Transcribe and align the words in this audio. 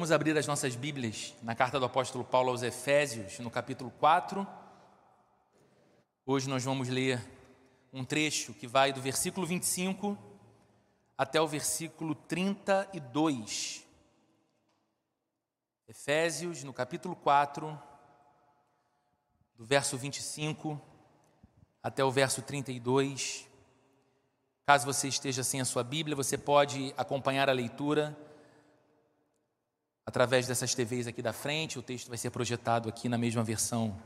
Vamos 0.00 0.12
abrir 0.12 0.34
as 0.38 0.46
nossas 0.46 0.74
Bíblias 0.74 1.34
na 1.42 1.54
carta 1.54 1.78
do 1.78 1.84
apóstolo 1.84 2.24
Paulo 2.24 2.48
aos 2.48 2.62
Efésios, 2.62 3.38
no 3.38 3.50
capítulo 3.50 3.90
4. 4.00 4.46
Hoje 6.24 6.48
nós 6.48 6.64
vamos 6.64 6.88
ler 6.88 7.22
um 7.92 8.02
trecho 8.02 8.54
que 8.54 8.66
vai 8.66 8.94
do 8.94 9.00
versículo 9.02 9.46
25 9.46 10.16
até 11.18 11.38
o 11.38 11.46
versículo 11.46 12.14
32. 12.14 13.86
Efésios, 15.86 16.64
no 16.64 16.72
capítulo 16.72 17.14
4, 17.14 17.78
do 19.54 19.66
verso 19.66 19.98
25 19.98 20.80
até 21.82 22.02
o 22.02 22.10
verso 22.10 22.40
32. 22.40 23.46
Caso 24.64 24.86
você 24.86 25.08
esteja 25.08 25.44
sem 25.44 25.60
a 25.60 25.66
sua 25.66 25.84
Bíblia, 25.84 26.16
você 26.16 26.38
pode 26.38 26.94
acompanhar 26.96 27.50
a 27.50 27.52
leitura 27.52 28.16
através 30.04 30.46
dessas 30.46 30.74
TVs 30.74 31.06
aqui 31.06 31.22
da 31.22 31.32
frente. 31.32 31.78
O 31.78 31.82
texto 31.82 32.08
vai 32.08 32.18
ser 32.18 32.30
projetado 32.30 32.88
aqui 32.88 33.08
na 33.08 33.18
mesma 33.18 33.42
versão 33.42 34.00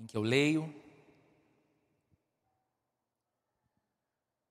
em 0.00 0.06
que 0.06 0.16
eu 0.16 0.22
leio. 0.22 0.74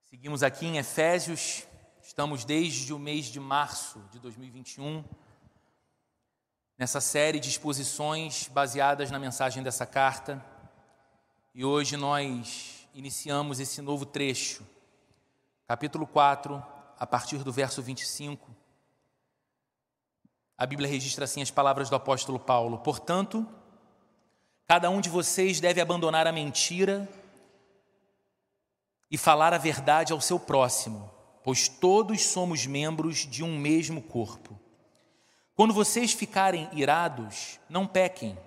Seguimos 0.04 0.44
aqui 0.44 0.66
em 0.66 0.78
Efésios, 0.78 1.66
estamos 2.02 2.46
desde 2.46 2.94
o 2.94 3.00
mês 3.00 3.26
de 3.26 3.40
março 3.40 4.00
de 4.12 4.20
2021, 4.20 5.04
nessa 6.78 7.02
série 7.02 7.40
de 7.40 7.50
exposições 7.50 8.48
baseadas 8.48 9.10
na 9.10 9.20
mensagem 9.20 9.64
dessa 9.64 9.86
carta. 9.86 10.44
E 11.54 11.66
hoje 11.66 11.98
nós 11.98 12.88
iniciamos 12.94 13.60
esse 13.60 13.82
novo 13.82 14.06
trecho 14.06 14.64
capítulo 15.68 16.06
4, 16.06 16.64
a 17.00 17.08
partir 17.08 17.40
do 17.40 17.52
verso 17.52 17.82
25. 17.82 18.63
A 20.58 20.66
Bíblia 20.66 20.90
registra 20.90 21.26
assim 21.26 21.42
as 21.42 21.52
palavras 21.52 21.90
do 21.90 21.96
apóstolo 21.96 22.40
Paulo: 22.40 22.80
Portanto, 22.80 23.48
cada 24.68 24.90
um 24.90 25.02
de 25.02 25.10
vocês 25.10 25.60
deve 25.60 25.82
abandonar 25.82 26.28
a 26.28 26.32
mentira 26.32 27.10
e 29.10 29.18
falar 29.18 29.54
a 29.54 29.58
verdade 29.58 30.14
ao 30.14 30.22
seu 30.22 30.40
próximo, 30.40 31.12
pois 31.44 31.68
todos 31.68 32.22
somos 32.24 32.66
membros 32.66 33.28
de 33.28 33.44
um 33.44 33.58
mesmo 33.58 34.02
corpo. 34.02 34.60
Quando 35.56 35.74
vocês 35.74 36.14
ficarem 36.14 36.68
irados, 36.74 37.60
não 37.70 37.86
pequem, 37.86 38.38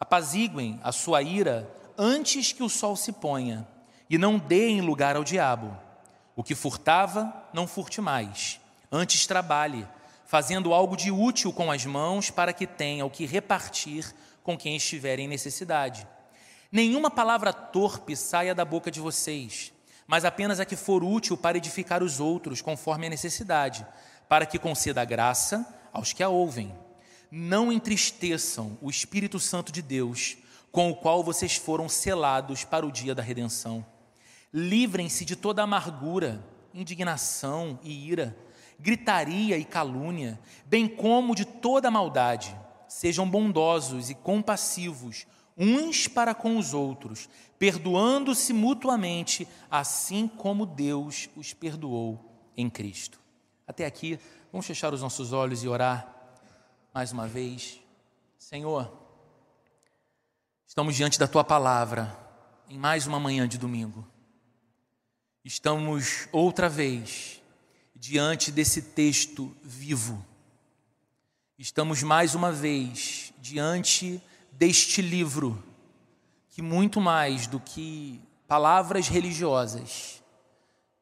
apaziguem 0.00 0.80
a 0.82 0.92
sua 0.92 1.20
ira 1.20 1.70
antes 1.98 2.52
que 2.52 2.62
o 2.62 2.70
sol 2.70 2.96
se 2.96 3.12
ponha, 3.12 3.66
e 4.08 4.16
não 4.16 4.38
deem 4.38 4.80
lugar 4.80 5.16
ao 5.16 5.24
diabo. 5.24 5.76
O 6.34 6.42
que 6.42 6.54
furtava, 6.54 7.30
não 7.52 7.66
furte 7.66 8.00
mais. 8.00 8.60
Antes 8.90 9.26
trabalhe, 9.26 9.86
fazendo 10.28 10.74
algo 10.74 10.94
de 10.94 11.10
útil 11.10 11.50
com 11.54 11.72
as 11.72 11.86
mãos 11.86 12.30
para 12.30 12.52
que 12.52 12.66
tenha 12.66 13.02
o 13.06 13.10
que 13.10 13.24
repartir 13.24 14.14
com 14.42 14.58
quem 14.58 14.76
estiver 14.76 15.18
em 15.18 15.26
necessidade. 15.26 16.06
Nenhuma 16.70 17.10
palavra 17.10 17.50
torpe 17.50 18.14
saia 18.14 18.54
da 18.54 18.62
boca 18.62 18.90
de 18.90 19.00
vocês, 19.00 19.72
mas 20.06 20.26
apenas 20.26 20.60
a 20.60 20.66
que 20.66 20.76
for 20.76 21.02
útil 21.02 21.34
para 21.34 21.56
edificar 21.56 22.02
os 22.02 22.20
outros, 22.20 22.60
conforme 22.60 23.06
a 23.06 23.10
necessidade, 23.10 23.86
para 24.28 24.44
que 24.44 24.58
conceda 24.58 25.02
graça 25.02 25.66
aos 25.94 26.12
que 26.12 26.22
a 26.22 26.28
ouvem. 26.28 26.74
Não 27.30 27.72
entristeçam 27.72 28.76
o 28.82 28.90
Espírito 28.90 29.40
Santo 29.40 29.72
de 29.72 29.80
Deus, 29.80 30.36
com 30.70 30.90
o 30.90 30.96
qual 30.96 31.24
vocês 31.24 31.56
foram 31.56 31.88
selados 31.88 32.64
para 32.64 32.84
o 32.84 32.92
dia 32.92 33.14
da 33.14 33.22
redenção. 33.22 33.82
Livrem-se 34.52 35.24
de 35.24 35.36
toda 35.36 35.62
amargura, 35.62 36.44
indignação 36.74 37.80
e 37.82 38.10
ira, 38.10 38.36
gritaria 38.78 39.58
e 39.58 39.64
calúnia, 39.64 40.38
bem 40.66 40.88
como 40.88 41.34
de 41.34 41.44
toda 41.44 41.90
maldade. 41.90 42.54
Sejam 42.88 43.28
bondosos 43.28 44.10
e 44.10 44.14
compassivos 44.14 45.26
uns 45.56 46.06
para 46.06 46.34
com 46.34 46.56
os 46.56 46.72
outros, 46.72 47.28
perdoando-se 47.58 48.52
mutuamente, 48.52 49.48
assim 49.70 50.28
como 50.28 50.64
Deus 50.64 51.28
os 51.36 51.52
perdoou 51.52 52.18
em 52.56 52.70
Cristo. 52.70 53.20
Até 53.66 53.84
aqui, 53.84 54.18
vamos 54.52 54.66
fechar 54.66 54.94
os 54.94 55.02
nossos 55.02 55.32
olhos 55.32 55.64
e 55.64 55.68
orar 55.68 56.14
mais 56.94 57.12
uma 57.12 57.26
vez. 57.26 57.80
Senhor, 58.38 58.90
estamos 60.66 60.94
diante 60.94 61.18
da 61.18 61.26
tua 61.26 61.42
palavra 61.42 62.16
em 62.68 62.78
mais 62.78 63.06
uma 63.06 63.18
manhã 63.18 63.48
de 63.48 63.58
domingo 63.58 64.06
estamos 65.48 66.28
outra 66.30 66.68
vez 66.68 67.37
diante 67.98 68.52
desse 68.52 68.80
texto 68.80 69.54
vivo. 69.62 70.24
Estamos 71.58 72.02
mais 72.02 72.34
uma 72.34 72.52
vez 72.52 73.32
diante 73.40 74.22
deste 74.52 75.02
livro, 75.02 75.62
que 76.48 76.62
muito 76.62 77.00
mais 77.00 77.46
do 77.46 77.58
que 77.58 78.20
palavras 78.46 79.08
religiosas, 79.08 80.22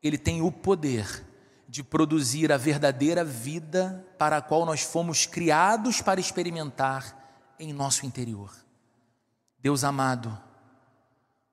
ele 0.02 0.16
tem 0.16 0.40
o 0.40 0.50
poder 0.50 1.24
de 1.68 1.82
produzir 1.82 2.50
a 2.50 2.56
verdadeira 2.56 3.24
vida 3.24 4.04
para 4.18 4.38
a 4.38 4.42
qual 4.42 4.64
nós 4.64 4.82
fomos 4.82 5.26
criados 5.26 6.00
para 6.00 6.20
experimentar 6.20 7.54
em 7.58 7.72
nosso 7.72 8.06
interior. 8.06 8.54
Deus 9.58 9.84
amado, 9.84 10.36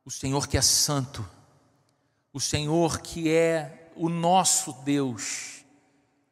o 0.05 0.11
Senhor 0.11 0.47
que 0.47 0.57
é 0.57 0.61
santo, 0.61 1.27
o 2.31 2.39
Senhor 2.39 3.01
que 3.01 3.29
é 3.29 3.82
o 3.95 4.09
nosso 4.09 4.73
Deus, 4.83 5.63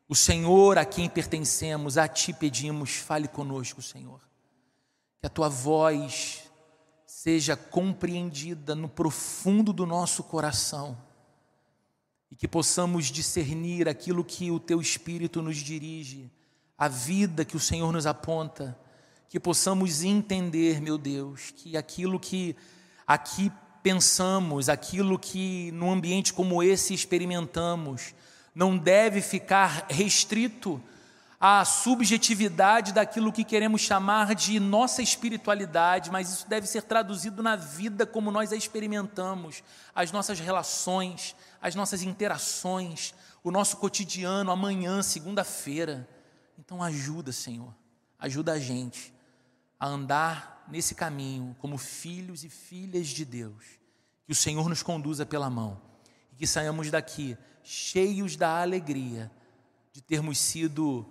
o 0.08 0.16
Senhor 0.16 0.78
a 0.78 0.86
quem 0.86 1.10
pertencemos, 1.10 1.98
a 1.98 2.08
Ti 2.08 2.34
pedimos, 2.34 2.96
fale 2.96 3.28
conosco, 3.28 3.82
Senhor. 3.82 4.20
Que 5.20 5.28
a 5.28 5.30
Tua 5.30 5.48
voz 5.50 6.52
seja 7.06 7.56
compreendida 7.56 8.74
no 8.74 8.90
profundo 8.90 9.72
do 9.72 9.86
nosso 9.86 10.24
coração 10.24 10.98
e 12.32 12.36
que 12.36 12.48
possamos 12.48 13.08
discernir 13.08 13.88
aquilo 13.88 14.24
que 14.24 14.50
o 14.50 14.60
Teu 14.60 14.82
Espírito 14.82 15.42
nos 15.42 15.58
dirige, 15.58 16.32
a 16.78 16.88
vida 16.88 17.46
que 17.46 17.58
o 17.58 17.60
Senhor 17.60 17.92
nos 17.92 18.08
aponta, 18.08 18.78
que 19.30 19.40
possamos 19.40 20.04
entender, 20.04 20.82
meu 20.82 20.98
Deus, 20.98 21.52
que 21.52 21.78
aquilo 21.78 22.20
que 22.20 22.56
aqui 23.06 23.52
pensamos, 23.82 24.70
aquilo 24.70 25.18
que 25.18 25.72
num 25.72 25.92
ambiente 25.92 26.34
como 26.34 26.62
esse 26.62 26.94
experimentamos, 26.94 28.14
não 28.54 28.78
deve 28.78 29.22
ficar 29.22 29.86
restrito 29.90 30.82
à 31.40 31.66
subjetividade 31.66 32.94
daquilo 32.94 33.32
que 33.32 33.44
queremos 33.44 33.82
chamar 33.82 34.36
de 34.36 34.60
nossa 34.60 35.02
espiritualidade, 35.02 36.12
mas 36.12 36.32
isso 36.32 36.48
deve 36.48 36.68
ser 36.68 36.84
traduzido 36.84 37.42
na 37.42 37.56
vida 37.56 38.06
como 38.06 38.30
nós 38.30 38.52
a 38.52 38.56
experimentamos, 38.56 39.64
as 39.96 40.12
nossas 40.12 40.40
relações, 40.40 41.36
as 41.62 41.74
nossas 41.74 42.04
interações, 42.04 43.14
o 43.44 43.50
nosso 43.50 43.78
cotidiano, 43.78 44.52
amanhã, 44.52 45.02
segunda-feira. 45.02 46.08
Então 46.60 46.84
ajuda, 46.84 47.32
Senhor, 47.32 47.74
ajuda 48.20 48.54
a 48.54 48.60
gente 48.60 49.12
a 49.82 49.88
andar 49.88 50.64
nesse 50.68 50.94
caminho 50.94 51.56
como 51.58 51.76
filhos 51.76 52.44
e 52.44 52.50
filhas 52.50 53.08
de 53.08 53.26
Deus. 53.26 53.66
Que 54.28 54.32
o 54.32 54.36
Senhor 54.36 54.70
nos 54.70 54.84
conduza 54.84 55.26
pela 55.26 55.50
mão 55.50 55.82
e 56.32 56.36
que 56.36 56.46
saiamos 56.46 56.92
daqui 56.92 57.36
cheios 57.64 58.36
da 58.36 58.62
alegria 58.62 59.32
de 59.92 60.00
termos 60.00 60.38
sido 60.38 61.10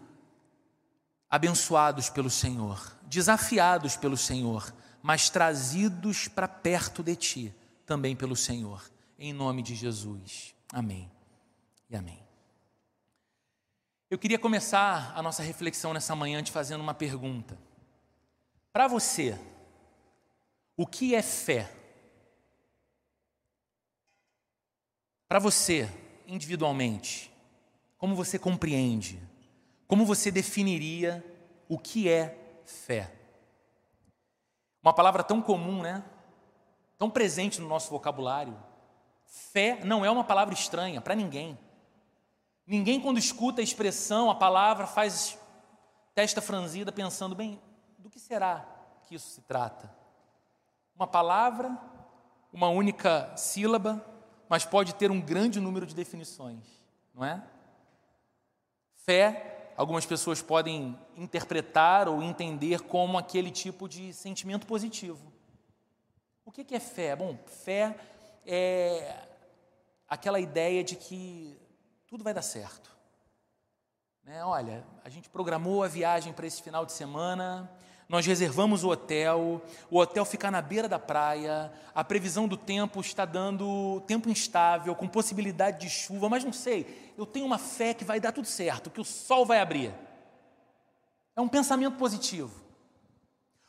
abençoados 1.28 2.08
pelo 2.08 2.30
Senhor, 2.30 2.96
desafiados 3.02 3.96
pelo 3.96 4.16
Senhor, 4.16 4.72
mas 5.02 5.28
trazidos 5.28 6.28
para 6.28 6.46
perto 6.46 7.02
de 7.02 7.16
Ti 7.16 7.54
também 7.84 8.14
pelo 8.14 8.36
Senhor. 8.36 8.88
Em 9.18 9.32
nome 9.32 9.62
de 9.64 9.74
Jesus. 9.74 10.54
Amém 10.72 11.10
e 11.88 11.96
amém. 11.96 12.22
Eu 14.08 14.18
queria 14.18 14.38
começar 14.38 15.12
a 15.16 15.20
nossa 15.20 15.42
reflexão 15.42 15.92
nessa 15.92 16.14
manhã 16.14 16.40
te 16.40 16.52
fazendo 16.52 16.80
uma 16.80 16.94
pergunta. 16.94 17.58
Para 18.72 18.86
você, 18.86 19.38
o 20.76 20.86
que 20.86 21.14
é 21.14 21.22
fé? 21.22 21.70
Para 25.28 25.38
você, 25.38 25.88
individualmente, 26.26 27.32
como 27.98 28.14
você 28.14 28.38
compreende? 28.38 29.20
Como 29.86 30.06
você 30.06 30.30
definiria 30.30 31.24
o 31.68 31.78
que 31.78 32.08
é 32.08 32.60
fé? 32.64 33.12
Uma 34.82 34.94
palavra 34.94 35.22
tão 35.24 35.42
comum, 35.42 35.82
né? 35.82 36.04
Tão 36.96 37.10
presente 37.10 37.60
no 37.60 37.68
nosso 37.68 37.90
vocabulário. 37.90 38.56
Fé 39.24 39.84
não 39.84 40.04
é 40.04 40.10
uma 40.10 40.24
palavra 40.24 40.54
estranha 40.54 41.00
para 41.00 41.14
ninguém. 41.14 41.58
Ninguém, 42.66 43.00
quando 43.00 43.18
escuta 43.18 43.60
a 43.60 43.64
expressão, 43.64 44.30
a 44.30 44.34
palavra, 44.34 44.86
faz 44.86 45.36
testa 46.14 46.40
franzida 46.40 46.92
pensando, 46.92 47.34
bem, 47.34 47.60
do 48.00 48.08
que 48.10 48.18
será 48.18 48.66
que 49.02 49.14
isso 49.14 49.28
se 49.30 49.42
trata? 49.42 49.94
Uma 50.96 51.06
palavra, 51.06 51.76
uma 52.52 52.68
única 52.68 53.34
sílaba, 53.36 54.04
mas 54.48 54.64
pode 54.64 54.94
ter 54.94 55.10
um 55.10 55.20
grande 55.20 55.60
número 55.60 55.86
de 55.86 55.94
definições, 55.94 56.64
não 57.14 57.24
é? 57.24 57.42
Fé 58.94 59.72
algumas 59.76 60.04
pessoas 60.04 60.42
podem 60.42 60.98
interpretar 61.16 62.06
ou 62.06 62.22
entender 62.22 62.82
como 62.82 63.16
aquele 63.16 63.50
tipo 63.50 63.88
de 63.88 64.12
sentimento 64.12 64.66
positivo. 64.66 65.32
O 66.44 66.52
que 66.52 66.74
é 66.74 66.80
fé? 66.80 67.16
Bom, 67.16 67.38
fé 67.46 67.96
é 68.44 69.24
aquela 70.06 70.40
ideia 70.40 70.84
de 70.84 70.96
que 70.96 71.58
tudo 72.06 72.24
vai 72.24 72.34
dar 72.34 72.42
certo. 72.42 72.90
Né? 74.22 74.44
Olha, 74.44 74.84
a 75.02 75.08
gente 75.08 75.30
programou 75.30 75.82
a 75.82 75.88
viagem 75.88 76.32
para 76.32 76.46
esse 76.46 76.62
final 76.62 76.84
de 76.84 76.92
semana, 76.92 77.70
nós 78.10 78.26
reservamos 78.26 78.82
o 78.82 78.88
hotel, 78.88 79.62
o 79.88 79.98
hotel 79.98 80.24
fica 80.24 80.50
na 80.50 80.60
beira 80.60 80.88
da 80.88 80.98
praia, 80.98 81.72
a 81.94 82.02
previsão 82.02 82.48
do 82.48 82.56
tempo 82.56 83.00
está 83.00 83.24
dando 83.24 84.00
tempo 84.00 84.28
instável, 84.28 84.96
com 84.96 85.06
possibilidade 85.06 85.78
de 85.78 85.88
chuva, 85.88 86.28
mas 86.28 86.42
não 86.42 86.52
sei, 86.52 87.12
eu 87.16 87.24
tenho 87.24 87.46
uma 87.46 87.56
fé 87.56 87.94
que 87.94 88.04
vai 88.04 88.18
dar 88.18 88.32
tudo 88.32 88.48
certo, 88.48 88.90
que 88.90 89.00
o 89.00 89.04
sol 89.04 89.46
vai 89.46 89.60
abrir. 89.60 89.94
É 91.36 91.40
um 91.40 91.46
pensamento 91.46 91.96
positivo. 91.98 92.50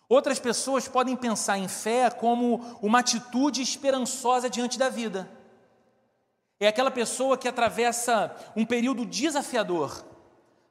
Outras 0.10 0.40
pessoas 0.40 0.88
podem 0.88 1.16
pensar 1.16 1.60
em 1.60 1.68
fé 1.68 2.10
como 2.10 2.80
uma 2.82 3.02
atitude 3.02 3.62
esperançosa 3.62 4.50
diante 4.50 4.80
da 4.80 4.90
vida. 4.90 5.30
É 6.60 6.68
aquela 6.68 6.90
pessoa 6.90 7.38
que 7.38 7.48
atravessa 7.48 8.36
um 8.56 8.66
período 8.66 9.06
desafiador, 9.06 10.04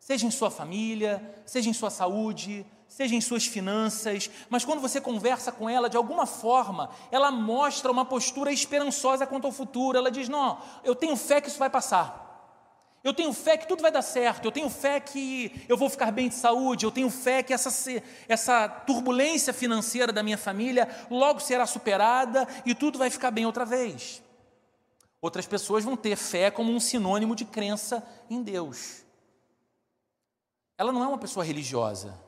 seja 0.01 0.27
em 0.27 0.31
sua 0.31 0.51
família, 0.51 1.23
seja 1.47 1.71
em 1.71 1.75
sua 1.75 1.91
saúde, 1.91 2.67
seja 2.89 3.15
em 3.15 3.21
suas 3.21 3.47
finanças, 3.47 4.29
mas 4.49 4.65
quando 4.65 4.81
você 4.81 5.01
conversa 5.01 5.53
com 5.53 5.71
ela, 5.71 5.89
de 5.89 5.97
alguma 5.97 6.27
forma, 6.27 6.91
ela 7.13 7.31
mostra 7.31 7.93
uma 7.93 8.05
postura 8.05 8.51
esperançosa 8.51 9.27
quanto 9.27 9.47
ao 9.47 9.53
futuro. 9.53 9.97
Ela 9.97 10.11
diz: 10.11 10.29
Não, 10.29 10.59
eu 10.83 10.97
tenho 10.97 11.15
fé 11.17 11.41
que 11.41 11.49
isso 11.49 11.59
vai 11.59 11.71
passar. 11.71 12.29
Eu 13.03 13.15
tenho 13.15 13.33
fé 13.33 13.57
que 13.57 13.67
tudo 13.67 13.81
vai 13.81 13.91
dar 13.91 14.03
certo. 14.03 14.45
Eu 14.45 14.53
tenho 14.53 14.69
fé 14.69 15.01
que 15.01 15.65
eu 15.69 15.77
vou 15.77 15.89
ficar 15.89 16.11
bem 16.11 16.29
de 16.29 16.35
saúde. 16.35 16.85
Eu 16.85 16.91
tenho 16.91 17.09
fé 17.09 17.43
que 17.43 17.53
essa, 17.53 17.71
essa 18.29 18.69
turbulência 18.69 19.55
financeira 19.55 20.13
da 20.13 20.23
minha 20.23 20.37
família 20.37 20.89
logo 21.09 21.41
será 21.41 21.67
superada 21.67 22.47
e 22.67 22.75
tudo 22.75 22.99
vai 22.99 23.09
ficar 23.09 23.31
bem 23.31 23.47
outra 23.47 23.65
vez. 23.65 24.23
Outras 25.23 25.47
pessoas 25.47 25.85
vão 25.85 25.97
ter 25.97 26.17
fé 26.17 26.51
como 26.51 26.73
um 26.73 26.81
sinônimo 26.81 27.35
de 27.35 27.45
crença 27.45 28.07
em 28.29 28.43
Deus. 28.43 29.03
Ela 30.81 30.95
não 30.95 31.05
é 31.05 31.07
uma 31.07 31.19
pessoa 31.19 31.45
religiosa. 31.45 32.19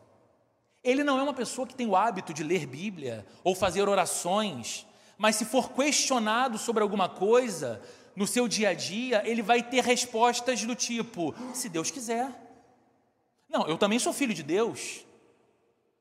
Ele 0.85 1.03
não 1.03 1.19
é 1.19 1.23
uma 1.23 1.33
pessoa 1.33 1.67
que 1.67 1.75
tem 1.75 1.87
o 1.87 1.97
hábito 1.97 2.35
de 2.35 2.45
ler 2.45 2.67
Bíblia 2.67 3.25
ou 3.43 3.55
fazer 3.55 3.89
orações, 3.89 4.87
mas 5.17 5.37
se 5.37 5.47
for 5.47 5.71
questionado 5.71 6.59
sobre 6.59 6.83
alguma 6.83 7.09
coisa 7.09 7.81
no 8.15 8.27
seu 8.27 8.47
dia 8.47 8.69
a 8.69 8.75
dia, 8.75 9.23
ele 9.25 9.41
vai 9.41 9.63
ter 9.63 9.83
respostas 9.83 10.63
do 10.65 10.75
tipo: 10.75 11.35
se 11.55 11.71
Deus 11.71 11.91
quiser. 11.91 12.31
Não, 13.49 13.67
eu 13.67 13.79
também 13.79 13.99
sou 13.99 14.13
filho 14.13 14.35
de 14.35 14.43
Deus. 14.43 15.03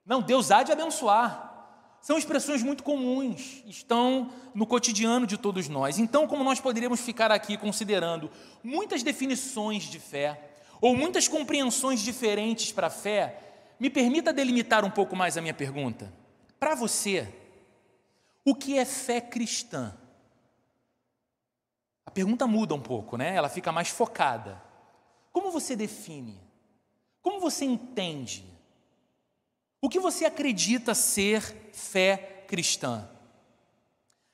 Não, 0.06 0.22
Deus 0.22 0.52
há 0.52 0.62
de 0.62 0.74
abençoar. 0.74 1.48
São 2.02 2.18
expressões 2.18 2.62
muito 2.62 2.84
comuns, 2.84 3.64
estão 3.66 4.30
no 4.54 4.68
cotidiano 4.68 5.26
de 5.26 5.38
todos 5.38 5.70
nós. 5.70 5.98
Então, 5.98 6.28
como 6.28 6.44
nós 6.44 6.60
poderíamos 6.60 7.00
ficar 7.00 7.32
aqui 7.32 7.56
considerando 7.56 8.30
muitas 8.62 9.04
definições 9.04 9.84
de 9.84 10.00
fé, 10.00 10.51
ou 10.82 10.98
muitas 10.98 11.28
compreensões 11.28 12.02
diferentes 12.02 12.72
para 12.72 12.88
a 12.88 12.90
fé, 12.90 13.38
me 13.80 13.90
permita 13.90 14.34
delimitar 14.34 14.84
um 14.84 14.90
pouco 14.90 15.16
mais 15.16 15.38
a 15.38 15.42
minha 15.42 15.54
pergunta. 15.54 16.12
Para 16.60 16.74
você, 16.74 17.32
o 18.44 18.56
que 18.56 18.78
é 18.78 18.84
fé 18.84 19.22
cristã? 19.22 19.96
A 22.06 22.12
pergunta 22.12 22.48
muda 22.48 22.74
um 22.74 22.82
pouco, 22.82 23.16
né? 23.16 23.36
Ela 23.36 23.48
fica 23.48 23.72
mais 23.72 23.90
focada. 23.90 24.62
Como 25.32 25.52
você 25.52 25.76
define? 25.76 26.40
Como 27.22 27.40
você 27.40 27.64
entende? 27.64 28.44
O 29.80 29.88
que 29.88 30.00
você 30.00 30.26
acredita 30.26 30.94
ser 30.96 31.42
fé 31.72 32.44
cristã? 32.48 33.08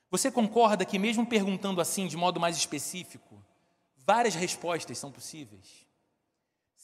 Você 0.09 0.31
concorda 0.31 0.85
que, 0.85 0.97
mesmo 0.97 1.25
perguntando 1.25 1.81
assim 1.81 2.07
de 2.07 2.15
modo 2.15 2.39
mais 2.39 2.57
específico, 2.57 3.44
várias 3.97 4.35
respostas 4.35 4.97
são 4.97 5.11
possíveis? 5.11 5.87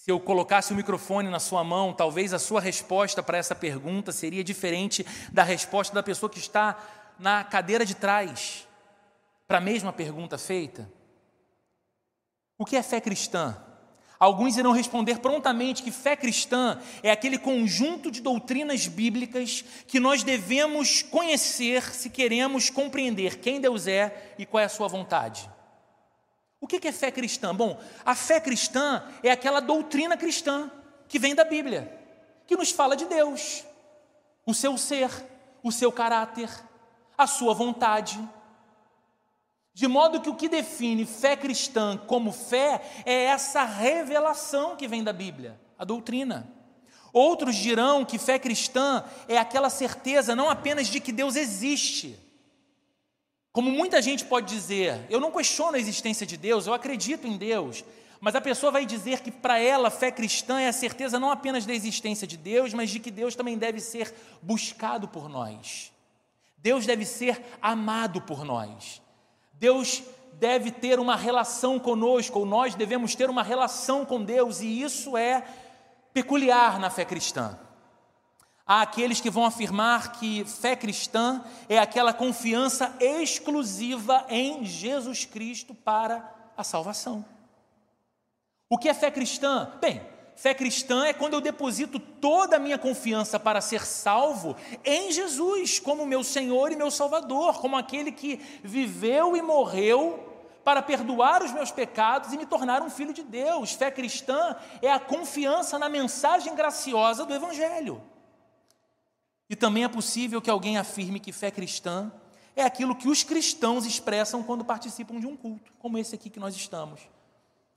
Se 0.04 0.12
eu 0.12 0.20
colocasse 0.20 0.74
o 0.74 0.76
microfone 0.76 1.30
na 1.30 1.40
sua 1.40 1.64
mão, 1.64 1.94
talvez 1.94 2.34
a 2.34 2.38
sua 2.38 2.60
resposta 2.60 3.24
para 3.24 3.38
essa 3.38 3.56
pergunta 3.56 4.12
seria 4.12 4.44
diferente 4.44 5.06
da 5.32 5.44
resposta 5.44 5.96
da 5.96 6.04
pessoa 6.04 6.30
que 6.30 6.40
está 6.40 6.78
na 7.18 7.42
cadeira 7.42 7.86
de 7.86 7.96
trás 7.96 8.68
para 9.48 9.60
a 9.60 9.62
mesma 9.62 9.94
pergunta 9.94 10.38
feita. 10.38 10.92
O 12.58 12.66
que 12.66 12.76
é 12.76 12.84
fé 12.84 13.00
cristã? 13.00 13.56
Alguns 14.20 14.58
irão 14.58 14.74
responder 14.74 15.20
prontamente 15.20 15.82
que 15.82 15.90
fé 15.90 16.18
cristã 16.18 16.82
é 17.02 17.10
aquele 17.10 17.38
conjunto 17.38 18.12
de 18.12 18.22
doutrinas 18.22 18.88
bíblicas 18.88 19.64
que 19.88 20.02
nós 20.02 20.22
devemos 20.22 21.02
conhecer 21.02 21.82
se 21.82 22.10
queremos 22.10 22.70
compreender 22.70 23.40
quem 23.40 23.62
Deus 23.62 23.88
é 23.88 24.34
e 24.38 24.46
qual 24.46 24.60
é 24.60 24.66
a 24.66 24.70
sua 24.70 24.90
vontade. 24.90 25.50
O 26.64 26.68
que 26.68 26.88
é 26.88 26.94
fé 26.94 27.12
cristã? 27.12 27.54
Bom, 27.54 27.78
a 28.06 28.16
fé 28.16 28.40
cristã 28.40 29.04
é 29.22 29.30
aquela 29.30 29.60
doutrina 29.60 30.16
cristã 30.16 30.72
que 31.10 31.20
vem 31.20 31.36
da 31.36 31.44
Bíblia, 31.44 31.92
que 32.48 32.56
nos 32.56 32.72
fala 32.72 32.96
de 32.96 33.04
Deus, 33.04 33.66
o 34.46 34.54
seu 34.54 34.78
ser, 34.78 35.12
o 35.62 35.74
seu 35.74 35.92
caráter, 35.92 36.50
a 37.18 37.28
sua 37.28 37.54
vontade. 37.54 38.18
De 39.74 39.90
modo 39.90 40.22
que 40.22 40.30
o 40.30 40.36
que 40.36 40.48
define 40.48 41.06
fé 41.06 41.36
cristã 41.36 41.98
como 41.98 42.32
fé 42.32 42.82
é 43.06 43.26
essa 43.26 43.66
revelação 43.66 44.78
que 44.78 44.88
vem 44.88 45.04
da 45.04 45.12
Bíblia, 45.12 45.60
a 45.78 45.84
doutrina. 45.84 46.50
Outros 47.12 47.58
dirão 47.58 48.06
que 48.06 48.18
fé 48.18 48.40
cristã 48.40 49.04
é 49.28 49.38
aquela 49.38 49.70
certeza 49.70 50.34
não 50.34 50.50
apenas 50.50 50.88
de 50.88 51.02
que 51.02 51.12
Deus 51.12 51.36
existe, 51.36 52.18
como 53.54 53.70
muita 53.70 54.02
gente 54.02 54.26
pode 54.26 54.48
dizer, 54.48 55.06
eu 55.12 55.20
não 55.20 55.32
questiono 55.32 55.76
a 55.76 55.80
existência 55.80 56.26
de 56.26 56.36
Deus, 56.36 56.66
eu 56.66 56.74
acredito 56.74 57.28
em 57.28 57.38
Deus, 57.38 57.86
mas 58.20 58.34
a 58.34 58.42
pessoa 58.42 58.72
vai 58.72 58.84
dizer 58.84 59.22
que 59.22 59.30
para 59.30 59.60
ela 59.60 59.92
fé 59.92 60.10
cristã 60.10 60.60
é 60.60 60.68
a 60.68 60.74
certeza 60.74 61.20
não 61.20 61.30
apenas 61.30 61.64
da 61.64 61.72
existência 61.74 62.26
de 62.26 62.36
Deus, 62.36 62.74
mas 62.74 62.90
de 62.90 63.00
que 63.00 63.12
Deus 63.12 63.36
também 63.36 63.56
deve 63.56 63.80
ser 63.80 64.12
buscado 64.42 65.08
por 65.08 65.30
nós. 65.30 65.94
Deus 66.58 66.88
deve 66.88 67.06
ser 67.06 67.40
amado 67.62 68.22
por 68.22 68.44
nós. 68.44 69.00
Deus 69.54 70.02
deve 70.40 70.72
ter 70.72 71.00
uma 71.00 71.16
relação 71.16 71.78
conosco, 71.78 72.40
ou 72.40 72.46
nós 72.48 72.74
devemos 72.74 73.14
ter 73.14 73.30
uma 73.30 73.44
relação 73.44 74.04
com 74.04 74.24
Deus, 74.24 74.62
e 74.62 74.82
isso 74.82 75.16
é 75.16 75.44
peculiar 76.12 76.80
na 76.80 76.90
fé 76.90 77.06
cristã. 77.06 77.60
Há 78.66 78.82
aqueles 78.82 79.20
que 79.20 79.30
vão 79.30 79.46
afirmar 79.46 80.14
que 80.14 80.46
fé 80.46 80.76
cristã 80.76 81.44
é 81.68 81.78
aquela 81.78 82.14
confiança 82.14 82.96
exclusiva 83.00 84.26
em 84.30 84.64
Jesus 84.64 85.26
Cristo 85.26 85.76
para 85.76 86.34
a 86.56 86.64
salvação. 86.64 87.26
O 88.70 88.78
que 88.78 88.88
é 88.88 88.94
fé 88.94 89.12
cristã? 89.12 89.70
Bem, 89.82 90.02
fé 90.38 90.54
cristã 90.54 91.06
é 91.06 91.14
quando 91.14 91.34
eu 91.34 91.42
deposito 91.42 92.00
toda 92.00 92.56
a 92.56 92.60
minha 92.60 92.78
confiança 92.78 93.38
para 93.38 93.60
ser 93.60 93.86
salvo 93.86 94.56
em 94.86 95.12
Jesus, 95.12 95.78
como 95.78 96.06
meu 96.06 96.24
Senhor 96.24 96.72
e 96.72 96.78
meu 96.78 96.90
Salvador, 96.90 97.60
como 97.60 97.76
aquele 97.76 98.14
que 98.14 98.38
viveu 98.64 99.36
e 99.36 99.42
morreu 99.42 100.30
para 100.64 100.82
perdoar 100.82 101.44
os 101.44 101.52
meus 101.52 101.70
pecados 101.70 102.32
e 102.32 102.38
me 102.38 102.46
tornar 102.46 102.82
um 102.82 102.90
filho 102.90 103.14
de 103.14 103.24
Deus. 103.24 103.74
Fé 103.74 103.92
cristã 103.92 104.56
é 104.82 104.90
a 104.90 105.02
confiança 105.02 105.78
na 105.78 105.90
mensagem 105.90 106.56
graciosa 106.56 107.26
do 107.26 107.34
Evangelho. 107.34 108.02
E 109.54 109.56
também 109.56 109.84
é 109.84 109.88
possível 109.88 110.42
que 110.42 110.50
alguém 110.50 110.80
afirme 110.80 111.20
que 111.20 111.32
fé 111.32 111.52
cristã 111.52 112.12
é 112.56 112.64
aquilo 112.64 112.96
que 112.96 113.08
os 113.08 113.22
cristãos 113.22 113.86
expressam 113.86 114.42
quando 114.42 114.66
participam 114.66 115.20
de 115.20 115.28
um 115.28 115.38
culto, 115.38 115.72
como 115.78 115.96
esse 115.96 116.16
aqui 116.16 116.28
que 116.28 116.40
nós 116.40 116.56
estamos. 116.56 117.02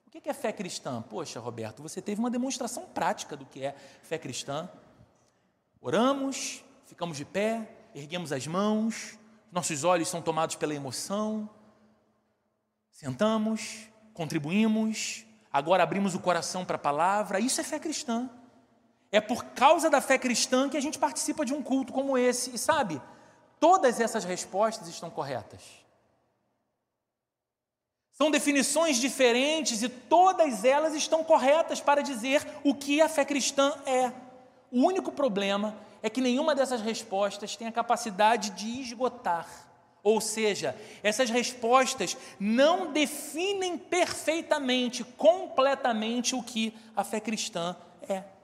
O 0.07 0.11
que 0.11 0.27
é 0.27 0.33
fé 0.33 0.53
cristã? 0.53 1.03
Poxa, 1.03 1.39
Roberto, 1.39 1.83
você 1.83 2.01
teve 2.01 2.19
uma 2.19 2.31
demonstração 2.31 2.87
prática 2.87 3.37
do 3.37 3.45
que 3.45 3.63
é 3.63 3.77
fé 4.03 4.17
cristã. 4.17 4.71
Oramos, 5.79 6.65
ficamos 6.87 7.19
de 7.19 7.27
pé, 7.27 7.71
erguemos 7.95 8.33
as 8.33 8.47
mãos, 8.47 9.19
nossos 9.53 9.85
olhos 9.85 10.09
são 10.09 10.23
tomados 10.23 10.57
pela 10.57 10.75
emoção, 10.75 11.47
sentamos, 12.91 13.87
contribuímos, 14.15 15.27
agora 15.53 15.83
abrimos 15.83 16.15
o 16.15 16.21
coração 16.21 16.65
para 16.65 16.77
a 16.77 16.79
palavra. 16.79 17.39
Isso 17.39 17.61
é 17.61 17.65
fé 17.65 17.79
cristã. 17.79 18.31
É 19.17 19.21
por 19.23 19.47
causa 19.47 19.89
da 19.89 20.03
fé 20.03 20.19
cristã 20.19 20.69
que 20.69 20.77
a 20.77 20.81
gente 20.83 20.99
participa 20.99 21.43
de 21.43 21.55
um 21.55 21.63
culto 21.63 21.91
como 21.91 22.19
esse. 22.19 22.55
E 22.55 22.59
sabe, 22.59 23.01
todas 23.59 23.99
essas 23.99 24.25
respostas 24.27 24.89
estão 24.89 25.09
corretas. 25.09 25.63
São 28.13 28.31
definições 28.31 28.99
diferentes 28.99 29.83
e 29.83 29.89
todas 29.89 30.67
elas 30.67 30.95
estão 30.95 31.25
corretas 31.25 31.81
para 31.81 32.03
dizer 32.03 32.47
o 32.63 32.75
que 32.75 33.01
a 33.01 33.09
fé 33.09 33.25
cristã 33.25 33.73
é. 33.87 34.13
O 34.71 34.85
único 34.85 35.11
problema 35.11 35.75
é 36.03 36.11
que 36.11 36.21
nenhuma 36.21 36.55
dessas 36.55 36.83
respostas 36.83 37.57
tem 37.57 37.67
a 37.67 37.73
capacidade 37.73 38.51
de 38.51 38.83
esgotar. 38.83 39.49
Ou 40.03 40.21
seja, 40.21 40.77
essas 41.03 41.31
respostas 41.31 42.19
não 42.39 42.93
definem 42.93 43.79
perfeitamente, 43.79 45.05
completamente 45.05 46.35
o 46.35 46.43
que 46.43 46.77
a 46.95 47.03
fé 47.03 47.19
cristã 47.19 47.75
É. 48.07 48.36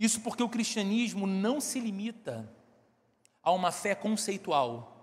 Isso 0.00 0.22
porque 0.22 0.42
o 0.42 0.48
cristianismo 0.48 1.26
não 1.26 1.60
se 1.60 1.78
limita 1.78 2.50
a 3.42 3.52
uma 3.52 3.70
fé 3.70 3.94
conceitual. 3.94 4.96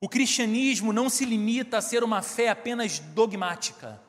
O 0.00 0.08
cristianismo 0.08 0.90
não 0.90 1.10
se 1.10 1.26
limita 1.26 1.76
a 1.76 1.82
ser 1.82 2.02
uma 2.02 2.22
fé 2.22 2.48
apenas 2.48 2.98
dogmática. 2.98 4.00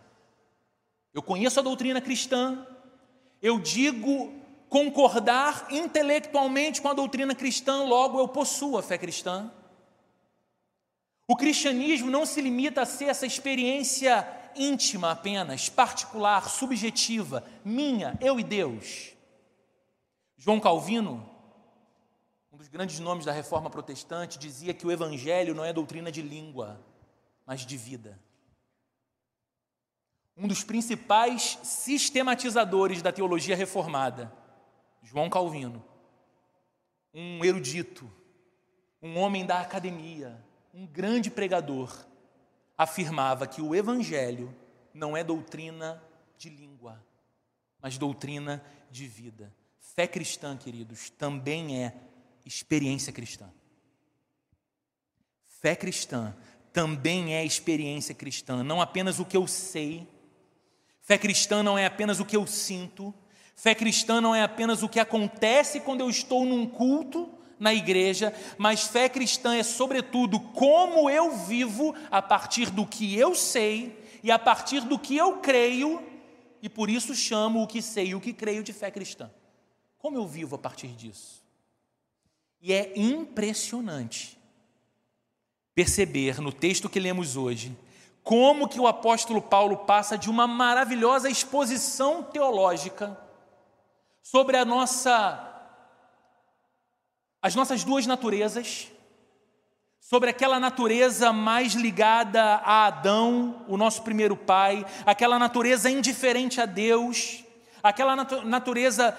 Eu 1.13 1.21
conheço 1.21 1.59
a 1.59 1.63
doutrina 1.63 1.99
cristã, 1.99 2.65
eu 3.41 3.59
digo 3.59 4.33
concordar 4.69 5.67
intelectualmente 5.69 6.81
com 6.81 6.87
a 6.87 6.93
doutrina 6.93 7.35
cristã, 7.35 7.83
logo 7.83 8.17
eu 8.17 8.29
possuo 8.29 8.77
a 8.77 8.81
fé 8.81 8.97
cristã. 8.97 9.51
O 11.27 11.35
cristianismo 11.35 12.09
não 12.09 12.25
se 12.25 12.39
limita 12.39 12.83
a 12.83 12.85
ser 12.85 13.05
essa 13.05 13.25
experiência 13.25 14.40
íntima 14.55 15.11
apenas, 15.11 15.69
particular, 15.69 16.49
subjetiva, 16.49 17.43
minha, 17.63 18.17
eu 18.21 18.39
e 18.39 18.43
Deus. 18.43 19.13
João 20.37 20.59
Calvino, 20.59 21.29
um 22.51 22.57
dos 22.57 22.67
grandes 22.67 22.99
nomes 22.99 23.25
da 23.25 23.31
reforma 23.31 23.69
protestante, 23.69 24.39
dizia 24.39 24.73
que 24.73 24.85
o 24.85 24.91
evangelho 24.91 25.53
não 25.53 25.63
é 25.63 25.71
doutrina 25.71 26.11
de 26.11 26.21
língua, 26.21 26.79
mas 27.45 27.65
de 27.65 27.77
vida. 27.77 28.19
Um 30.35 30.47
dos 30.47 30.63
principais 30.63 31.59
sistematizadores 31.61 33.01
da 33.01 33.11
teologia 33.11 33.55
reformada, 33.55 34.33
João 35.03 35.29
Calvino, 35.29 35.83
um 37.13 37.43
erudito, 37.43 38.11
um 39.01 39.19
homem 39.19 39.45
da 39.45 39.61
academia, 39.61 40.43
um 40.73 40.85
grande 40.85 41.29
pregador, 41.29 42.05
afirmava 42.81 43.45
que 43.45 43.61
o 43.61 43.75
evangelho 43.75 44.51
não 44.91 45.15
é 45.15 45.23
doutrina 45.23 46.01
de 46.35 46.49
língua, 46.49 46.99
mas 47.79 47.95
doutrina 47.95 48.63
de 48.89 49.07
vida. 49.07 49.53
Fé 49.79 50.07
cristã, 50.07 50.57
queridos, 50.57 51.11
também 51.11 51.83
é 51.83 51.93
experiência 52.43 53.13
cristã. 53.13 53.47
Fé 55.45 55.75
cristã 55.75 56.35
também 56.73 57.35
é 57.35 57.45
experiência 57.45 58.15
cristã, 58.15 58.63
não 58.63 58.81
apenas 58.81 59.19
o 59.19 59.25
que 59.25 59.37
eu 59.37 59.45
sei. 59.45 60.07
Fé 61.01 61.19
cristã 61.19 61.61
não 61.61 61.77
é 61.77 61.85
apenas 61.85 62.19
o 62.19 62.25
que 62.25 62.35
eu 62.35 62.47
sinto. 62.47 63.13
Fé 63.55 63.75
cristã 63.75 64.19
não 64.19 64.33
é 64.33 64.41
apenas 64.41 64.81
o 64.81 64.89
que 64.89 64.99
acontece 64.99 65.81
quando 65.81 66.01
eu 66.01 66.09
estou 66.09 66.45
num 66.45 66.65
culto 66.65 67.40
na 67.61 67.71
igreja, 67.71 68.33
mas 68.57 68.87
fé 68.87 69.07
cristã 69.07 69.55
é, 69.55 69.61
sobretudo, 69.61 70.39
como 70.39 71.07
eu 71.11 71.37
vivo 71.37 71.93
a 72.09 72.19
partir 72.19 72.71
do 72.71 72.87
que 72.87 73.15
eu 73.15 73.35
sei 73.35 74.03
e 74.23 74.31
a 74.31 74.39
partir 74.39 74.81
do 74.81 74.97
que 74.97 75.15
eu 75.15 75.37
creio, 75.37 76.01
e 76.59 76.67
por 76.67 76.89
isso 76.89 77.13
chamo 77.13 77.61
o 77.61 77.67
que 77.67 77.79
sei 77.79 78.07
e 78.07 78.15
o 78.15 78.19
que 78.19 78.33
creio 78.33 78.63
de 78.63 78.73
fé 78.73 78.89
cristã. 78.89 79.29
Como 79.99 80.17
eu 80.17 80.25
vivo 80.25 80.55
a 80.55 80.57
partir 80.57 80.87
disso? 80.87 81.43
E 82.59 82.73
é 82.73 82.93
impressionante 82.95 84.39
perceber 85.75 86.41
no 86.41 86.51
texto 86.51 86.89
que 86.89 86.99
lemos 86.99 87.37
hoje 87.37 87.77
como 88.23 88.67
que 88.67 88.79
o 88.79 88.87
apóstolo 88.87 89.39
Paulo 89.39 89.77
passa 89.77 90.17
de 90.17 90.31
uma 90.31 90.47
maravilhosa 90.47 91.29
exposição 91.29 92.23
teológica 92.23 93.15
sobre 94.23 94.57
a 94.57 94.65
nossa 94.65 95.50
as 97.41 97.55
nossas 97.55 97.83
duas 97.83 98.05
naturezas, 98.05 98.87
sobre 99.99 100.29
aquela 100.29 100.59
natureza 100.59 101.31
mais 101.31 101.73
ligada 101.73 102.41
a 102.41 102.87
Adão, 102.87 103.63
o 103.67 103.77
nosso 103.77 104.01
primeiro 104.01 104.35
pai, 104.35 104.85
aquela 105.05 105.39
natureza 105.39 105.89
indiferente 105.89 106.59
a 106.59 106.65
Deus, 106.65 107.43
aquela 107.81 108.15
natureza 108.43 109.17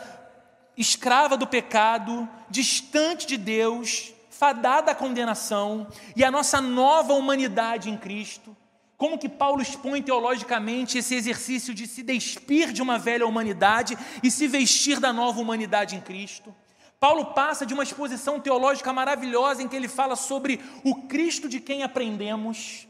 escrava 0.77 1.37
do 1.37 1.47
pecado, 1.47 2.29
distante 2.49 3.27
de 3.27 3.37
Deus, 3.37 4.13
fadada 4.31 4.93
à 4.93 4.95
condenação, 4.95 5.87
e 6.15 6.25
a 6.25 6.31
nossa 6.31 6.61
nova 6.61 7.15
humanidade 7.15 7.91
em 7.91 7.97
Cristo. 7.97 8.57
Como 8.97 9.19
que 9.19 9.29
Paulo 9.29 9.61
expõe 9.61 10.01
teologicamente 10.01 10.99
esse 10.99 11.15
exercício 11.15 11.75
de 11.75 11.89
se 11.89 12.03
despir 12.03 12.73
de 12.73 12.83
uma 12.83 12.99
velha 12.99 13.27
humanidade 13.27 13.99
e 14.23 14.31
se 14.31 14.47
vestir 14.47 15.01
da 15.01 15.13
nova 15.13 15.41
humanidade 15.41 15.97
em 15.97 16.01
Cristo? 16.01 16.55
Paulo 17.03 17.25
passa 17.35 17.67
de 17.67 17.75
uma 17.75 17.83
exposição 17.83 18.39
teológica 18.39 18.93
maravilhosa 18.93 19.61
em 19.61 19.67
que 19.67 19.75
ele 19.75 19.89
fala 19.89 20.15
sobre 20.15 20.61
o 20.85 20.95
Cristo 20.95 21.49
de 21.49 21.59
quem 21.59 21.83
aprendemos, 21.83 22.87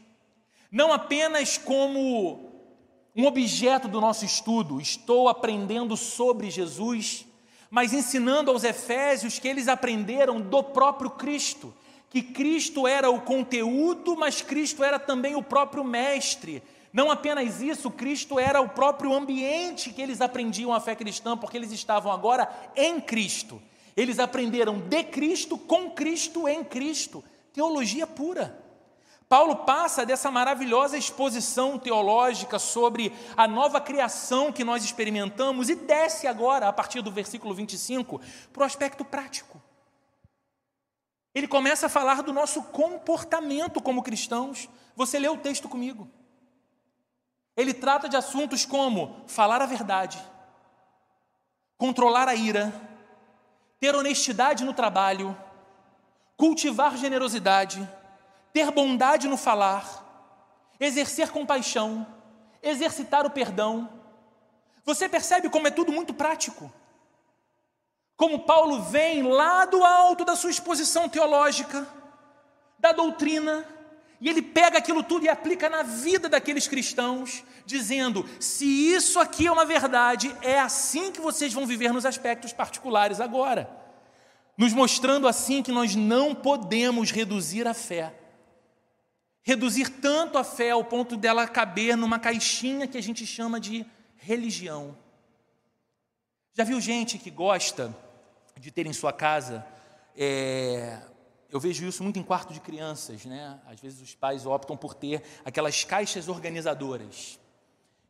não 0.71 0.93
apenas 0.93 1.57
como 1.57 2.47
um 3.15 3.25
objeto 3.25 3.87
do 3.87 3.99
nosso 3.99 4.23
estudo, 4.23 4.79
estou 4.79 5.27
aprendendo 5.27 5.97
sobre 5.97 6.51
Jesus, 6.51 7.25
mas 7.71 7.91
ensinando 7.91 8.51
aos 8.51 8.63
Efésios 8.63 9.39
que 9.39 9.47
eles 9.47 9.67
aprenderam 9.67 10.39
do 10.39 10.61
próprio 10.61 11.09
Cristo, 11.09 11.73
que 12.11 12.21
Cristo 12.21 12.87
era 12.87 13.09
o 13.09 13.19
conteúdo, 13.19 14.15
mas 14.15 14.43
Cristo 14.43 14.83
era 14.83 14.99
também 14.99 15.35
o 15.35 15.41
próprio 15.41 15.83
Mestre. 15.83 16.61
Não 16.93 17.09
apenas 17.09 17.61
isso, 17.61 17.89
Cristo 17.89 18.37
era 18.37 18.61
o 18.61 18.69
próprio 18.69 19.11
ambiente 19.11 19.91
que 19.91 20.03
eles 20.03 20.21
aprendiam 20.21 20.71
a 20.71 20.79
fé 20.79 20.93
cristã, 20.93 21.35
porque 21.35 21.57
eles 21.57 21.71
estavam 21.71 22.11
agora 22.11 22.47
em 22.75 23.01
Cristo. 23.01 23.59
Eles 23.95 24.19
aprenderam 24.19 24.79
de 24.79 25.03
Cristo, 25.03 25.57
com 25.57 25.91
Cristo, 25.91 26.47
em 26.47 26.63
Cristo. 26.63 27.23
Teologia 27.51 28.07
pura. 28.07 28.63
Paulo 29.29 29.57
passa 29.57 30.05
dessa 30.05 30.29
maravilhosa 30.29 30.97
exposição 30.97 31.79
teológica 31.79 32.59
sobre 32.59 33.11
a 33.35 33.47
nova 33.47 33.81
criação 33.81 34.51
que 34.51 34.63
nós 34.63 34.83
experimentamos 34.83 35.69
e 35.69 35.75
desce 35.75 36.27
agora, 36.27 36.67
a 36.67 36.73
partir 36.73 37.01
do 37.01 37.11
versículo 37.11 37.53
25, 37.53 38.21
para 38.51 38.61
o 38.61 38.65
aspecto 38.65 39.03
prático. 39.03 39.61
Ele 41.33 41.47
começa 41.47 41.87
a 41.87 41.89
falar 41.89 42.21
do 42.21 42.31
nosso 42.31 42.61
comportamento 42.61 43.81
como 43.81 44.03
cristãos. 44.03 44.69
Você 44.95 45.17
leu 45.17 45.33
o 45.33 45.39
texto 45.39 45.67
comigo. 45.67 46.07
Ele 47.57 47.73
trata 47.73 48.07
de 48.07 48.15
assuntos 48.15 48.65
como 48.65 49.23
falar 49.27 49.61
a 49.61 49.65
verdade, 49.65 50.19
controlar 51.77 52.27
a 52.27 52.35
ira, 52.35 52.71
ter 53.83 53.97
honestidade 53.97 54.63
no 54.63 54.73
trabalho, 54.73 55.37
cultivar 56.37 56.95
generosidade, 56.95 57.85
ter 58.53 58.71
bondade 58.71 59.27
no 59.27 59.35
falar, 59.35 60.71
exercer 60.79 61.31
compaixão, 61.31 62.07
exercitar 62.61 63.25
o 63.25 63.29
perdão. 63.29 63.89
Você 64.85 65.09
percebe 65.09 65.49
como 65.49 65.67
é 65.67 65.69
tudo 65.69 65.91
muito 65.91 66.13
prático? 66.13 66.71
Como 68.15 68.45
Paulo 68.45 68.83
vem 68.83 69.21
lá 69.21 69.65
do 69.65 69.83
alto 69.83 70.23
da 70.23 70.37
sua 70.37 70.51
exposição 70.51 71.09
teológica, 71.09 71.85
da 72.79 72.93
doutrina, 72.93 73.67
e 74.23 74.29
ele 74.29 74.41
pega 74.41 74.77
aquilo 74.77 75.03
tudo 75.03 75.25
e 75.25 75.29
aplica 75.29 75.69
na 75.69 75.83
vida 75.83 76.29
daqueles 76.29 76.65
cristãos, 76.65 77.43
dizendo: 77.65 78.25
se 78.39 78.65
isso 78.65 79.19
aqui 79.19 79.47
é 79.47 79.51
uma 79.51 79.65
verdade, 79.65 80.33
é 80.41 80.57
assim 80.57 81.11
que 81.11 81.19
vocês 81.19 81.51
vão 81.51 81.67
viver 81.67 81.91
nos 81.91 82.05
aspectos 82.05 82.53
particulares 82.53 83.19
agora. 83.19 83.69
Nos 84.57 84.71
mostrando 84.71 85.27
assim 85.27 85.61
que 85.61 85.73
nós 85.73 85.93
não 85.93 86.33
podemos 86.33 87.11
reduzir 87.11 87.67
a 87.67 87.73
fé. 87.73 88.13
Reduzir 89.43 89.89
tanto 89.89 90.37
a 90.37 90.43
fé 90.45 90.69
ao 90.69 90.85
ponto 90.85 91.17
dela 91.17 91.45
caber 91.45 91.97
numa 91.97 92.17
caixinha 92.17 92.87
que 92.87 92.97
a 92.97 93.03
gente 93.03 93.25
chama 93.27 93.59
de 93.59 93.85
religião. 94.15 94.97
Já 96.53 96.63
viu 96.63 96.79
gente 96.79 97.17
que 97.17 97.29
gosta 97.29 97.93
de 98.57 98.71
ter 98.71 98.87
em 98.87 98.93
sua 98.93 99.11
casa 99.11 99.65
é, 100.15 101.01
eu 101.53 101.59
vejo 101.59 101.85
isso 101.85 102.01
muito 102.01 102.17
em 102.17 102.23
quarto 102.23 102.51
de 102.51 102.59
crianças, 102.59 103.25
né? 103.25 103.59
Às 103.67 103.79
vezes 103.79 104.01
os 104.01 104.15
pais 104.15 104.43
optam 104.43 104.75
por 104.75 104.95
ter 104.95 105.21
aquelas 105.45 105.83
caixas 105.83 106.27
organizadoras. 106.27 107.39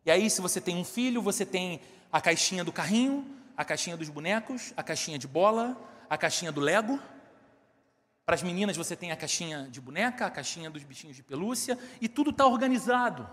E 0.06 0.12
aí, 0.12 0.30
se 0.30 0.40
você 0.40 0.62
tem 0.62 0.78
um 0.78 0.86
filho, 0.86 1.22
você 1.22 1.46
tem 1.46 1.82
a 2.10 2.22
caixinha 2.22 2.64
do 2.64 2.72
carrinho, 2.72 3.28
a 3.58 3.66
caixinha 3.66 3.98
dos 3.98 4.08
bonecos, 4.08 4.72
a 4.78 4.82
caixinha 4.82 5.20
de 5.20 5.28
bola, 5.28 5.76
a 6.10 6.18
caixinha 6.18 6.54
do 6.54 6.62
Lego. 6.62 6.98
Para 8.26 8.36
as 8.36 8.44
meninas, 8.44 8.78
você 8.78 8.96
tem 8.96 9.12
a 9.12 9.18
caixinha 9.18 9.68
de 9.70 9.82
boneca, 9.82 10.26
a 10.26 10.32
caixinha 10.32 10.70
dos 10.70 10.86
bichinhos 10.86 11.18
de 11.18 11.22
pelúcia, 11.22 11.78
e 12.00 12.08
tudo 12.08 12.30
está 12.30 12.46
organizado. 12.48 13.30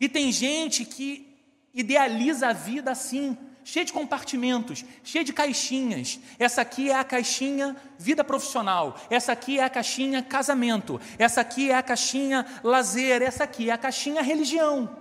E 0.00 0.08
tem 0.08 0.30
gente 0.30 0.84
que 0.84 1.36
idealiza 1.74 2.46
a 2.46 2.52
vida 2.52 2.92
assim 2.92 3.36
cheio 3.64 3.84
de 3.84 3.92
compartimentos, 3.92 4.84
cheio 5.04 5.24
de 5.24 5.32
caixinhas. 5.32 6.18
Essa 6.38 6.62
aqui 6.62 6.90
é 6.90 6.94
a 6.94 7.04
caixinha 7.04 7.76
vida 7.98 8.24
profissional, 8.24 8.96
essa 9.10 9.32
aqui 9.32 9.58
é 9.58 9.64
a 9.64 9.70
caixinha 9.70 10.22
casamento, 10.22 11.00
essa 11.18 11.40
aqui 11.40 11.70
é 11.70 11.74
a 11.74 11.82
caixinha 11.82 12.46
lazer, 12.62 13.22
essa 13.22 13.44
aqui 13.44 13.70
é 13.70 13.72
a 13.72 13.78
caixinha 13.78 14.22
religião. 14.22 14.96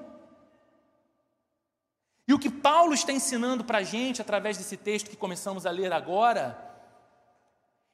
E 2.27 2.33
o 2.33 2.39
que 2.39 2.49
Paulo 2.49 2.93
está 2.93 3.13
ensinando 3.13 3.63
para 3.63 3.77
a 3.77 3.83
gente, 3.83 4.21
através 4.21 4.57
desse 4.57 4.75
texto 4.75 5.09
que 5.09 5.15
começamos 5.15 5.65
a 5.65 5.71
ler 5.71 5.93
agora, 5.93 6.57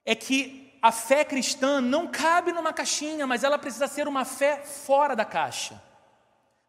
é 0.03 0.15
que 0.15 0.74
a 0.82 0.91
fé 0.91 1.24
cristã 1.24 1.79
não 1.79 2.08
cabe 2.08 2.51
numa 2.51 2.74
caixinha, 2.74 3.27
mas 3.27 3.43
ela 3.43 3.60
precisa 3.60 3.88
ser 3.88 4.08
uma 4.08 4.25
fé 4.25 4.63
fora 4.65 5.15
da 5.15 5.24
caixa. 5.24 5.82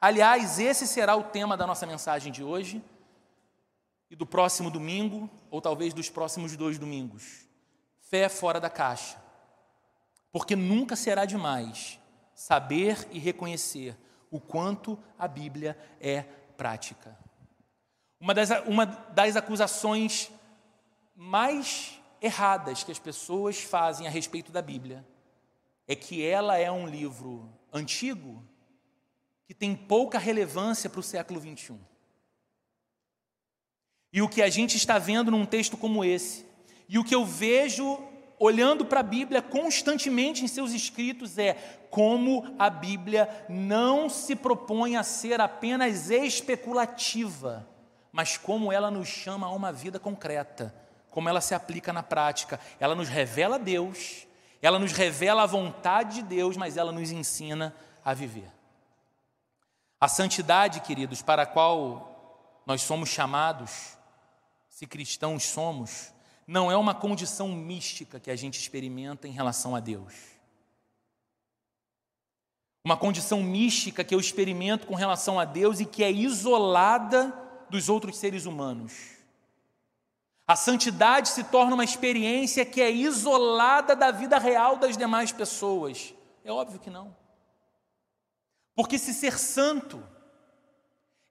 Aliás, 0.01 0.59
esse 0.59 0.87
será 0.87 1.17
o 1.17 1.25
tema 1.25 1.57
da 1.57 1.67
nossa 1.67 1.87
mensagem 1.87 2.31
de 2.31 2.45
hoje 2.45 2.85
e 4.15 4.17
do 4.17 4.25
próximo 4.25 4.71
domingo, 4.71 5.29
ou 5.51 5.61
talvez 5.61 5.93
dos 5.93 6.09
próximos 6.09 6.55
dois 6.57 6.79
domingos. 6.79 7.49
Fé 7.99 8.29
fora 8.29 8.61
da 8.61 8.71
caixa. 8.71 9.21
Porque 10.31 10.55
nunca 10.55 10.95
será 10.95 11.25
demais 11.25 11.99
saber 12.33 13.09
e 13.11 13.19
reconhecer 13.19 13.97
o 14.31 14.39
quanto 14.39 14.97
a 15.19 15.27
Bíblia 15.27 15.77
é 16.01 16.23
prática. 16.57 17.19
Uma 18.21 18.33
das, 18.33 18.51
uma 18.69 18.85
das 18.87 19.35
acusações 19.35 20.31
mais 21.17 22.01
erradas 22.23 22.85
que 22.85 22.93
as 22.93 23.01
pessoas 23.01 23.59
fazem 23.65 24.07
a 24.07 24.11
respeito 24.11 24.53
da 24.53 24.63
Bíblia 24.63 25.05
é 25.89 25.97
que 25.97 26.25
ela 26.25 26.57
é 26.57 26.71
um 26.71 26.87
livro 26.87 27.53
antigo 27.73 28.45
que 29.45 29.53
tem 29.53 29.75
pouca 29.75 30.21
relevância 30.21 30.89
para 30.89 31.01
o 31.01 31.03
século 31.03 31.41
21. 31.41 31.94
E 34.15 34.23
o 34.23 34.29
que 34.29 34.41
a 34.41 34.49
gente 34.49 34.77
está 34.77 34.97
vendo 34.97 35.33
num 35.33 35.45
texto 35.45 35.77
como 35.77 36.05
esse, 36.05 36.47
e 36.89 37.01
o 37.01 37.03
que 37.03 37.13
eu 37.13 37.27
vejo 37.27 37.99
olhando 38.39 38.85
para 38.85 39.01
a 39.01 39.03
Bíblia 39.03 39.43
constantemente 39.43 40.45
em 40.45 40.47
seus 40.47 40.71
escritos 40.71 41.37
é 41.37 41.55
como 41.91 42.55
a 42.57 42.71
Bíblia 42.71 43.29
não 43.49 44.09
se 44.09 44.37
propõe 44.37 44.95
a 44.95 45.03
ser 45.03 45.41
apenas 45.41 46.11
especulativa, 46.11 47.69
mas 48.13 48.37
como 48.37 48.73
ela 48.73 48.89
nos 48.89 49.09
chama 49.09 49.49
a 49.49 49.51
uma 49.51 49.73
vida 49.73 49.99
concreta, 49.99 50.73
como 51.11 51.29
ela 51.29 51.41
se 51.41 51.53
aplica 51.53 51.93
na 51.93 52.03
prática. 52.03 52.61
Ela 52.79 52.95
nos 52.95 53.09
revela 53.09 53.59
Deus, 53.59 54.29
ela 54.63 54.79
nos 54.79 54.93
revela 54.93 55.43
a 55.43 55.47
vontade 55.47 56.17
de 56.17 56.23
Deus, 56.23 56.57
mas 56.57 56.77
ela 56.77 56.93
nos 56.93 57.11
ensina 57.11 57.75
a 58.05 58.15
viver. 58.15 58.49
A 60.01 60.07
santidade, 60.07 60.83
queridos, 60.83 61.21
para 61.21 61.43
a 61.43 61.47
qual 61.47 62.63
nós 62.65 62.83
somos 62.83 63.09
chamados, 63.09 63.99
se 64.75 64.89
cristãos 64.89 65.45
somos, 65.45 66.13
não 66.45 66.69
é 66.69 66.77
uma 66.77 66.93
condição 66.93 67.47
mística 67.47 68.19
que 68.19 68.29
a 68.29 68.35
gente 68.35 68.59
experimenta 68.59 69.29
em 69.29 69.31
relação 69.31 69.77
a 69.77 69.79
Deus. 69.79 70.13
Uma 72.85 72.97
condição 72.97 73.41
mística 73.41 74.03
que 74.03 74.13
eu 74.13 74.19
experimento 74.19 74.89
com 74.89 74.97
relação 74.97 75.39
a 75.39 75.45
Deus 75.45 75.79
e 75.79 75.87
que 75.87 76.03
é 76.03 76.11
isolada 76.11 77.33
dos 77.71 77.89
outros 77.89 78.19
seres 78.19 78.47
humanos. 78.47 78.95
A 80.45 80.57
santidade 80.57 81.29
se 81.29 81.45
torna 81.45 81.75
uma 81.75 81.85
experiência 81.85 82.67
que 82.67 82.83
é 82.83 82.91
isolada 82.91 83.95
da 83.95 84.11
vida 84.11 84.39
real 84.39 84.77
das 84.77 84.97
demais 84.97 85.31
pessoas. 85.31 86.13
É 86.43 86.51
óbvio 86.51 86.81
que 86.81 86.91
não. 86.91 87.17
Porque 88.75 88.99
se 88.99 89.15
ser 89.15 89.39
santo 89.39 90.03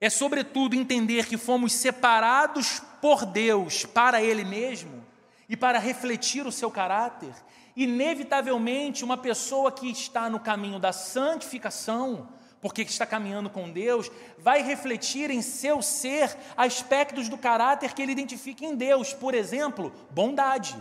é, 0.04 0.10
sobretudo, 0.10 0.76
entender 0.76 1.24
que 1.24 1.38
fomos 1.38 1.72
separados 1.72 2.82
por 3.00 3.24
Deus 3.24 3.86
para 3.86 4.22
Ele 4.22 4.44
mesmo 4.44 5.02
e 5.48 5.56
para 5.56 5.78
refletir 5.78 6.46
o 6.46 6.52
seu 6.52 6.70
caráter, 6.70 7.32
inevitavelmente, 7.74 9.02
uma 9.02 9.16
pessoa 9.16 9.72
que 9.72 9.90
está 9.90 10.28
no 10.28 10.38
caminho 10.38 10.78
da 10.78 10.92
santificação, 10.92 12.28
porque 12.60 12.82
está 12.82 13.06
caminhando 13.06 13.48
com 13.48 13.70
Deus, 13.70 14.10
vai 14.36 14.62
refletir 14.62 15.30
em 15.30 15.40
seu 15.40 15.80
ser 15.80 16.36
aspectos 16.54 17.30
do 17.30 17.38
caráter 17.38 17.94
que 17.94 18.02
ele 18.02 18.12
identifica 18.12 18.62
em 18.62 18.76
Deus, 18.76 19.14
por 19.14 19.32
exemplo, 19.32 19.90
bondade. 20.10 20.76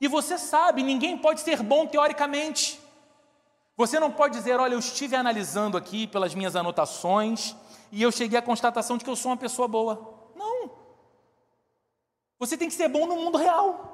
E 0.00 0.06
você 0.06 0.38
sabe, 0.38 0.84
ninguém 0.84 1.18
pode 1.18 1.40
ser 1.40 1.64
bom 1.64 1.84
teoricamente. 1.84 2.80
Você 3.76 3.98
não 3.98 4.12
pode 4.12 4.36
dizer, 4.36 4.60
olha, 4.60 4.74
eu 4.74 4.78
estive 4.78 5.16
analisando 5.16 5.76
aqui 5.76 6.06
pelas 6.06 6.32
minhas 6.32 6.54
anotações, 6.54 7.56
e 7.90 8.02
eu 8.02 8.12
cheguei 8.12 8.38
à 8.38 8.42
constatação 8.42 8.96
de 8.96 9.04
que 9.04 9.10
eu 9.10 9.16
sou 9.16 9.30
uma 9.30 9.36
pessoa 9.36 9.66
boa. 9.66 10.30
Não. 10.36 10.70
Você 12.38 12.56
tem 12.56 12.68
que 12.68 12.74
ser 12.74 12.88
bom 12.88 13.06
no 13.06 13.16
mundo 13.16 13.36
real. 13.36 13.90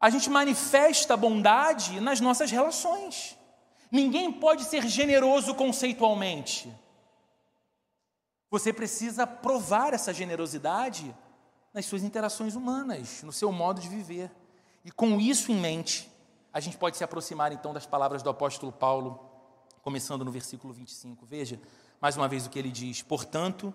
A 0.00 0.10
gente 0.10 0.30
manifesta 0.30 1.16
bondade 1.16 2.00
nas 2.00 2.20
nossas 2.20 2.50
relações. 2.50 3.36
Ninguém 3.90 4.30
pode 4.30 4.64
ser 4.64 4.86
generoso 4.86 5.54
conceitualmente. 5.54 6.72
Você 8.50 8.72
precisa 8.72 9.26
provar 9.26 9.92
essa 9.92 10.12
generosidade 10.12 11.14
nas 11.72 11.84
suas 11.84 12.02
interações 12.02 12.54
humanas, 12.54 13.22
no 13.22 13.32
seu 13.32 13.52
modo 13.52 13.80
de 13.80 13.88
viver. 13.88 14.30
E 14.84 14.90
com 14.90 15.20
isso 15.20 15.52
em 15.52 15.56
mente, 15.56 16.10
a 16.52 16.60
gente 16.60 16.78
pode 16.78 16.96
se 16.96 17.04
aproximar 17.04 17.52
então 17.52 17.74
das 17.74 17.86
palavras 17.86 18.22
do 18.22 18.30
apóstolo 18.30 18.72
Paulo, 18.72 19.20
começando 19.82 20.24
no 20.24 20.30
versículo 20.30 20.72
25. 20.72 21.26
Veja, 21.26 21.60
mais 22.00 22.16
uma 22.16 22.28
vez 22.28 22.46
o 22.46 22.50
que 22.50 22.58
ele 22.58 22.70
diz: 22.70 23.02
Portanto, 23.02 23.74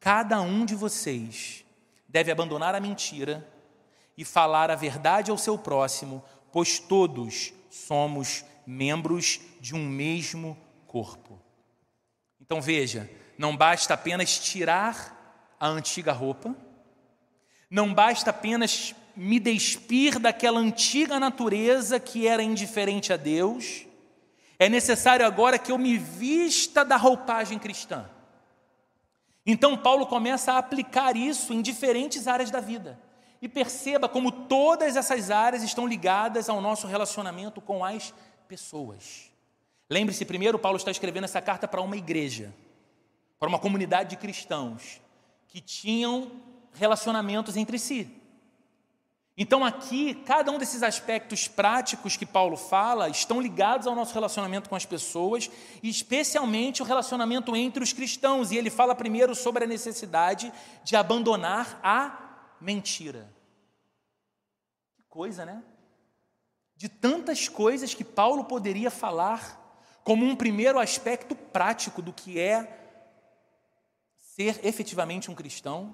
cada 0.00 0.40
um 0.40 0.64
de 0.64 0.74
vocês 0.74 1.64
deve 2.08 2.30
abandonar 2.30 2.74
a 2.74 2.80
mentira 2.80 3.46
e 4.16 4.24
falar 4.24 4.70
a 4.70 4.76
verdade 4.76 5.30
ao 5.30 5.38
seu 5.38 5.58
próximo, 5.58 6.24
pois 6.52 6.78
todos 6.78 7.52
somos 7.70 8.44
membros 8.66 9.40
de 9.60 9.74
um 9.74 9.84
mesmo 9.84 10.56
corpo. 10.86 11.40
Então 12.40 12.60
veja, 12.60 13.10
não 13.36 13.56
basta 13.56 13.94
apenas 13.94 14.38
tirar 14.38 15.56
a 15.58 15.66
antiga 15.66 16.12
roupa, 16.12 16.54
não 17.68 17.92
basta 17.92 18.30
apenas 18.30 18.94
me 19.16 19.40
despir 19.40 20.18
daquela 20.18 20.60
antiga 20.60 21.18
natureza 21.18 21.98
que 21.98 22.26
era 22.26 22.42
indiferente 22.42 23.12
a 23.12 23.16
Deus, 23.16 23.86
é 24.58 24.68
necessário 24.68 25.26
agora 25.26 25.58
que 25.58 25.72
eu 25.72 25.78
me 25.78 25.98
vista 25.98 26.84
da 26.84 26.96
roupagem 26.96 27.58
cristã. 27.58 28.08
Então, 29.46 29.76
Paulo 29.76 30.06
começa 30.06 30.52
a 30.52 30.58
aplicar 30.58 31.16
isso 31.16 31.52
em 31.52 31.60
diferentes 31.60 32.26
áreas 32.26 32.50
da 32.50 32.60
vida. 32.60 32.98
E 33.42 33.48
perceba 33.48 34.08
como 34.08 34.32
todas 34.32 34.96
essas 34.96 35.30
áreas 35.30 35.62
estão 35.62 35.86
ligadas 35.86 36.48
ao 36.48 36.60
nosso 36.60 36.86
relacionamento 36.86 37.60
com 37.60 37.84
as 37.84 38.14
pessoas. 38.48 39.30
Lembre-se, 39.90 40.24
primeiro, 40.24 40.58
Paulo 40.58 40.78
está 40.78 40.90
escrevendo 40.90 41.24
essa 41.24 41.42
carta 41.42 41.68
para 41.68 41.82
uma 41.82 41.96
igreja, 41.96 42.54
para 43.38 43.48
uma 43.48 43.58
comunidade 43.58 44.10
de 44.10 44.16
cristãos 44.16 45.00
que 45.48 45.60
tinham 45.60 46.32
relacionamentos 46.72 47.56
entre 47.56 47.78
si. 47.78 48.10
Então, 49.36 49.64
aqui, 49.64 50.14
cada 50.14 50.52
um 50.52 50.58
desses 50.58 50.84
aspectos 50.84 51.48
práticos 51.48 52.16
que 52.16 52.24
Paulo 52.24 52.56
fala 52.56 53.08
estão 53.08 53.40
ligados 53.40 53.86
ao 53.86 53.94
nosso 53.94 54.14
relacionamento 54.14 54.68
com 54.68 54.76
as 54.76 54.86
pessoas, 54.86 55.50
especialmente 55.82 56.82
o 56.82 56.84
relacionamento 56.84 57.54
entre 57.56 57.82
os 57.82 57.92
cristãos. 57.92 58.52
E 58.52 58.56
ele 58.56 58.70
fala 58.70 58.94
primeiro 58.94 59.34
sobre 59.34 59.64
a 59.64 59.66
necessidade 59.66 60.52
de 60.84 60.94
abandonar 60.94 61.80
a 61.82 62.56
mentira. 62.60 63.28
Que 64.94 65.02
coisa, 65.08 65.44
né? 65.44 65.64
De 66.76 66.88
tantas 66.88 67.48
coisas 67.48 67.92
que 67.92 68.04
Paulo 68.04 68.44
poderia 68.44 68.90
falar, 68.90 69.60
como 70.04 70.24
um 70.24 70.36
primeiro 70.36 70.78
aspecto 70.78 71.34
prático 71.34 72.00
do 72.00 72.12
que 72.12 72.38
é 72.38 72.84
ser 74.20 74.60
efetivamente 74.64 75.28
um 75.28 75.34
cristão 75.34 75.92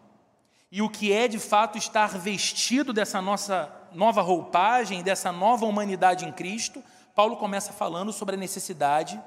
e 0.70 0.80
o 0.80 0.88
que 0.88 1.12
é 1.12 1.26
de 1.26 1.38
fato 1.38 1.76
estar 1.76 2.16
vestido 2.16 2.92
dessa 2.92 3.20
nossa 3.20 3.74
nova 3.92 4.22
roupagem, 4.22 5.02
dessa 5.02 5.32
nova 5.32 5.66
humanidade 5.66 6.24
em 6.24 6.32
Cristo, 6.32 6.82
Paulo 7.14 7.36
começa 7.36 7.72
falando 7.72 8.12
sobre 8.12 8.36
a 8.36 8.38
necessidade 8.38 9.20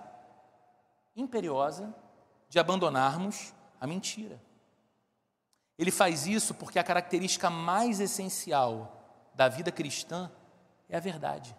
imperiosa 1.16 1.94
de 2.48 2.60
abandonarmos 2.60 3.54
a 3.80 3.86
mentira. 3.86 4.42
Ele 5.78 5.92
faz 5.92 6.26
isso 6.26 6.54
porque 6.54 6.80
a 6.80 6.84
característica 6.84 7.50
mais 7.50 8.00
essencial 8.00 9.04
da 9.36 9.50
vida 9.50 9.72
cristã 9.72 10.32
é 10.88 10.96
a 10.96 11.02
verdade. 11.02 11.56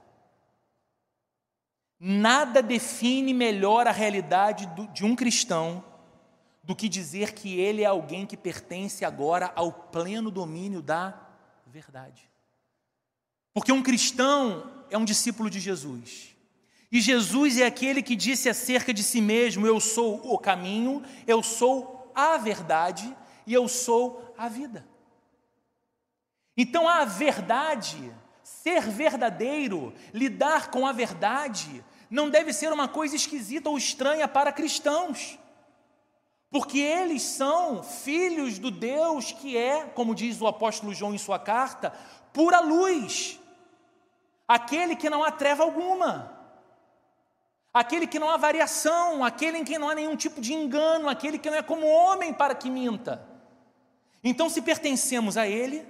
Nada 1.99 2.63
define 2.63 3.35
melhor 3.35 3.87
a 3.87 3.93
realidade 3.93 4.67
de 4.93 5.05
um 5.05 5.15
cristão 5.15 5.85
do 6.65 6.75
que 6.75 6.89
dizer 6.89 7.33
que 7.33 7.59
ele 7.59 7.83
é 7.83 7.87
alguém 7.87 8.27
que 8.27 8.37
pertence 8.37 9.05
agora 9.05 9.53
ao 9.55 9.71
pleno 9.71 10.31
domínio 10.31 10.81
da 10.81 11.15
verdade. 11.67 12.29
Porque 13.53 13.71
um 13.71 13.83
cristão 13.83 14.85
é 14.91 14.97
um 14.97 15.05
discípulo 15.05 15.51
de 15.51 15.61
Jesus. 15.61 16.35
E 16.91 17.01
Jesus 17.01 17.59
é 17.59 17.67
aquele 17.67 18.03
que 18.03 18.17
disse 18.17 18.49
acerca 18.49 18.95
de 18.95 19.03
si 19.03 19.21
mesmo: 19.21 19.67
Eu 19.67 19.79
sou 19.79 20.33
o 20.33 20.39
caminho, 20.39 21.03
eu 21.27 21.43
sou 21.43 22.11
a 22.15 22.39
verdade 22.39 23.15
e 23.47 23.53
eu 23.53 23.69
sou 23.69 24.35
a 24.39 24.49
vida. 24.49 24.87
Então 26.57 26.89
a 26.89 27.05
verdade, 27.05 28.13
ser 28.43 28.89
verdadeiro, 28.89 29.93
lidar 30.15 30.71
com 30.71 30.87
a 30.87 30.93
verdade, 30.93 31.85
não 32.09 32.31
deve 32.31 32.53
ser 32.53 32.73
uma 32.73 32.89
coisa 32.89 33.17
esquisita 33.17 33.69
ou 33.69 33.77
estranha 33.77 34.27
para 34.27 34.53
cristãos 34.53 35.39
porque 36.51 36.79
eles 36.79 37.23
são 37.23 37.83
filhos 37.83 38.59
do 38.59 38.71
Deus 38.71 39.33
que 39.33 39.57
é, 39.57 39.87
como 39.87 40.15
diz 40.15 40.41
o 40.41 40.47
apóstolo 40.47 40.95
João 40.95 41.15
em 41.15 41.19
sua 41.19 41.39
carta, 41.39 41.93
pura 42.33 42.61
luz, 42.61 43.41
aquele 44.47 44.95
que 44.95 45.11
não 45.11 45.25
há 45.25 45.31
treva 45.31 45.63
alguma, 45.63 46.33
aquele 47.73 48.07
que 48.07 48.19
não 48.19 48.31
há 48.31 48.37
variação, 48.37 49.25
aquele 49.25 49.59
em 49.59 49.65
que 49.65 49.79
não 49.79 49.89
há 49.89 49.95
nenhum 49.95 50.17
tipo 50.17 50.41
de 50.41 50.55
engano, 50.55 51.09
aquele 51.09 51.39
que 51.39 51.51
não 51.51 51.59
é 51.59 51.63
como 51.63 51.87
homem 51.87 52.33
para 52.33 52.55
que 52.55 52.71
minta. 52.71 53.29
Então, 54.23 54.49
se 54.49 54.63
pertencemos 54.63 55.37
a 55.37 55.47
Ele, 55.47 55.87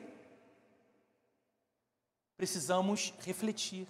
precisamos 2.37 3.15
refletir 3.21 3.87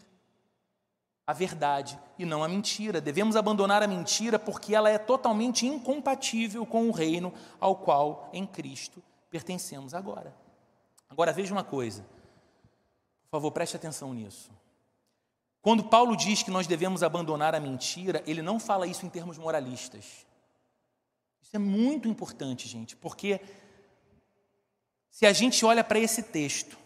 a 1.26 1.32
verdade 1.32 1.98
e 2.18 2.24
não 2.24 2.44
a 2.44 2.48
mentira. 2.48 3.00
Devemos 3.00 3.36
abandonar 3.36 3.82
a 3.82 3.86
mentira 3.86 4.38
porque 4.38 4.74
ela 4.74 4.90
é 4.90 4.98
totalmente 4.98 5.66
incompatível 5.66 6.66
com 6.66 6.88
o 6.88 6.92
reino 6.92 7.32
ao 7.58 7.76
qual 7.76 8.28
em 8.32 8.46
Cristo 8.46 9.02
pertencemos 9.30 9.94
agora. 9.94 10.34
Agora 11.08 11.32
veja 11.32 11.52
uma 11.52 11.64
coisa, 11.64 12.02
por 13.24 13.38
favor, 13.38 13.50
preste 13.50 13.76
atenção 13.76 14.12
nisso. 14.12 14.50
Quando 15.62 15.84
Paulo 15.84 16.14
diz 16.14 16.42
que 16.42 16.50
nós 16.50 16.66
devemos 16.66 17.02
abandonar 17.02 17.54
a 17.54 17.60
mentira, 17.60 18.22
ele 18.26 18.42
não 18.42 18.60
fala 18.60 18.86
isso 18.86 19.06
em 19.06 19.08
termos 19.08 19.38
moralistas. 19.38 20.26
Isso 21.42 21.56
é 21.56 21.58
muito 21.58 22.06
importante, 22.06 22.68
gente, 22.68 22.94
porque 22.96 23.40
se 25.10 25.24
a 25.24 25.32
gente 25.32 25.64
olha 25.64 25.82
para 25.82 25.98
esse 25.98 26.22
texto, 26.22 26.76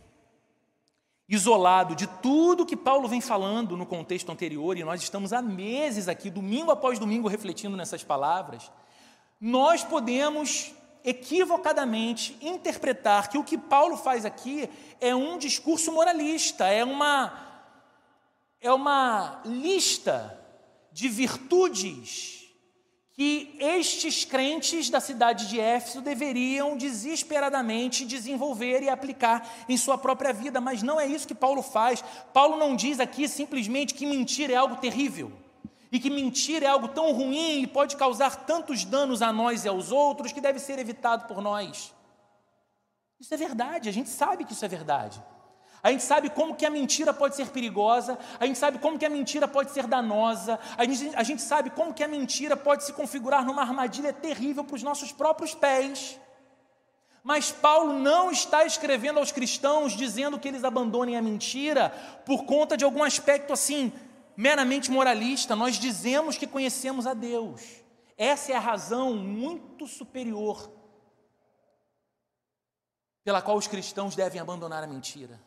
isolado 1.28 1.94
de 1.94 2.06
tudo 2.06 2.64
que 2.64 2.76
Paulo 2.76 3.06
vem 3.06 3.20
falando 3.20 3.76
no 3.76 3.84
contexto 3.84 4.32
anterior, 4.32 4.76
e 4.78 4.84
nós 4.84 5.02
estamos 5.02 5.32
há 5.32 5.42
meses 5.42 6.08
aqui, 6.08 6.30
domingo 6.30 6.70
após 6.70 6.98
domingo, 6.98 7.28
refletindo 7.28 7.76
nessas 7.76 8.02
palavras, 8.02 8.70
nós 9.40 9.84
podemos 9.84 10.72
equivocadamente 11.04 12.36
interpretar 12.40 13.28
que 13.28 13.38
o 13.38 13.44
que 13.44 13.56
Paulo 13.56 13.96
faz 13.96 14.24
aqui 14.24 14.68
é 15.00 15.14
um 15.14 15.38
discurso 15.38 15.92
moralista, 15.92 16.66
é 16.66 16.84
uma, 16.84 17.32
é 18.60 18.72
uma 18.72 19.40
lista 19.44 20.38
de 20.90 21.08
virtudes 21.08 22.37
que 23.18 23.56
estes 23.58 24.24
crentes 24.24 24.88
da 24.88 25.00
cidade 25.00 25.48
de 25.48 25.58
Éfeso 25.58 26.00
deveriam 26.00 26.76
desesperadamente 26.76 28.04
desenvolver 28.04 28.80
e 28.80 28.88
aplicar 28.88 29.44
em 29.68 29.76
sua 29.76 29.98
própria 29.98 30.32
vida, 30.32 30.60
mas 30.60 30.84
não 30.84 31.00
é 31.00 31.06
isso 31.06 31.26
que 31.26 31.34
Paulo 31.34 31.60
faz. 31.60 32.00
Paulo 32.32 32.56
não 32.56 32.76
diz 32.76 33.00
aqui 33.00 33.26
simplesmente 33.26 33.92
que 33.92 34.06
mentira 34.06 34.52
é 34.52 34.56
algo 34.56 34.76
terrível 34.76 35.32
e 35.90 35.98
que 35.98 36.08
mentira 36.08 36.66
é 36.66 36.68
algo 36.68 36.86
tão 36.86 37.10
ruim 37.10 37.62
e 37.62 37.66
pode 37.66 37.96
causar 37.96 38.46
tantos 38.46 38.84
danos 38.84 39.20
a 39.20 39.32
nós 39.32 39.64
e 39.64 39.68
aos 39.68 39.90
outros 39.90 40.30
que 40.30 40.40
deve 40.40 40.60
ser 40.60 40.78
evitado 40.78 41.26
por 41.26 41.42
nós. 41.42 41.92
Isso 43.18 43.34
é 43.34 43.36
verdade, 43.36 43.88
a 43.88 43.92
gente 43.92 44.10
sabe 44.10 44.44
que 44.44 44.52
isso 44.52 44.64
é 44.64 44.68
verdade. 44.68 45.20
A 45.82 45.90
gente 45.90 46.02
sabe 46.02 46.28
como 46.30 46.54
que 46.54 46.66
a 46.66 46.70
mentira 46.70 47.14
pode 47.14 47.36
ser 47.36 47.48
perigosa, 47.48 48.18
a 48.40 48.46
gente 48.46 48.58
sabe 48.58 48.78
como 48.78 48.98
que 48.98 49.06
a 49.06 49.10
mentira 49.10 49.46
pode 49.46 49.70
ser 49.70 49.86
danosa, 49.86 50.58
a 50.76 50.84
gente, 50.84 51.14
a 51.14 51.22
gente 51.22 51.40
sabe 51.42 51.70
como 51.70 51.94
que 51.94 52.02
a 52.02 52.08
mentira 52.08 52.56
pode 52.56 52.84
se 52.84 52.92
configurar 52.92 53.44
numa 53.44 53.62
armadilha 53.62 54.12
terrível 54.12 54.64
para 54.64 54.76
os 54.76 54.82
nossos 54.82 55.12
próprios 55.12 55.54
pés. 55.54 56.18
Mas 57.22 57.50
Paulo 57.50 57.92
não 57.92 58.30
está 58.30 58.64
escrevendo 58.64 59.18
aos 59.18 59.30
cristãos 59.30 59.92
dizendo 59.92 60.38
que 60.38 60.48
eles 60.48 60.64
abandonem 60.64 61.16
a 61.16 61.22
mentira 61.22 61.90
por 62.24 62.44
conta 62.44 62.76
de 62.76 62.84
algum 62.84 63.02
aspecto 63.02 63.52
assim, 63.52 63.92
meramente 64.36 64.90
moralista. 64.90 65.54
Nós 65.54 65.76
dizemos 65.76 66.38
que 66.38 66.46
conhecemos 66.46 67.06
a 67.06 67.14
Deus. 67.14 67.62
Essa 68.16 68.52
é 68.52 68.56
a 68.56 68.60
razão 68.60 69.14
muito 69.14 69.86
superior 69.86 70.72
pela 73.22 73.42
qual 73.42 73.58
os 73.58 73.66
cristãos 73.66 74.16
devem 74.16 74.40
abandonar 74.40 74.82
a 74.82 74.86
mentira. 74.86 75.38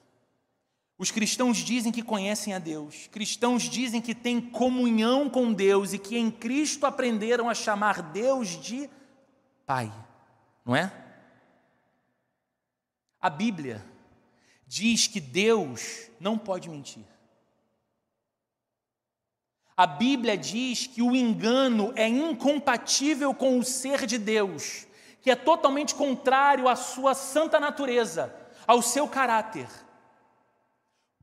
Os 1.02 1.10
cristãos 1.10 1.58
dizem 1.58 1.92
que 1.92 2.04
conhecem 2.04 2.54
a 2.54 2.60
Deus, 2.60 3.08
cristãos 3.08 3.64
dizem 3.64 4.00
que 4.00 4.14
têm 4.14 4.40
comunhão 4.40 5.28
com 5.28 5.52
Deus 5.52 5.94
e 5.94 5.98
que 5.98 6.16
em 6.16 6.30
Cristo 6.30 6.86
aprenderam 6.86 7.50
a 7.50 7.56
chamar 7.56 8.04
Deus 8.12 8.50
de 8.50 8.88
Pai, 9.66 9.92
não 10.64 10.76
é? 10.76 10.94
A 13.20 13.32
Bíblia 13.32 13.84
diz 14.68 15.08
que 15.08 15.20
Deus 15.20 16.08
não 16.20 16.38
pode 16.38 16.70
mentir. 16.70 17.04
A 19.76 19.88
Bíblia 19.88 20.38
diz 20.38 20.86
que 20.86 21.02
o 21.02 21.16
engano 21.16 21.92
é 21.96 22.08
incompatível 22.08 23.34
com 23.34 23.58
o 23.58 23.64
ser 23.64 24.06
de 24.06 24.20
Deus, 24.20 24.86
que 25.20 25.32
é 25.32 25.36
totalmente 25.36 25.96
contrário 25.96 26.70
à 26.70 26.76
sua 26.76 27.16
santa 27.16 27.60
natureza, 27.60 28.32
ao 28.68 28.84
seu 28.84 29.08
caráter. 29.08 29.68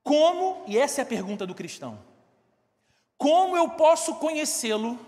Como, 0.02 0.64
e 0.66 0.78
essa 0.78 1.00
é 1.00 1.02
a 1.02 1.06
pergunta 1.06 1.46
do 1.46 1.54
cristão, 1.54 2.02
como 3.16 3.56
eu 3.56 3.70
posso 3.70 4.16
conhecê-lo? 4.16 4.98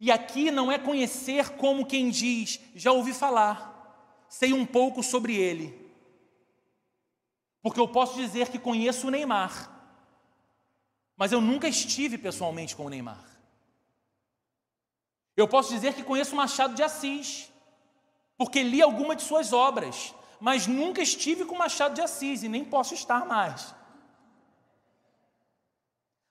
E 0.00 0.10
aqui 0.10 0.50
não 0.50 0.70
é 0.70 0.78
conhecer 0.78 1.56
como 1.56 1.86
quem 1.86 2.10
diz, 2.10 2.60
já 2.74 2.92
ouvi 2.92 3.12
falar, 3.12 4.26
sei 4.28 4.52
um 4.52 4.66
pouco 4.66 5.02
sobre 5.02 5.36
ele. 5.36 5.88
Porque 7.62 7.80
eu 7.80 7.88
posso 7.88 8.16
dizer 8.16 8.48
que 8.48 8.58
conheço 8.58 9.08
o 9.08 9.10
Neymar, 9.10 9.70
mas 11.16 11.32
eu 11.32 11.40
nunca 11.40 11.68
estive 11.68 12.16
pessoalmente 12.16 12.76
com 12.76 12.86
o 12.86 12.88
Neymar. 12.88 13.24
Eu 15.36 15.46
posso 15.46 15.72
dizer 15.72 15.94
que 15.94 16.02
conheço 16.02 16.34
Machado 16.34 16.74
de 16.74 16.82
Assis, 16.82 17.52
porque 18.36 18.62
li 18.62 18.80
alguma 18.80 19.14
de 19.14 19.22
suas 19.22 19.52
obras, 19.52 20.14
mas 20.40 20.66
nunca 20.66 21.02
estive 21.02 21.44
com 21.44 21.56
Machado 21.56 21.94
de 21.94 22.00
Assis 22.00 22.42
e 22.42 22.48
nem 22.48 22.64
posso 22.64 22.94
estar 22.94 23.26
mais. 23.26 23.74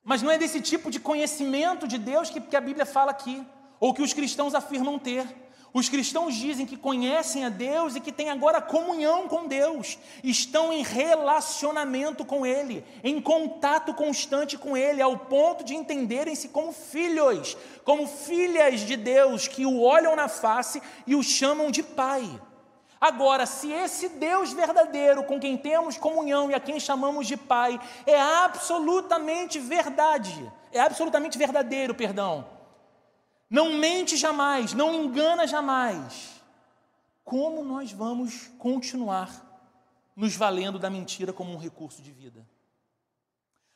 Mas 0.04 0.22
não 0.22 0.32
é 0.32 0.38
desse 0.38 0.62
tipo 0.62 0.90
de 0.90 1.00
conhecimento 1.00 1.88
de 1.88 1.98
Deus 1.98 2.30
que, 2.30 2.40
que 2.40 2.56
a 2.56 2.62
Bíblia 2.62 2.86
fala 2.86 3.12
aqui, 3.12 3.46
ou 3.80 3.94
que 3.94 4.02
os 4.02 4.14
cristãos 4.14 4.56
afirmam 4.56 4.98
ter. 4.98 5.28
Os 5.74 5.90
cristãos 5.90 6.34
dizem 6.34 6.66
que 6.66 6.78
conhecem 6.78 7.44
a 7.44 7.50
Deus 7.50 7.96
e 7.96 8.00
que 8.00 8.12
têm 8.12 8.30
agora 8.30 8.62
comunhão 8.62 9.28
com 9.28 9.48
Deus, 9.48 10.00
estão 10.24 10.72
em 10.72 10.82
relacionamento 10.82 12.24
com 12.24 12.46
Ele, 12.46 12.86
em 13.04 13.22
contato 13.22 13.94
constante 13.94 14.58
com 14.58 14.78
Ele, 14.78 15.02
ao 15.02 15.18
ponto 15.18 15.64
de 15.64 15.76
entenderem-se 15.76 16.48
como 16.50 16.72
filhos, 16.72 17.58
como 17.84 18.08
filhas 18.08 18.80
de 18.80 18.96
Deus, 18.96 19.48
que 19.48 19.66
o 19.66 19.82
olham 19.82 20.16
na 20.16 20.30
face 20.30 20.82
e 21.06 21.16
o 21.16 21.22
chamam 21.22 21.70
de 21.70 21.84
Pai. 21.84 22.42
Agora, 23.00 23.46
se 23.46 23.72
esse 23.72 24.10
Deus 24.10 24.52
verdadeiro 24.52 25.24
com 25.24 25.40
quem 25.40 25.56
temos 25.56 25.98
comunhão 25.98 26.50
e 26.50 26.54
a 26.54 26.60
quem 26.60 26.80
chamamos 26.80 27.28
de 27.28 27.38
Pai 27.38 27.80
é 28.06 28.20
absolutamente 28.20 29.60
verdade, 29.60 30.52
é 30.72 30.80
absolutamente 30.80 31.38
verdadeiro, 31.38 31.94
perdão, 31.94 32.48
não 33.50 33.74
mente 33.74 34.18
jamais, 34.18 34.74
não 34.74 34.94
engana 34.94 35.46
jamais, 35.46 36.42
como 37.24 37.64
nós 37.64 37.92
vamos 37.92 38.48
continuar 38.58 39.46
nos 40.16 40.36
valendo 40.36 40.80
da 40.80 40.90
mentira 40.90 41.32
como 41.32 41.54
um 41.54 41.58
recurso 41.58 42.02
de 42.02 42.12
vida? 42.12 42.48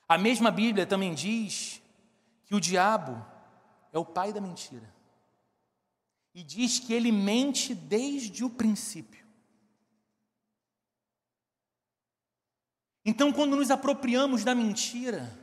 A 0.10 0.18
mesma 0.18 0.50
Bíblia 0.50 0.86
também 0.86 1.14
diz 1.14 1.82
que 2.46 2.56
o 2.56 2.60
diabo 2.60 3.24
é 3.94 4.00
o 4.00 4.06
pai 4.06 4.34
da 4.34 4.42
mentira 4.42 5.01
e 6.34 6.44
diz 6.44 6.80
que 6.80 6.94
ele 6.94 7.12
mente 7.12 7.76
desde 7.76 8.44
o 8.44 8.50
princípio. 8.50 9.26
Então, 13.04 13.34
quando 13.34 13.56
nos 13.56 13.72
apropriamos 13.72 14.44
da 14.44 14.54
mentira, 14.54 15.38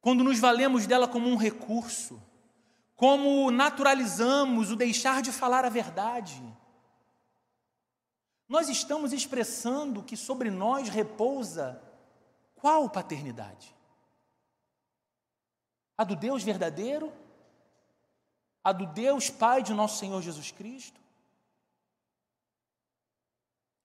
quando 0.00 0.24
nos 0.24 0.38
valemos 0.38 0.86
dela 0.86 1.06
como 1.06 1.28
um 1.28 1.36
recurso, 1.36 2.20
como 2.94 3.50
naturalizamos 3.50 4.70
o 4.70 4.76
deixar 4.76 5.20
de 5.20 5.30
falar 5.30 5.64
a 5.64 5.68
verdade, 5.68 6.42
nós 8.48 8.68
estamos 8.68 9.12
expressando 9.12 10.02
que 10.02 10.16
sobre 10.16 10.50
nós 10.50 10.88
repousa 10.88 11.82
qual 12.54 12.88
paternidade? 12.88 13.74
A 15.98 16.04
do 16.04 16.16
Deus 16.16 16.42
verdadeiro 16.42 17.12
a 18.66 18.72
do 18.72 18.84
Deus 18.84 19.30
Pai 19.30 19.62
de 19.62 19.72
nosso 19.72 19.96
Senhor 19.96 20.20
Jesus 20.20 20.50
Cristo? 20.50 21.00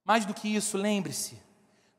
Mais 0.03 0.25
do 0.25 0.33
que 0.33 0.55
isso, 0.55 0.75
lembre-se, 0.75 1.39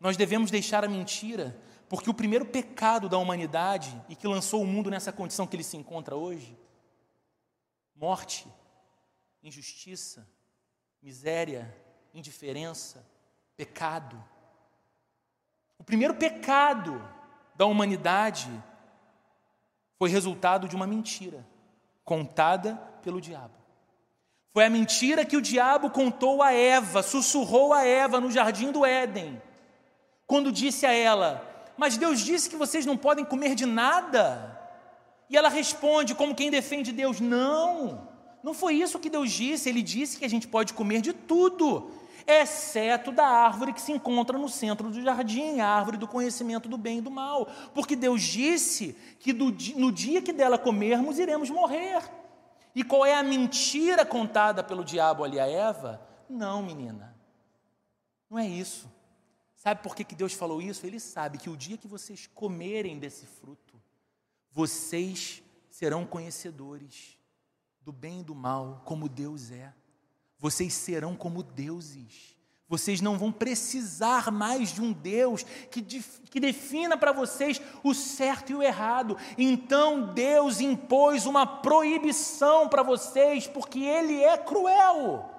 nós 0.01 0.16
devemos 0.16 0.51
deixar 0.51 0.85
a 0.85 0.88
mentira, 0.88 1.57
porque 1.88 2.11
o 2.11 2.14
primeiro 2.14 2.45
pecado 2.45 3.09
da 3.09 3.16
humanidade 3.18 3.97
e 4.09 4.16
que 4.16 4.27
lançou 4.27 4.61
o 4.61 4.66
mundo 4.66 4.90
nessa 4.90 5.12
condição 5.12 5.47
que 5.47 5.55
ele 5.55 5.62
se 5.62 5.77
encontra 5.77 6.16
hoje 6.16 6.59
morte, 7.95 8.49
injustiça, 9.45 10.29
miséria, 11.01 11.73
indiferença, 12.12 13.09
pecado. 13.57 14.21
O 15.79 15.85
primeiro 15.85 16.16
pecado 16.16 17.01
da 17.55 17.64
humanidade 17.64 18.51
foi 20.01 20.11
resultado 20.11 20.66
de 20.66 20.75
uma 20.75 20.85
mentira 20.85 21.52
contada 22.05 22.75
pelo 23.03 23.21
diabo. 23.21 23.55
Foi 24.53 24.65
a 24.65 24.71
mentira 24.71 25.25
que 25.25 25.37
o 25.37 25.41
diabo 25.43 25.91
contou 25.91 26.43
a 26.43 26.53
Eva, 26.53 27.03
sussurrou 27.03 27.73
a 27.73 27.85
Eva 27.87 28.21
no 28.21 28.31
jardim 28.31 28.71
do 28.71 28.85
Éden, 28.85 29.41
quando 30.27 30.53
disse 30.53 30.85
a 30.85 30.93
ela: 30.93 31.73
Mas 31.77 31.97
Deus 31.97 32.21
disse 32.21 32.51
que 32.51 32.57
vocês 32.57 32.85
não 32.85 32.97
podem 32.97 33.25
comer 33.25 33.55
de 33.55 33.65
nada. 33.65 34.61
E 35.31 35.37
ela 35.37 35.49
responde, 35.49 36.15
como 36.15 36.35
quem 36.35 36.51
defende 36.51 36.93
Deus: 36.93 37.19
Não, 37.19 38.09
Não 38.43 38.53
foi 38.53 38.75
isso 38.75 38.99
que 38.99 39.09
Deus 39.09 39.31
disse. 39.33 39.69
Ele 39.69 39.83
disse 39.83 40.19
que 40.19 40.25
a 40.25 40.29
gente 40.29 40.47
pode 40.47 40.75
comer 40.75 41.01
de 41.01 41.15
tudo, 41.15 41.91
exceto 42.27 43.13
da 43.13 43.27
árvore 43.27 43.73
que 43.73 43.81
se 43.81 43.93
encontra 43.93 44.39
no 44.39 44.49
centro 44.49 44.91
do 44.91 45.03
jardim, 45.03 45.61
a 45.61 45.69
árvore 45.69 45.97
do 45.97 46.09
conhecimento 46.09 46.69
do 46.69 46.79
bem 46.79 46.99
e 46.99 47.03
do 47.03 47.11
mal. 47.11 47.47
Porque 47.75 47.97
Deus 47.97 48.23
disse 48.23 48.95
que 49.19 49.33
no 49.33 49.93
dia 49.93 50.23
que 50.23 50.33
dela 50.33 50.59
comermos, 50.59 51.19
iremos 51.19 51.51
morrer. 51.51 52.03
E 52.75 52.83
qual 52.83 53.05
é 53.05 53.15
a 53.15 53.23
mentira 53.23 54.05
contada 54.05 54.63
pelo 54.65 54.85
diabo 54.85 55.25
ali 55.25 55.39
a 55.39 55.47
Eva? 55.47 56.01
Não, 56.29 56.63
menina, 56.63 57.15
não 58.31 58.39
é 58.39 58.47
isso. 58.47 58.91
Sabe 59.55 59.83
por 59.83 59.95
que, 59.95 60.03
que 60.03 60.15
Deus 60.15 60.33
falou 60.33 60.61
isso? 60.61 60.87
Ele 60.87 60.99
sabe 60.99 61.39
que 61.39 61.51
o 61.51 61.57
dia 61.57 61.77
que 61.77 61.87
vocês 61.87 62.27
comerem 62.35 62.99
desse 62.99 63.27
fruto, 63.27 63.81
vocês 64.51 65.43
serão 65.71 66.05
conhecedores 66.05 67.17
do 67.81 67.93
bem 67.93 68.21
e 68.21 68.25
do 68.25 68.35
mal, 68.35 68.83
como 68.85 69.09
Deus 69.09 69.51
é. 69.51 69.73
Vocês 70.42 70.74
serão 70.74 71.14
como 71.14 71.40
deuses. 71.40 72.37
Vocês 72.68 73.00
não 73.00 73.16
vão 73.16 73.31
precisar 73.31 74.33
mais 74.33 74.72
de 74.72 74.83
um 74.83 74.92
Deus 74.92 75.44
que, 75.70 75.81
que 75.81 76.40
defina 76.40 76.96
para 76.96 77.12
vocês 77.12 77.62
o 77.85 77.94
certo 77.94 78.50
e 78.50 78.55
o 78.57 78.62
errado. 78.62 79.16
Então 79.38 80.12
Deus 80.12 80.61
impôs 80.61 81.26
uma 81.26 81.46
proibição 81.46 82.68
para 82.68 82.83
vocês, 82.83 83.46
porque 83.46 83.78
Ele 83.78 84.20
é 84.20 84.37
cruel. 84.37 85.31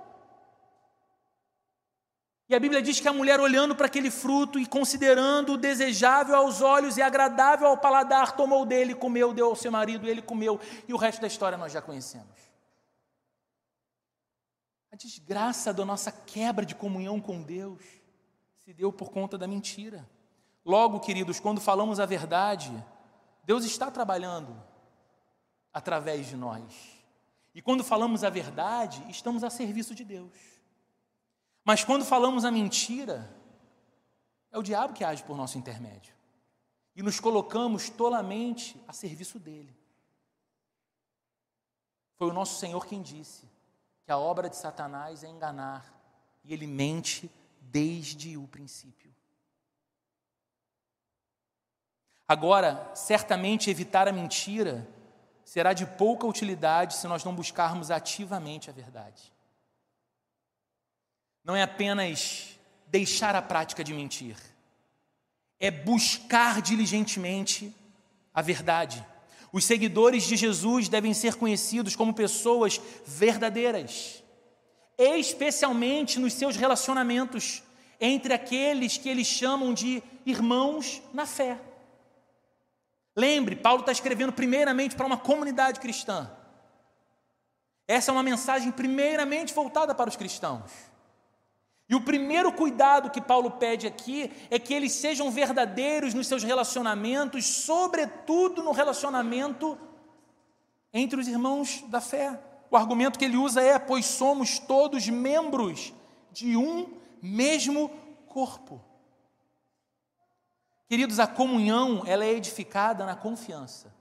E 2.47 2.55
a 2.55 2.59
Bíblia 2.59 2.81
diz 2.81 3.01
que 3.01 3.07
a 3.07 3.13
mulher, 3.13 3.41
olhando 3.41 3.75
para 3.75 3.87
aquele 3.87 4.09
fruto 4.09 4.57
e 4.57 4.65
considerando 4.65 5.53
o 5.53 5.57
desejável 5.57 6.35
aos 6.35 6.61
olhos 6.61 6.95
e 6.95 7.01
agradável 7.01 7.67
ao 7.67 7.77
paladar, 7.77 8.37
tomou 8.37 8.65
dele, 8.65 8.95
comeu, 8.95 9.33
deu 9.33 9.47
ao 9.47 9.55
seu 9.55 9.71
marido, 9.71 10.07
ele 10.07 10.21
comeu, 10.21 10.61
e 10.87 10.93
o 10.93 10.97
resto 10.97 11.19
da 11.19 11.27
história 11.27 11.57
nós 11.57 11.73
já 11.73 11.81
conhecemos. 11.81 12.42
A 14.93 14.95
desgraça 14.95 15.73
da 15.73 15.84
nossa 15.84 16.12
quebra 16.12 16.63
de 16.63 16.75
comunhão 16.75 17.19
com 17.19 17.41
Deus 17.41 17.82
se 18.63 18.71
deu 18.71 18.93
por 18.93 19.10
conta 19.10 19.39
da 19.39 19.47
mentira. 19.47 20.08
Logo, 20.63 20.99
queridos, 20.99 21.39
quando 21.39 21.60
falamos 21.60 21.99
a 21.99 22.06
verdade, 22.06 22.71
Deus 23.43 23.65
está 23.65 23.89
trabalhando 23.89 24.56
através 25.73 26.27
de 26.27 26.36
nós. 26.36 26.62
E 27.56 27.62
quando 27.62 27.84
falamos 27.84 28.23
a 28.23 28.29
verdade, 28.29 29.03
estamos 29.10 29.43
a 29.43 29.49
serviço 29.49 29.95
de 29.95 30.03
Deus. 30.03 30.38
Mas 31.65 31.84
quando 31.84 32.06
falamos 32.06 32.45
a 32.45 32.51
mentira, 32.51 33.36
é 34.51 34.60
o 34.60 34.63
diabo 34.63 34.93
que 34.93 35.03
age 35.03 35.23
por 35.23 35.36
nosso 35.36 35.58
intermédio. 35.58 36.13
E 36.95 37.01
nos 37.01 37.19
colocamos 37.19 37.89
tolamente 37.89 38.79
a 38.88 38.93
serviço 38.93 39.39
dele. 39.39 39.75
Foi 42.15 42.29
o 42.29 42.34
nosso 42.34 42.60
Senhor 42.60 42.86
quem 42.86 43.01
disse: 43.01 43.51
que 44.05 44.11
a 44.11 44.17
obra 44.17 44.49
de 44.49 44.55
Satanás 44.55 45.23
é 45.23 45.27
enganar, 45.27 45.93
e 46.43 46.53
ele 46.53 46.67
mente 46.67 47.31
desde 47.61 48.37
o 48.37 48.47
princípio. 48.47 49.13
Agora, 52.27 52.91
certamente 52.95 53.69
evitar 53.69 54.07
a 54.07 54.11
mentira 54.11 54.87
será 55.43 55.73
de 55.73 55.85
pouca 55.85 56.25
utilidade 56.25 56.95
se 56.95 57.07
nós 57.07 57.23
não 57.23 57.35
buscarmos 57.35 57.91
ativamente 57.91 58.69
a 58.69 58.73
verdade. 58.73 59.31
Não 61.43 61.55
é 61.55 61.61
apenas 61.61 62.57
deixar 62.87 63.35
a 63.35 63.41
prática 63.41 63.83
de 63.83 63.93
mentir, 63.93 64.37
é 65.59 65.69
buscar 65.69 66.61
diligentemente 66.61 67.75
a 68.33 68.41
verdade. 68.41 69.05
Os 69.53 69.65
seguidores 69.65 70.23
de 70.23 70.35
Jesus 70.35 70.89
devem 70.89 71.13
ser 71.13 71.35
conhecidos 71.35 71.95
como 71.95 72.11
pessoas 72.11 72.81
verdadeiras, 73.05 74.23
especialmente 74.97 76.19
nos 76.19 76.33
seus 76.33 76.55
relacionamentos 76.55 77.61
entre 78.01 78.33
aqueles 78.33 78.97
que 78.97 79.07
eles 79.07 79.27
chamam 79.27 79.71
de 79.71 80.01
irmãos 80.25 81.03
na 81.13 81.27
fé. 81.27 81.59
Lembre, 83.15 83.55
Paulo 83.55 83.81
está 83.81 83.91
escrevendo 83.91 84.33
primeiramente 84.33 84.95
para 84.95 85.05
uma 85.05 85.17
comunidade 85.17 85.79
cristã. 85.79 86.31
Essa 87.87 88.09
é 88.09 88.13
uma 88.13 88.23
mensagem 88.23 88.71
primeiramente 88.71 89.53
voltada 89.53 89.93
para 89.93 90.09
os 90.09 90.15
cristãos. 90.15 90.71
E 91.89 91.96
o 91.96 92.02
primeiro 92.02 92.52
cuidado 92.52 93.10
que 93.10 93.22
Paulo 93.22 93.52
pede 93.52 93.86
aqui 93.86 94.32
é 94.50 94.58
que 94.58 94.74
eles 94.74 94.93
sejam 94.93 95.30
verdadeiros 95.30 96.13
nos 96.13 96.28
seus 96.28 96.43
relacionamentos, 96.43 97.46
sobretudo 97.46 98.63
no 98.63 98.72
relacionamento 98.72 99.78
entre 100.93 101.19
os 101.19 101.28
irmãos 101.28 101.84
da 101.88 102.00
fé. 102.00 102.39
O 102.72 102.78
argumento 102.78 103.19
que 103.19 103.26
ele 103.26 103.38
usa 103.38 103.62
é: 103.62 103.78
pois 103.78 104.06
somos 104.06 104.60
todos 104.60 105.08
membros 105.10 105.93
de 106.32 106.56
um 106.56 106.98
mesmo 107.22 107.89
corpo. 108.28 108.82
Queridos, 110.88 111.19
a 111.19 111.28
comunhão, 111.28 112.04
ela 112.06 112.24
é 112.24 112.32
edificada 112.32 113.06
na 113.06 113.15
confiança. 113.15 113.93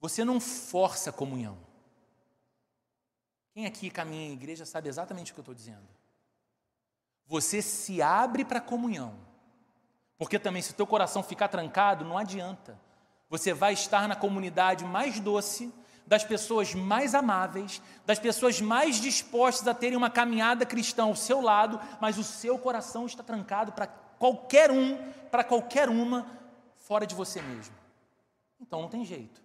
Você 0.00 0.24
não 0.24 0.40
força 0.40 1.10
a 1.10 1.12
comunhão. 1.12 1.65
Quem 3.56 3.64
aqui 3.64 3.88
caminha 3.88 4.28
em 4.28 4.34
igreja 4.34 4.66
sabe 4.66 4.86
exatamente 4.86 5.32
o 5.32 5.34
que 5.34 5.40
eu 5.40 5.42
estou 5.42 5.54
dizendo. 5.54 5.88
Você 7.26 7.62
se 7.62 8.02
abre 8.02 8.44
para 8.44 8.58
a 8.58 8.60
comunhão. 8.60 9.14
Porque 10.18 10.38
também, 10.38 10.60
se 10.60 10.72
o 10.72 10.74
teu 10.74 10.86
coração 10.86 11.22
ficar 11.22 11.48
trancado, 11.48 12.04
não 12.04 12.18
adianta. 12.18 12.78
Você 13.30 13.54
vai 13.54 13.72
estar 13.72 14.06
na 14.06 14.14
comunidade 14.14 14.84
mais 14.84 15.18
doce, 15.20 15.72
das 16.06 16.22
pessoas 16.22 16.74
mais 16.74 17.14
amáveis, 17.14 17.80
das 18.04 18.18
pessoas 18.18 18.60
mais 18.60 19.00
dispostas 19.00 19.66
a 19.66 19.72
terem 19.72 19.96
uma 19.96 20.10
caminhada 20.10 20.66
cristã 20.66 21.04
ao 21.04 21.16
seu 21.16 21.40
lado, 21.40 21.80
mas 21.98 22.18
o 22.18 22.24
seu 22.24 22.58
coração 22.58 23.06
está 23.06 23.22
trancado 23.22 23.72
para 23.72 23.86
qualquer 23.86 24.70
um, 24.70 24.98
para 25.30 25.42
qualquer 25.42 25.88
uma, 25.88 26.26
fora 26.76 27.06
de 27.06 27.14
você 27.14 27.40
mesmo. 27.40 27.74
Então 28.60 28.82
não 28.82 28.90
tem 28.90 29.02
jeito. 29.02 29.42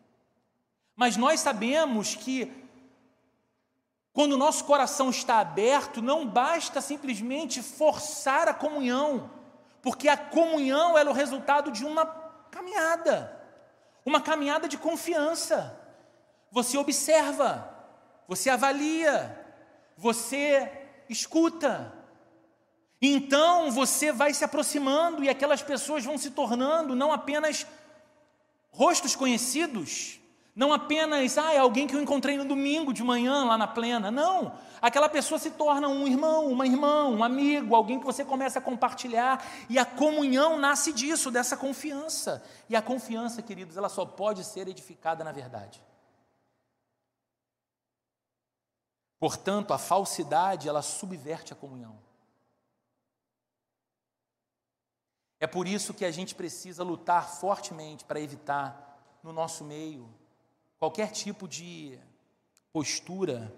Mas 0.97 1.15
nós 1.15 1.39
sabemos 1.39 2.13
que 2.13 2.60
quando 4.13 4.33
o 4.33 4.37
nosso 4.37 4.65
coração 4.65 5.09
está 5.09 5.39
aberto, 5.39 6.01
não 6.01 6.27
basta 6.27 6.81
simplesmente 6.81 7.61
forçar 7.61 8.47
a 8.47 8.53
comunhão, 8.53 9.31
porque 9.81 10.09
a 10.09 10.17
comunhão 10.17 10.97
é 10.97 11.03
o 11.03 11.13
resultado 11.13 11.71
de 11.71 11.85
uma 11.85 12.05
caminhada, 12.51 13.41
uma 14.05 14.19
caminhada 14.19 14.67
de 14.67 14.77
confiança. 14.77 15.79
Você 16.51 16.77
observa, 16.77 17.73
você 18.27 18.49
avalia, 18.49 19.39
você 19.97 20.69
escuta. 21.09 21.93
Então 23.01 23.71
você 23.71 24.11
vai 24.11 24.33
se 24.33 24.43
aproximando 24.43 25.23
e 25.23 25.29
aquelas 25.29 25.61
pessoas 25.61 26.03
vão 26.03 26.17
se 26.17 26.31
tornando 26.31 26.95
não 26.95 27.13
apenas 27.13 27.65
rostos 28.71 29.15
conhecidos, 29.15 30.20
não 30.53 30.73
apenas, 30.73 31.37
ah, 31.37 31.53
é 31.53 31.57
alguém 31.57 31.87
que 31.87 31.95
eu 31.95 32.01
encontrei 32.01 32.37
no 32.37 32.43
domingo 32.43 32.93
de 32.93 33.03
manhã 33.03 33.45
lá 33.45 33.57
na 33.57 33.67
plena. 33.67 34.11
Não. 34.11 34.53
Aquela 34.81 35.07
pessoa 35.07 35.39
se 35.39 35.51
torna 35.51 35.87
um 35.87 36.05
irmão, 36.05 36.47
uma 36.47 36.65
irmã, 36.65 37.05
um 37.05 37.23
amigo, 37.23 37.73
alguém 37.73 37.99
que 37.99 38.05
você 38.05 38.25
começa 38.25 38.59
a 38.59 38.61
compartilhar. 38.61 39.45
E 39.69 39.79
a 39.79 39.85
comunhão 39.85 40.59
nasce 40.59 40.91
disso, 40.91 41.31
dessa 41.31 41.55
confiança. 41.55 42.43
E 42.67 42.75
a 42.75 42.81
confiança, 42.81 43.41
queridos, 43.41 43.77
ela 43.77 43.87
só 43.87 44.05
pode 44.05 44.43
ser 44.43 44.67
edificada 44.67 45.23
na 45.23 45.31
verdade. 45.31 45.81
Portanto, 49.19 49.73
a 49.73 49.77
falsidade, 49.77 50.67
ela 50.67 50.81
subverte 50.81 51.53
a 51.53 51.55
comunhão. 51.55 51.97
É 55.39 55.47
por 55.47 55.65
isso 55.65 55.93
que 55.93 56.03
a 56.03 56.11
gente 56.11 56.35
precisa 56.35 56.83
lutar 56.83 57.29
fortemente 57.29 58.03
para 58.03 58.19
evitar 58.19 58.99
no 59.23 59.31
nosso 59.31 59.63
meio 59.63 60.20
qualquer 60.81 61.11
tipo 61.11 61.47
de 61.47 61.95
postura 62.73 63.55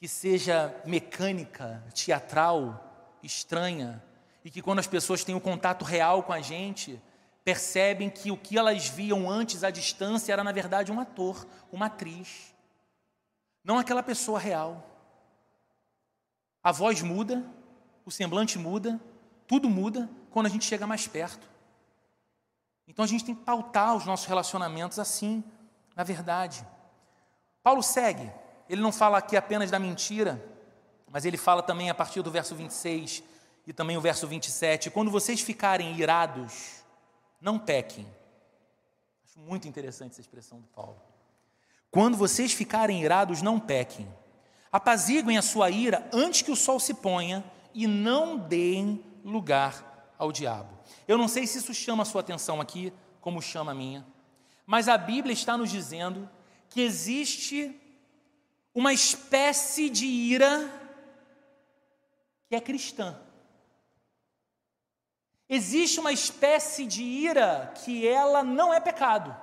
que 0.00 0.08
seja 0.08 0.74
mecânica, 0.84 1.80
teatral, 1.94 3.16
estranha, 3.22 4.02
e 4.44 4.50
que 4.50 4.60
quando 4.60 4.80
as 4.80 4.88
pessoas 4.88 5.22
têm 5.22 5.36
um 5.36 5.40
contato 5.40 5.84
real 5.84 6.24
com 6.24 6.32
a 6.32 6.40
gente, 6.40 7.00
percebem 7.44 8.10
que 8.10 8.32
o 8.32 8.36
que 8.36 8.58
elas 8.58 8.88
viam 8.88 9.30
antes 9.30 9.62
à 9.62 9.70
distância 9.70 10.32
era 10.32 10.42
na 10.42 10.50
verdade 10.50 10.90
um 10.90 10.98
ator, 10.98 11.46
uma 11.70 11.86
atriz, 11.86 12.52
não 13.62 13.78
aquela 13.78 14.02
pessoa 14.02 14.40
real. 14.40 14.90
A 16.64 16.72
voz 16.72 17.00
muda, 17.00 17.48
o 18.04 18.10
semblante 18.10 18.58
muda, 18.58 19.00
tudo 19.46 19.70
muda 19.70 20.10
quando 20.32 20.46
a 20.46 20.50
gente 20.50 20.64
chega 20.64 20.84
mais 20.84 21.06
perto. 21.06 21.48
Então 22.88 23.04
a 23.04 23.08
gente 23.08 23.24
tem 23.24 23.36
que 23.36 23.44
pautar 23.44 23.94
os 23.94 24.04
nossos 24.04 24.26
relacionamentos 24.26 24.98
assim, 24.98 25.44
na 25.98 26.04
verdade. 26.04 26.64
Paulo 27.60 27.82
segue, 27.82 28.32
ele 28.70 28.80
não 28.80 28.92
fala 28.92 29.18
aqui 29.18 29.36
apenas 29.36 29.68
da 29.68 29.80
mentira, 29.80 30.40
mas 31.10 31.24
ele 31.24 31.36
fala 31.36 31.60
também 31.60 31.90
a 31.90 31.94
partir 31.94 32.22
do 32.22 32.30
verso 32.30 32.54
26 32.54 33.24
e 33.66 33.72
também 33.72 33.96
o 33.96 34.00
verso 34.00 34.24
27. 34.24 34.90
Quando 34.90 35.10
vocês 35.10 35.40
ficarem 35.40 35.98
irados, 35.98 36.84
não 37.40 37.58
pequem. 37.58 38.06
Acho 39.26 39.40
muito 39.40 39.66
interessante 39.66 40.12
essa 40.12 40.20
expressão 40.20 40.60
do 40.60 40.68
Paulo. 40.68 41.02
Quando 41.90 42.16
vocês 42.16 42.52
ficarem 42.52 43.02
irados, 43.02 43.42
não 43.42 43.58
pequem. 43.58 44.08
Apaziguem 44.70 45.36
a 45.36 45.42
sua 45.42 45.68
ira 45.68 46.08
antes 46.12 46.42
que 46.42 46.52
o 46.52 46.56
sol 46.56 46.78
se 46.78 46.94
ponha 46.94 47.44
e 47.74 47.88
não 47.88 48.38
deem 48.38 49.04
lugar 49.24 50.12
ao 50.16 50.30
diabo. 50.30 50.78
Eu 51.08 51.18
não 51.18 51.26
sei 51.26 51.44
se 51.44 51.58
isso 51.58 51.74
chama 51.74 52.04
a 52.04 52.06
sua 52.06 52.20
atenção 52.20 52.60
aqui, 52.60 52.92
como 53.20 53.42
chama 53.42 53.72
a 53.72 53.74
minha, 53.74 54.06
mas 54.68 54.86
a 54.86 54.98
Bíblia 54.98 55.32
está 55.32 55.56
nos 55.56 55.70
dizendo 55.70 56.28
que 56.68 56.82
existe 56.82 57.74
uma 58.74 58.92
espécie 58.92 59.88
de 59.88 60.04
ira 60.04 60.70
que 62.46 62.54
é 62.54 62.60
cristã. 62.60 63.18
Existe 65.48 65.98
uma 65.98 66.12
espécie 66.12 66.84
de 66.84 67.02
ira 67.02 67.72
que 67.82 68.06
ela 68.06 68.44
não 68.44 68.74
é 68.74 68.78
pecado. 68.78 69.34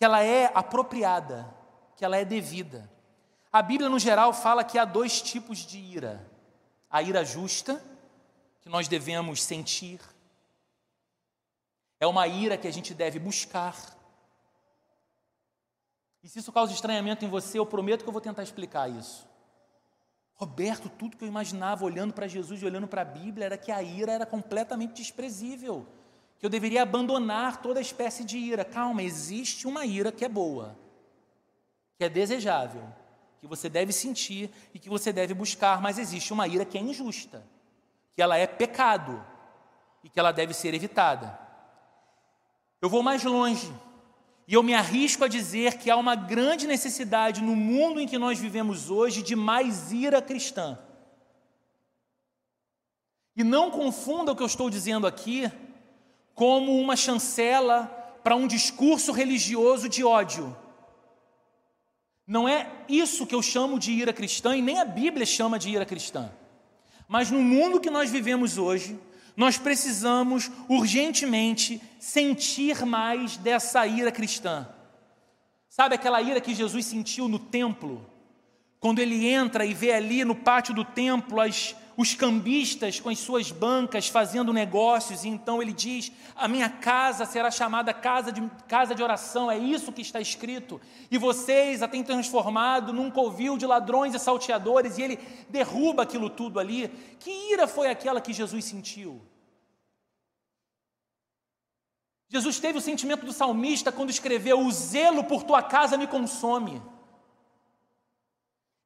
Que 0.00 0.04
ela 0.04 0.24
é 0.24 0.50
apropriada, 0.52 1.48
que 1.94 2.04
ela 2.04 2.16
é 2.16 2.24
devida. 2.24 2.90
A 3.52 3.62
Bíblia, 3.62 3.88
no 3.88 4.00
geral, 4.00 4.32
fala 4.32 4.64
que 4.64 4.76
há 4.76 4.84
dois 4.84 5.22
tipos 5.22 5.58
de 5.58 5.78
ira: 5.78 6.28
a 6.90 7.00
ira 7.00 7.24
justa, 7.24 7.80
que 8.62 8.68
nós 8.68 8.88
devemos 8.88 9.40
sentir, 9.40 10.00
é 12.00 12.06
uma 12.06 12.26
ira 12.26 12.56
que 12.56 12.66
a 12.66 12.72
gente 12.72 12.94
deve 12.94 13.18
buscar. 13.18 13.76
E 16.22 16.28
se 16.28 16.38
isso 16.38 16.50
causa 16.50 16.72
estranhamento 16.72 17.24
em 17.24 17.28
você, 17.28 17.58
eu 17.58 17.66
prometo 17.66 18.02
que 18.02 18.08
eu 18.08 18.12
vou 18.12 18.22
tentar 18.22 18.42
explicar 18.42 18.88
isso. 18.90 19.28
Roberto, 20.34 20.88
tudo 20.88 21.18
que 21.18 21.24
eu 21.24 21.28
imaginava 21.28 21.84
olhando 21.84 22.14
para 22.14 22.26
Jesus 22.26 22.62
e 22.62 22.64
olhando 22.64 22.88
para 22.88 23.02
a 23.02 23.04
Bíblia 23.04 23.44
era 23.44 23.58
que 23.58 23.70
a 23.70 23.82
ira 23.82 24.12
era 24.12 24.24
completamente 24.24 24.94
desprezível, 24.94 25.86
que 26.38 26.46
eu 26.46 26.48
deveria 26.48 26.82
abandonar 26.82 27.60
toda 27.60 27.78
espécie 27.78 28.24
de 28.24 28.38
ira. 28.38 28.64
Calma, 28.64 29.02
existe 29.02 29.66
uma 29.66 29.84
ira 29.84 30.10
que 30.10 30.24
é 30.24 30.28
boa, 30.28 30.74
que 31.98 32.04
é 32.04 32.08
desejável, 32.08 32.82
que 33.38 33.46
você 33.46 33.68
deve 33.68 33.92
sentir 33.92 34.50
e 34.72 34.78
que 34.78 34.88
você 34.88 35.12
deve 35.12 35.34
buscar, 35.34 35.82
mas 35.82 35.98
existe 35.98 36.32
uma 36.32 36.48
ira 36.48 36.64
que 36.64 36.78
é 36.78 36.80
injusta, 36.80 37.46
que 38.14 38.22
ela 38.22 38.38
é 38.38 38.46
pecado 38.46 39.22
e 40.02 40.08
que 40.08 40.18
ela 40.18 40.32
deve 40.32 40.54
ser 40.54 40.72
evitada. 40.72 41.49
Eu 42.80 42.88
vou 42.88 43.02
mais 43.02 43.22
longe. 43.24 43.72
E 44.48 44.54
eu 44.54 44.62
me 44.62 44.74
arrisco 44.74 45.24
a 45.24 45.28
dizer 45.28 45.78
que 45.78 45.90
há 45.90 45.96
uma 45.96 46.14
grande 46.14 46.66
necessidade 46.66 47.42
no 47.42 47.54
mundo 47.54 48.00
em 48.00 48.08
que 48.08 48.18
nós 48.18 48.38
vivemos 48.38 48.90
hoje 48.90 49.22
de 49.22 49.36
mais 49.36 49.92
ira 49.92 50.20
cristã. 50.20 50.78
E 53.36 53.44
não 53.44 53.70
confunda 53.70 54.32
o 54.32 54.36
que 54.36 54.42
eu 54.42 54.46
estou 54.46 54.68
dizendo 54.68 55.06
aqui 55.06 55.50
como 56.34 56.78
uma 56.80 56.96
chancela 56.96 57.86
para 58.24 58.34
um 58.34 58.46
discurso 58.46 59.12
religioso 59.12 59.88
de 59.88 60.02
ódio. 60.02 60.56
Não 62.26 62.48
é 62.48 62.70
isso 62.88 63.26
que 63.26 63.34
eu 63.34 63.42
chamo 63.42 63.78
de 63.78 63.92
ira 63.92 64.12
cristã 64.12 64.56
e 64.56 64.62
nem 64.62 64.78
a 64.78 64.84
Bíblia 64.84 65.26
chama 65.26 65.58
de 65.58 65.70
ira 65.70 65.86
cristã. 65.86 66.30
Mas 67.08 67.30
no 67.30 67.40
mundo 67.40 67.80
que 67.80 67.90
nós 67.90 68.10
vivemos 68.10 68.58
hoje, 68.58 68.98
nós 69.36 69.58
precisamos 69.58 70.50
urgentemente 70.68 71.80
sentir 71.98 72.84
mais 72.84 73.36
dessa 73.36 73.86
ira 73.86 74.12
cristã. 74.12 74.68
Sabe 75.68 75.94
aquela 75.94 76.20
ira 76.20 76.40
que 76.40 76.54
Jesus 76.54 76.86
sentiu 76.86 77.28
no 77.28 77.38
templo? 77.38 78.04
Quando 78.80 78.98
ele 78.98 79.26
entra 79.26 79.64
e 79.64 79.74
vê 79.74 79.92
ali 79.92 80.24
no 80.24 80.34
pátio 80.34 80.74
do 80.74 80.84
templo 80.84 81.40
as, 81.40 81.76
os 82.00 82.14
cambistas 82.14 82.98
com 82.98 83.10
as 83.10 83.18
suas 83.18 83.50
bancas 83.50 84.08
fazendo 84.08 84.54
negócios, 84.54 85.22
e 85.22 85.28
então 85.28 85.60
ele 85.60 85.70
diz: 85.70 86.10
A 86.34 86.48
minha 86.48 86.70
casa 86.70 87.26
será 87.26 87.50
chamada 87.50 87.92
casa 87.92 88.32
de, 88.32 88.40
casa 88.66 88.94
de 88.94 89.02
oração, 89.02 89.50
é 89.50 89.58
isso 89.58 89.92
que 89.92 90.00
está 90.00 90.18
escrito. 90.18 90.80
E 91.10 91.18
vocês 91.18 91.82
a 91.82 91.88
têm 91.88 92.02
transformado 92.02 92.90
num 92.90 93.10
covil 93.10 93.58
de 93.58 93.66
ladrões 93.66 94.14
e 94.14 94.18
salteadores, 94.18 94.96
e 94.96 95.02
ele 95.02 95.18
derruba 95.50 96.04
aquilo 96.04 96.30
tudo 96.30 96.58
ali. 96.58 96.88
Que 97.18 97.52
ira 97.52 97.68
foi 97.68 97.90
aquela 97.90 98.18
que 98.18 98.32
Jesus 98.32 98.64
sentiu? 98.64 99.20
Jesus 102.30 102.58
teve 102.58 102.78
o 102.78 102.80
sentimento 102.80 103.26
do 103.26 103.32
salmista 103.32 103.92
quando 103.92 104.08
escreveu: 104.08 104.58
O 104.60 104.72
zelo 104.72 105.24
por 105.24 105.42
tua 105.42 105.62
casa 105.62 105.98
me 105.98 106.06
consome. 106.06 106.80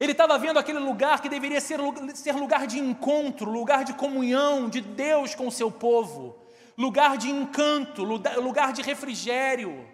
Ele 0.04 0.12
estava 0.12 0.36
vendo 0.38 0.58
aquele 0.58 0.78
lugar 0.78 1.22
que 1.22 1.30
deveria 1.30 1.62
ser, 1.62 1.80
ser 2.14 2.34
lugar 2.34 2.66
de 2.66 2.78
encontro, 2.78 3.50
lugar 3.50 3.84
de 3.84 3.94
comunhão 3.94 4.68
de 4.68 4.82
Deus 4.82 5.34
com 5.34 5.46
o 5.46 5.50
seu 5.50 5.70
povo, 5.70 6.36
lugar 6.76 7.16
de 7.16 7.30
encanto, 7.30 8.04
lugar 8.04 8.74
de 8.74 8.82
refrigério, 8.82 9.88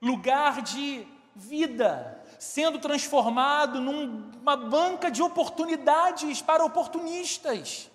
lugar 0.00 0.62
de 0.62 1.04
vida, 1.34 2.22
sendo 2.38 2.78
transformado 2.78 3.80
numa 3.80 4.56
banca 4.56 5.10
de 5.10 5.20
oportunidades 5.20 6.40
para 6.40 6.64
oportunistas. 6.64 7.90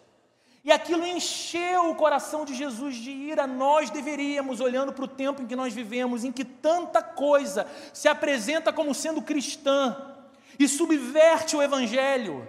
E 0.62 0.74
aquilo 0.74 1.06
encheu 1.06 1.90
o 1.90 1.96
coração 1.96 2.44
de 2.44 2.54
Jesus 2.54 2.98
de 2.98 3.12
ira. 3.12 3.48
Nós 3.48 3.90
deveríamos, 3.90 4.60
olhando 4.60 4.92
para 4.92 5.06
o 5.06 5.08
tempo 5.08 5.42
em 5.42 5.48
que 5.48 5.56
nós 5.56 5.74
vivemos, 5.74 6.26
em 6.26 6.34
que 6.34 6.44
tanta 6.44 7.02
coisa 7.02 7.66
se 7.94 8.10
apresenta 8.10 8.74
como 8.74 8.94
sendo 8.94 9.22
cristã, 9.22 10.15
e 10.60 10.68
subverte 10.68 11.56
o 11.56 11.62
Evangelho 11.62 12.48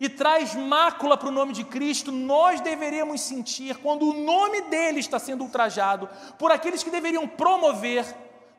e 0.00 0.08
traz 0.08 0.54
mácula 0.54 1.16
para 1.16 1.28
o 1.28 1.32
nome 1.32 1.52
de 1.52 1.62
Cristo, 1.62 2.10
nós 2.10 2.62
deveríamos 2.62 3.20
sentir, 3.20 3.76
quando 3.76 4.08
o 4.08 4.24
nome 4.24 4.62
dele 4.62 4.98
está 4.98 5.18
sendo 5.18 5.44
ultrajado 5.44 6.08
por 6.38 6.50
aqueles 6.50 6.82
que 6.82 6.90
deveriam 6.90 7.28
promover, 7.28 8.06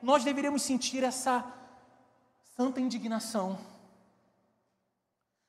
nós 0.03 0.23
deveríamos 0.23 0.61
sentir 0.61 1.03
essa 1.03 1.43
santa 2.55 2.79
indignação. 2.79 3.57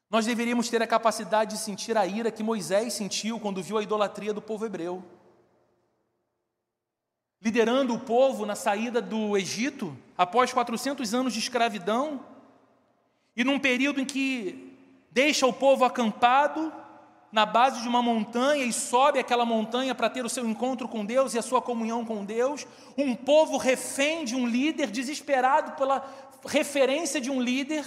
Nós 0.09 0.25
deveríamos 0.25 0.69
ter 0.71 0.83
a 0.83 0.87
capacidade 0.87 1.57
de 1.57 1.61
sentir 1.61 1.97
a 1.97 2.07
ira 2.07 2.31
que 2.31 2.43
Moisés 2.43 2.95
sentiu 2.95 3.39
quando 3.39 3.63
viu 3.63 3.77
a 3.77 3.83
idolatria 3.83 4.33
do 4.33 4.41
povo 4.41 4.65
hebreu. 4.65 5.05
Liderando 7.41 7.95
o 7.95 8.01
povo 8.01 8.47
na 8.47 8.55
saída 8.55 9.03
do 9.03 9.37
Egito, 9.37 9.97
após 10.17 10.53
400 10.53 11.13
anos 11.13 11.33
de 11.33 11.39
escravidão, 11.39 12.25
e 13.37 13.45
num 13.45 13.59
período 13.59 14.01
em 14.01 14.05
que 14.05 14.77
deixa 15.11 15.47
o 15.47 15.53
povo 15.53 15.85
acampado 15.85 16.73
na 17.31 17.47
base 17.47 17.81
de 17.81 17.89
uma 17.89 18.03
montanha 18.03 18.63
e 18.63 18.73
sobe 18.73 19.19
aquela 19.19 19.47
montanha 19.47 19.95
para 19.95 20.11
ter 20.11 20.25
o 20.25 20.29
seu 20.29 20.47
encontro 20.47 20.87
com 20.87 21.03
Deus 21.03 21.33
e 21.33 21.39
a 21.39 21.43
sua 21.43 21.63
comunhão 21.63 22.05
com 22.05 22.25
Deus, 22.27 22.67
um 22.97 23.15
povo 23.15 23.57
refém 23.57 24.25
de 24.25 24.37
um 24.37 24.47
líder, 24.47 24.91
desesperado 24.91 25.73
pela 25.73 26.07
referência 26.45 27.19
de 27.19 27.31
um 27.31 27.41
líder, 27.41 27.87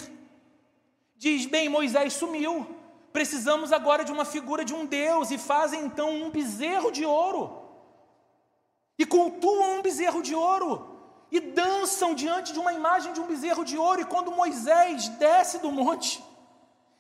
diz: 1.16 1.46
Bem, 1.46 1.70
Moisés 1.70 2.14
sumiu, 2.14 2.66
precisamos 3.14 3.72
agora 3.72 4.04
de 4.04 4.12
uma 4.12 4.26
figura 4.26 4.66
de 4.66 4.74
um 4.74 4.84
Deus, 4.84 5.30
e 5.30 5.38
fazem 5.38 5.86
então 5.86 6.24
um 6.24 6.32
bezerro 6.32 6.92
de 6.92 7.06
ouro, 7.06 7.62
e 8.98 9.06
cultuam 9.06 9.78
um 9.78 9.82
bezerro 9.84 10.24
de 10.24 10.34
ouro 10.34 10.95
e 11.32 11.40
dançam 11.40 12.14
diante 12.14 12.54
de 12.54 12.60
uma 12.60 12.74
imagem 12.74 13.14
de 13.14 13.20
um 13.20 13.28
bezerro 13.28 13.64
de 13.66 13.78
ouro. 13.78 14.02
E 14.02 14.06
quando 14.06 14.32
Moisés 14.32 15.08
desce 15.10 15.60
do 15.60 15.72
monte 15.72 16.24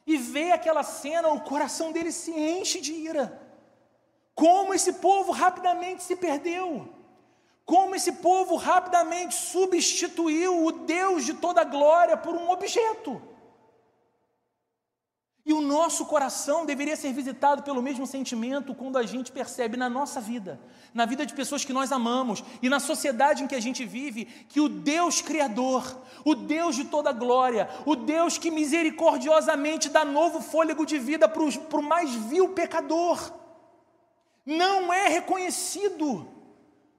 e 0.06 0.18
vê 0.18 0.52
aquela 0.52 0.84
cena, 0.84 1.30
o 1.30 1.42
coração 1.42 1.92
dele 1.92 2.12
se 2.12 2.32
enche 2.32 2.82
de 2.82 2.94
ira. 2.94 3.42
Como 4.34 4.74
esse 4.74 4.94
povo 4.94 5.32
rapidamente 5.32 6.04
se 6.04 6.16
perdeu. 6.16 6.90
Como 7.66 7.96
esse 7.96 8.12
povo 8.12 8.56
rapidamente 8.56 9.34
substituiu 9.34 10.66
o 10.66 10.72
Deus 10.72 11.26
de 11.26 11.34
toda 11.34 11.64
glória 11.64 12.16
por 12.16 12.36
um 12.36 12.50
objeto. 12.50 13.22
E 15.46 15.54
o 15.54 15.62
nosso 15.62 16.06
coração 16.08 16.66
deveria 16.66 16.96
ser 16.96 17.14
visitado 17.14 17.62
pelo 17.62 17.82
mesmo 17.82 18.08
sentimento 18.08 18.74
quando 18.74 18.98
a 18.98 19.04
gente 19.04 19.32
percebe 19.32 19.78
na 19.78 19.88
nossa 19.88 20.20
vida, 20.20 20.60
na 20.96 21.06
vida 21.06 21.26
de 21.26 21.34
pessoas 21.34 21.66
que 21.66 21.74
nós 21.74 21.92
amamos 21.92 22.42
e 22.62 22.70
na 22.70 22.80
sociedade 22.80 23.44
em 23.44 23.48
que 23.48 23.54
a 23.54 23.60
gente 23.60 23.86
vive, 23.86 24.24
que 24.48 24.62
o 24.62 24.70
Deus 24.70 25.22
Criador, 25.22 26.02
o 26.24 26.34
Deus 26.34 26.78
de 26.78 26.86
toda 26.86 27.12
glória, 27.12 27.70
o 27.86 27.98
Deus 27.98 28.38
que 28.38 28.50
misericordiosamente 28.50 29.90
dá 29.90 30.06
novo 30.06 30.42
fôlego 30.42 30.86
de 30.86 30.98
vida 30.98 31.28
para 31.28 31.44
o 31.44 31.84
mais 31.84 32.16
vil 32.16 32.54
pecador, 32.54 33.34
não 34.46 34.94
é 34.94 35.10
reconhecido 35.10 36.26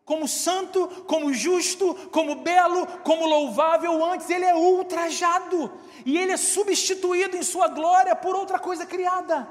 como 0.05 0.29
santo, 0.29 0.87
como 1.09 1.33
justo, 1.33 1.95
como 2.13 2.37
belo, 2.37 2.87
como 3.03 3.27
louvável, 3.27 4.05
antes 4.05 4.29
ele 4.29 4.45
é 4.45 4.55
ultrajado 4.55 5.73
e 6.05 6.19
ele 6.19 6.33
é 6.33 6.37
substituído 6.37 7.35
em 7.35 7.43
sua 7.43 7.69
glória 7.69 8.15
por 8.15 8.37
outra 8.37 8.59
coisa 8.59 8.85
criada. 8.85 9.49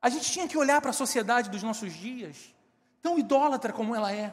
A 0.00 0.08
gente 0.08 0.32
tinha 0.32 0.48
que 0.48 0.58
olhar 0.58 0.80
para 0.80 0.90
a 0.90 0.92
sociedade 0.92 1.48
dos 1.48 1.62
nossos 1.62 1.92
dias, 1.92 2.51
tão 3.02 3.18
idólatra 3.18 3.72
como 3.72 3.94
ela 3.94 4.12
é, 4.12 4.32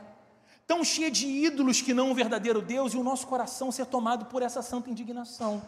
tão 0.67 0.83
cheia 0.83 1.09
de 1.09 1.27
ídolos 1.27 1.81
que 1.81 1.93
não 1.93 2.11
o 2.11 2.15
verdadeiro 2.15 2.61
Deus, 2.61 2.93
e 2.93 2.97
o 2.97 3.03
nosso 3.03 3.27
coração 3.27 3.71
ser 3.71 3.87
tomado 3.87 4.25
por 4.27 4.43
essa 4.43 4.61
santa 4.61 4.89
indignação. 4.89 5.61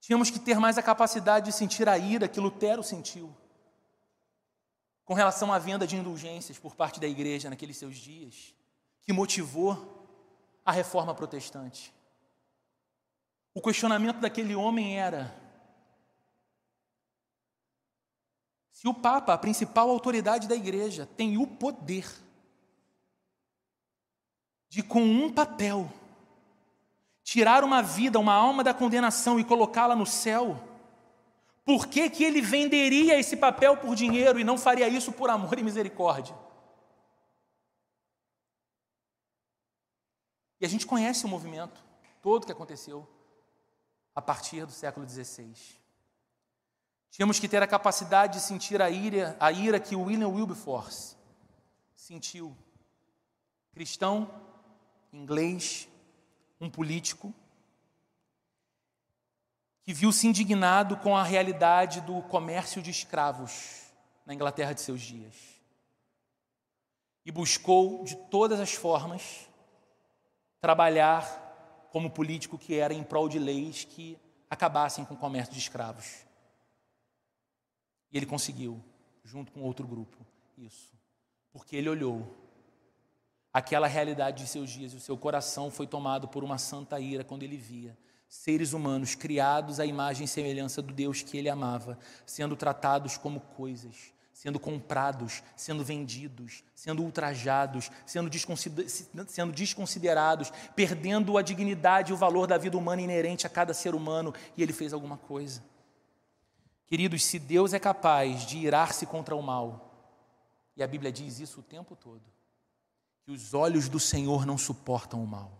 Tínhamos 0.00 0.30
que 0.30 0.40
ter 0.40 0.58
mais 0.58 0.78
a 0.78 0.82
capacidade 0.82 1.46
de 1.46 1.52
sentir 1.52 1.88
a 1.88 1.96
ira 1.96 2.26
que 2.26 2.40
Lutero 2.40 2.82
sentiu 2.82 3.32
com 5.04 5.14
relação 5.14 5.52
à 5.52 5.58
venda 5.58 5.86
de 5.86 5.96
indulgências 5.96 6.58
por 6.58 6.74
parte 6.74 6.98
da 6.98 7.06
igreja 7.06 7.50
naqueles 7.50 7.76
seus 7.76 7.96
dias. 7.96 8.54
que 9.04 9.12
motivou 9.12 10.06
a 10.64 10.70
reforma 10.70 11.12
protestante. 11.12 11.92
O 13.52 13.60
questionamento 13.60 14.20
daquele 14.20 14.54
homem 14.54 14.98
era: 14.98 15.34
se 18.82 18.88
o 18.88 18.92
Papa, 18.92 19.32
a 19.32 19.38
principal 19.38 19.88
autoridade 19.88 20.48
da 20.48 20.56
igreja, 20.56 21.06
tem 21.16 21.38
o 21.38 21.46
poder 21.46 22.04
de, 24.68 24.82
com 24.82 25.00
um 25.00 25.32
papel, 25.32 25.88
tirar 27.22 27.62
uma 27.62 27.80
vida, 27.80 28.18
uma 28.18 28.34
alma 28.34 28.64
da 28.64 28.74
condenação 28.74 29.38
e 29.38 29.44
colocá-la 29.44 29.94
no 29.94 30.04
céu, 30.04 30.60
por 31.64 31.86
que, 31.86 32.10
que 32.10 32.24
ele 32.24 32.40
venderia 32.40 33.16
esse 33.20 33.36
papel 33.36 33.76
por 33.76 33.94
dinheiro 33.94 34.40
e 34.40 34.42
não 34.42 34.58
faria 34.58 34.88
isso 34.88 35.12
por 35.12 35.30
amor 35.30 35.56
e 35.56 35.62
misericórdia? 35.62 36.34
E 40.60 40.66
a 40.66 40.68
gente 40.68 40.88
conhece 40.88 41.24
o 41.24 41.28
movimento 41.28 41.80
todo 42.20 42.46
que 42.46 42.50
aconteceu 42.50 43.08
a 44.12 44.20
partir 44.20 44.66
do 44.66 44.72
século 44.72 45.08
XVI. 45.08 45.81
Tínhamos 47.12 47.38
que 47.38 47.46
ter 47.46 47.62
a 47.62 47.66
capacidade 47.66 48.38
de 48.38 48.40
sentir 48.40 48.80
a 48.80 48.88
ira, 48.88 49.36
a 49.38 49.52
ira 49.52 49.78
que 49.78 49.94
William 49.94 50.28
Wilberforce 50.28 51.14
sentiu. 51.94 52.56
Cristão, 53.74 54.30
inglês, 55.12 55.86
um 56.58 56.70
político, 56.70 57.34
que 59.82 59.92
viu-se 59.92 60.26
indignado 60.26 60.96
com 60.96 61.14
a 61.14 61.22
realidade 61.22 62.00
do 62.00 62.22
comércio 62.22 62.80
de 62.80 62.90
escravos 62.90 63.92
na 64.24 64.32
Inglaterra 64.32 64.72
de 64.72 64.80
seus 64.80 65.02
dias. 65.02 65.34
E 67.26 67.30
buscou, 67.30 68.04
de 68.04 68.16
todas 68.30 68.58
as 68.58 68.72
formas, 68.72 69.50
trabalhar 70.62 71.88
como 71.90 72.08
político 72.08 72.56
que 72.56 72.78
era 72.78 72.94
em 72.94 73.04
prol 73.04 73.28
de 73.28 73.38
leis 73.38 73.84
que 73.84 74.18
acabassem 74.48 75.04
com 75.04 75.12
o 75.12 75.18
comércio 75.18 75.52
de 75.52 75.60
escravos. 75.60 76.31
E 78.12 78.16
ele 78.16 78.26
conseguiu, 78.26 78.82
junto 79.24 79.50
com 79.52 79.62
outro 79.62 79.86
grupo, 79.86 80.18
isso. 80.58 80.92
Porque 81.52 81.76
ele 81.76 81.88
olhou 81.88 82.36
aquela 83.52 83.86
realidade 83.86 84.42
de 84.42 84.48
seus 84.48 84.70
dias 84.70 84.92
e 84.92 84.96
o 84.96 85.00
seu 85.00 85.16
coração 85.16 85.70
foi 85.70 85.86
tomado 85.86 86.28
por 86.28 86.42
uma 86.42 86.58
santa 86.58 86.98
ira 87.00 87.24
quando 87.24 87.42
ele 87.42 87.56
via 87.56 87.96
seres 88.32 88.72
humanos 88.72 89.14
criados 89.14 89.78
à 89.78 89.84
imagem 89.84 90.24
e 90.24 90.28
semelhança 90.28 90.80
do 90.80 90.90
Deus 90.94 91.20
que 91.20 91.36
ele 91.36 91.50
amava, 91.50 91.98
sendo 92.24 92.56
tratados 92.56 93.18
como 93.18 93.40
coisas, 93.40 94.10
sendo 94.32 94.58
comprados, 94.58 95.42
sendo 95.54 95.84
vendidos, 95.84 96.64
sendo 96.74 97.02
ultrajados, 97.02 97.90
sendo, 98.06 98.30
desconsider 98.30 98.88
sendo 98.88 99.52
desconsiderados, 99.52 100.50
perdendo 100.74 101.36
a 101.36 101.42
dignidade 101.42 102.10
e 102.10 102.14
o 102.14 102.16
valor 102.16 102.46
da 102.46 102.56
vida 102.56 102.78
humana 102.78 103.02
inerente 103.02 103.46
a 103.46 103.50
cada 103.50 103.74
ser 103.74 103.94
humano, 103.94 104.32
e 104.56 104.62
ele 104.62 104.72
fez 104.72 104.94
alguma 104.94 105.18
coisa. 105.18 105.62
Queridos, 106.92 107.24
se 107.24 107.38
Deus 107.38 107.72
é 107.72 107.78
capaz 107.78 108.44
de 108.44 108.58
irar-se 108.58 109.06
contra 109.06 109.34
o 109.34 109.40
mal, 109.42 110.12
e 110.76 110.82
a 110.82 110.86
Bíblia 110.86 111.10
diz 111.10 111.40
isso 111.40 111.60
o 111.60 111.62
tempo 111.62 111.96
todo, 111.96 112.20
que 113.22 113.32
os 113.32 113.54
olhos 113.54 113.88
do 113.88 113.98
Senhor 113.98 114.44
não 114.44 114.58
suportam 114.58 115.24
o 115.24 115.26
mal. 115.26 115.58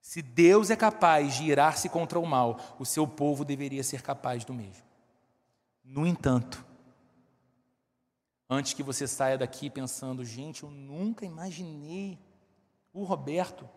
Se 0.00 0.22
Deus 0.22 0.70
é 0.70 0.76
capaz 0.76 1.34
de 1.34 1.42
irar-se 1.42 1.88
contra 1.88 2.20
o 2.20 2.24
mal, 2.24 2.76
o 2.78 2.86
seu 2.86 3.04
povo 3.04 3.44
deveria 3.44 3.82
ser 3.82 4.00
capaz 4.00 4.44
do 4.44 4.54
mesmo. 4.54 4.84
No 5.82 6.06
entanto, 6.06 6.64
antes 8.48 8.74
que 8.74 8.84
você 8.84 9.08
saia 9.08 9.36
daqui 9.36 9.68
pensando, 9.68 10.24
gente, 10.24 10.62
eu 10.62 10.70
nunca 10.70 11.26
imaginei 11.26 12.16
o 12.92 13.02
Roberto 13.02 13.68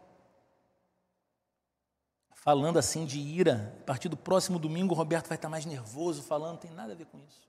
falando 2.43 2.77
assim 2.77 3.05
de 3.05 3.19
ira. 3.19 3.73
A 3.81 3.85
partir 3.85 4.09
do 4.09 4.17
próximo 4.17 4.59
domingo, 4.59 4.93
o 4.93 4.97
Roberto 4.97 5.29
vai 5.29 5.37
estar 5.37 5.47
mais 5.47 5.65
nervoso 5.65 6.21
falando, 6.21 6.51
não 6.51 6.57
tem 6.57 6.71
nada 6.71 6.91
a 6.91 6.95
ver 6.95 7.05
com 7.05 7.17
isso. 7.19 7.47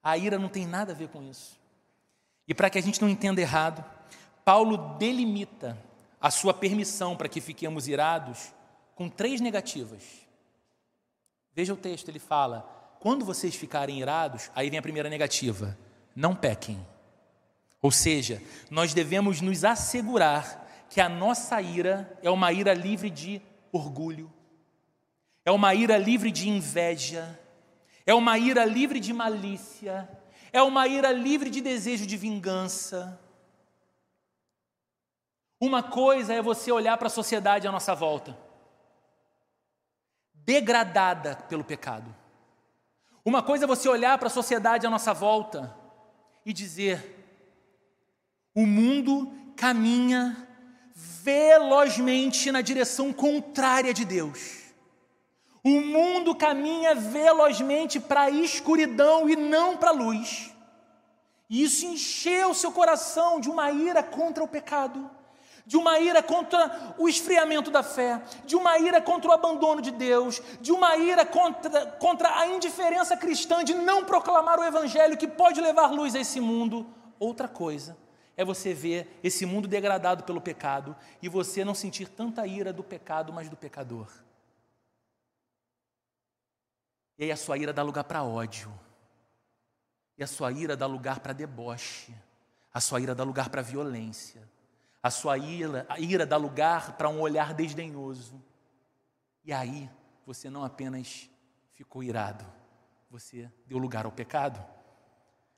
A 0.00 0.16
ira 0.16 0.38
não 0.38 0.48
tem 0.48 0.64
nada 0.64 0.92
a 0.92 0.94
ver 0.94 1.08
com 1.08 1.20
isso. 1.20 1.58
E 2.46 2.54
para 2.54 2.70
que 2.70 2.78
a 2.78 2.80
gente 2.80 3.02
não 3.02 3.08
entenda 3.08 3.40
errado, 3.40 3.84
Paulo 4.44 4.76
delimita 4.98 5.76
a 6.20 6.30
sua 6.30 6.54
permissão 6.54 7.16
para 7.16 7.28
que 7.28 7.40
fiquemos 7.40 7.88
irados 7.88 8.52
com 8.94 9.08
três 9.08 9.40
negativas. 9.40 10.02
Veja 11.52 11.74
o 11.74 11.76
texto, 11.76 12.08
ele 12.08 12.20
fala: 12.20 12.60
quando 13.00 13.24
vocês 13.24 13.56
ficarem 13.56 13.98
irados, 13.98 14.48
aí 14.54 14.70
vem 14.70 14.78
a 14.78 14.82
primeira 14.82 15.08
negativa: 15.08 15.76
não 16.14 16.36
pequem. 16.36 16.86
Ou 17.82 17.90
seja, 17.90 18.40
nós 18.70 18.94
devemos 18.94 19.40
nos 19.40 19.64
assegurar 19.64 20.86
que 20.88 21.00
a 21.00 21.08
nossa 21.08 21.60
ira 21.60 22.16
é 22.22 22.30
uma 22.30 22.52
ira 22.52 22.72
livre 22.74 23.10
de 23.10 23.42
orgulho, 23.76 24.32
é 25.44 25.50
uma 25.50 25.74
ira 25.74 25.98
livre 25.98 26.30
de 26.30 26.48
inveja, 26.48 27.38
é 28.06 28.14
uma 28.14 28.38
ira 28.38 28.64
livre 28.64 29.00
de 29.00 29.12
malícia, 29.12 30.08
é 30.52 30.62
uma 30.62 30.86
ira 30.86 31.10
livre 31.10 31.50
de 31.50 31.60
desejo 31.60 32.06
de 32.06 32.16
vingança, 32.16 33.20
uma 35.60 35.82
coisa 35.82 36.34
é 36.34 36.42
você 36.42 36.70
olhar 36.70 36.96
para 36.98 37.06
a 37.06 37.10
sociedade 37.10 37.66
à 37.66 37.72
nossa 37.72 37.94
volta, 37.94 38.36
degradada 40.34 41.36
pelo 41.48 41.64
pecado. 41.64 42.14
Uma 43.24 43.42
coisa 43.42 43.64
é 43.64 43.66
você 43.66 43.88
olhar 43.88 44.18
para 44.18 44.26
a 44.26 44.30
sociedade 44.30 44.86
à 44.86 44.90
nossa 44.90 45.14
volta 45.14 45.74
e 46.44 46.52
dizer: 46.52 47.26
o 48.54 48.66
mundo 48.66 49.32
caminha 49.56 50.46
velozmente 51.24 52.52
na 52.52 52.60
direção 52.60 53.12
contrária 53.12 53.94
de 53.94 54.04
Deus. 54.04 54.64
O 55.64 55.80
mundo 55.80 56.34
caminha 56.34 56.94
velozmente 56.94 57.98
para 57.98 58.22
a 58.22 58.30
escuridão 58.30 59.28
e 59.28 59.34
não 59.34 59.78
para 59.78 59.88
a 59.88 59.94
luz. 59.94 60.52
E 61.48 61.62
isso 61.62 61.86
encheu 61.86 62.52
seu 62.52 62.70
coração 62.70 63.40
de 63.40 63.48
uma 63.48 63.70
ira 63.70 64.02
contra 64.02 64.44
o 64.44 64.48
pecado 64.48 65.10
de 65.66 65.78
uma 65.78 65.98
ira 65.98 66.22
contra 66.22 66.94
o 66.98 67.08
esfriamento 67.08 67.70
da 67.70 67.82
fé, 67.82 68.20
de 68.44 68.54
uma 68.54 68.78
ira 68.78 69.00
contra 69.00 69.30
o 69.30 69.32
abandono 69.32 69.80
de 69.80 69.90
Deus, 69.90 70.42
de 70.60 70.70
uma 70.70 70.94
ira 70.98 71.24
contra, 71.24 71.86
contra 71.92 72.38
a 72.38 72.46
indiferença 72.48 73.16
cristã 73.16 73.64
de 73.64 73.72
não 73.72 74.04
proclamar 74.04 74.58
o 74.60 74.62
Evangelho 74.62 75.16
que 75.16 75.26
pode 75.26 75.62
levar 75.62 75.90
luz 75.90 76.14
a 76.14 76.20
esse 76.20 76.38
mundo. 76.38 76.86
Outra 77.18 77.48
coisa 77.48 77.96
é 78.36 78.44
você 78.44 78.74
ver 78.74 79.20
esse 79.22 79.46
mundo 79.46 79.68
degradado 79.68 80.24
pelo 80.24 80.40
pecado 80.40 80.96
e 81.22 81.28
você 81.28 81.64
não 81.64 81.74
sentir 81.74 82.08
tanta 82.08 82.46
ira 82.46 82.72
do 82.72 82.82
pecado, 82.82 83.32
mas 83.32 83.48
do 83.48 83.56
pecador. 83.56 84.10
E 87.18 87.24
aí 87.24 87.32
a 87.32 87.36
sua 87.36 87.56
ira 87.56 87.72
dá 87.72 87.82
lugar 87.82 88.04
para 88.04 88.24
ódio, 88.24 88.72
e 90.18 90.24
a 90.24 90.26
sua 90.26 90.50
ira 90.52 90.76
dá 90.76 90.86
lugar 90.86 91.20
para 91.20 91.32
deboche, 91.32 92.14
a 92.72 92.80
sua 92.80 93.00
ira 93.00 93.14
dá 93.14 93.22
lugar 93.22 93.48
para 93.50 93.62
violência 93.62 94.42
a 95.04 95.10
sua 95.10 95.36
ira, 95.36 95.84
a 95.86 96.00
ira 96.00 96.24
dá 96.24 96.38
lugar 96.38 96.96
para 96.96 97.10
um 97.10 97.20
olhar 97.20 97.52
desdenhoso. 97.52 98.42
E 99.44 99.52
aí 99.52 99.90
você 100.24 100.48
não 100.48 100.64
apenas 100.64 101.28
ficou 101.74 102.02
irado, 102.02 102.42
você 103.10 103.52
deu 103.66 103.76
lugar 103.76 104.06
ao 104.06 104.12
pecado. 104.12 104.64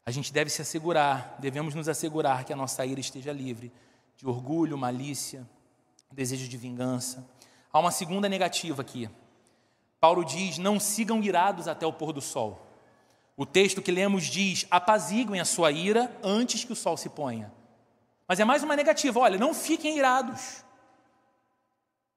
A 0.06 0.12
gente 0.12 0.32
deve 0.32 0.48
se 0.48 0.62
assegurar, 0.62 1.34
devemos 1.40 1.74
nos 1.74 1.88
assegurar 1.88 2.44
que 2.44 2.52
a 2.52 2.56
nossa 2.56 2.86
ira 2.86 3.00
esteja 3.00 3.32
livre 3.32 3.72
de 4.16 4.24
orgulho, 4.24 4.78
malícia, 4.78 5.44
desejo 6.12 6.48
de 6.48 6.56
vingança. 6.56 7.28
Há 7.72 7.80
uma 7.80 7.90
segunda 7.90 8.28
negativa 8.28 8.82
aqui. 8.82 9.10
Paulo 9.98 10.24
diz: 10.24 10.58
não 10.58 10.78
sigam 10.78 11.20
irados 11.20 11.66
até 11.66 11.84
o 11.84 11.92
pôr 11.92 12.12
do 12.12 12.20
sol. 12.20 12.64
O 13.36 13.44
texto 13.44 13.82
que 13.82 13.90
lemos 13.90 14.24
diz: 14.24 14.64
apaziguem 14.70 15.40
a 15.40 15.44
sua 15.44 15.72
ira 15.72 16.16
antes 16.22 16.64
que 16.64 16.72
o 16.72 16.76
sol 16.76 16.96
se 16.96 17.08
ponha. 17.08 17.52
Mas 18.28 18.38
é 18.38 18.44
mais 18.44 18.62
uma 18.62 18.76
negativa: 18.76 19.18
olha, 19.18 19.36
não 19.36 19.52
fiquem 19.52 19.98
irados 19.98 20.64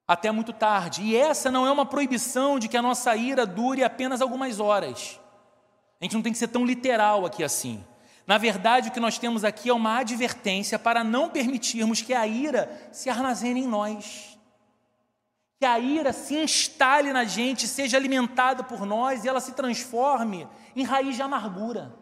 até 0.08 0.32
muito 0.32 0.54
tarde. 0.54 1.02
E 1.02 1.16
essa 1.16 1.50
não 1.50 1.66
é 1.66 1.72
uma 1.72 1.88
proibição 1.88 2.60
de 2.60 2.68
que 2.68 2.78
a 2.78 2.82
nossa 2.84 3.16
ira 3.16 3.48
dure 3.48 3.84
apenas 3.84 4.22
algumas 4.22 4.60
horas. 4.60 5.20
A 6.00 6.06
gente 6.06 6.16
não 6.16 6.22
tem 6.22 6.32
que 6.32 6.38
ser 6.38 6.48
tão 6.48 6.66
literal 6.66 7.26
aqui 7.26 7.44
assim. 7.44 7.84
Na 8.26 8.38
verdade, 8.38 8.90
o 8.90 8.92
que 8.92 9.00
nós 9.00 9.18
temos 9.18 9.44
aqui 9.44 9.70
é 9.70 9.74
uma 9.74 9.98
advertência 9.98 10.78
para 10.78 11.04
não 11.04 11.30
permitirmos 11.30 12.02
que 12.02 12.14
a 12.14 12.28
ira 12.28 12.90
se 12.92 13.10
armazene 13.10 13.62
em 13.62 13.68
nós. 13.68 14.38
Que 15.60 15.66
a 15.66 15.80
ira 15.80 16.14
se 16.14 16.36
instale 16.36 17.12
na 17.12 17.26
gente, 17.26 17.68
seja 17.68 17.98
alimentada 17.98 18.64
por 18.64 18.86
nós 18.86 19.26
e 19.26 19.28
ela 19.28 19.42
se 19.42 19.54
transforme 19.54 20.48
em 20.76 20.84
raiz 20.84 21.16
de 21.16 21.22
amargura. 21.22 21.94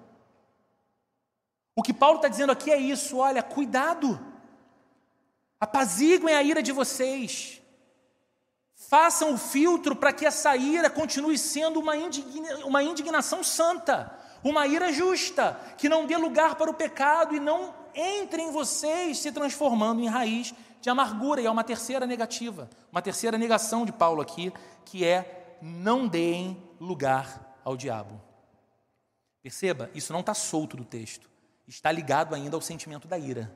O 1.75 1.81
que 1.81 1.93
Paulo 1.93 2.17
está 2.17 2.27
dizendo 2.27 2.51
aqui 2.51 2.71
é 2.71 2.77
isso: 2.77 3.17
olha, 3.17 3.41
cuidado, 3.41 4.19
apaziguem 5.59 6.35
a 6.35 6.43
ira 6.43 6.61
de 6.61 6.71
vocês, 6.71 7.61
façam 8.78 9.34
o 9.34 9.38
filtro 9.38 9.95
para 9.95 10.13
que 10.13 10.25
essa 10.25 10.55
ira 10.55 10.89
continue 10.89 11.38
sendo 11.38 11.80
uma, 11.80 11.97
indigna, 11.97 12.65
uma 12.65 12.84
indignação 12.84 13.43
santa, 13.43 14.15
uma 14.43 14.67
ira 14.67 14.93
justa, 14.93 15.59
que 15.78 15.89
não 15.89 16.05
dê 16.05 16.15
lugar 16.15 16.55
para 16.55 16.69
o 16.69 16.73
pecado 16.73 17.36
e 17.36 17.39
não 17.39 17.73
entre 17.95 18.41
em 18.41 18.51
vocês, 18.51 19.17
se 19.17 19.32
transformando 19.32 20.01
em 20.01 20.07
raiz 20.07 20.53
de 20.80 20.89
amargura. 20.89 21.41
E 21.41 21.47
é 21.47 21.51
uma 21.51 21.63
terceira 21.63 22.05
negativa, 22.05 22.69
uma 22.91 23.01
terceira 23.01 23.38
negação 23.38 23.86
de 23.86 23.91
Paulo 23.91 24.21
aqui, 24.21 24.53
que 24.86 25.03
é 25.03 25.57
não 25.59 26.07
deem 26.07 26.61
lugar 26.80 27.57
ao 27.65 27.75
diabo. 27.75 28.21
Perceba, 29.41 29.89
isso 29.95 30.13
não 30.13 30.19
está 30.19 30.36
solto 30.36 30.78
do 30.78 30.86
texto, 30.86 31.28
está 31.67 31.91
ligado 31.91 32.36
ainda 32.36 32.55
ao 32.55 32.61
sentimento 32.61 33.07
da 33.07 33.17
ira. 33.17 33.51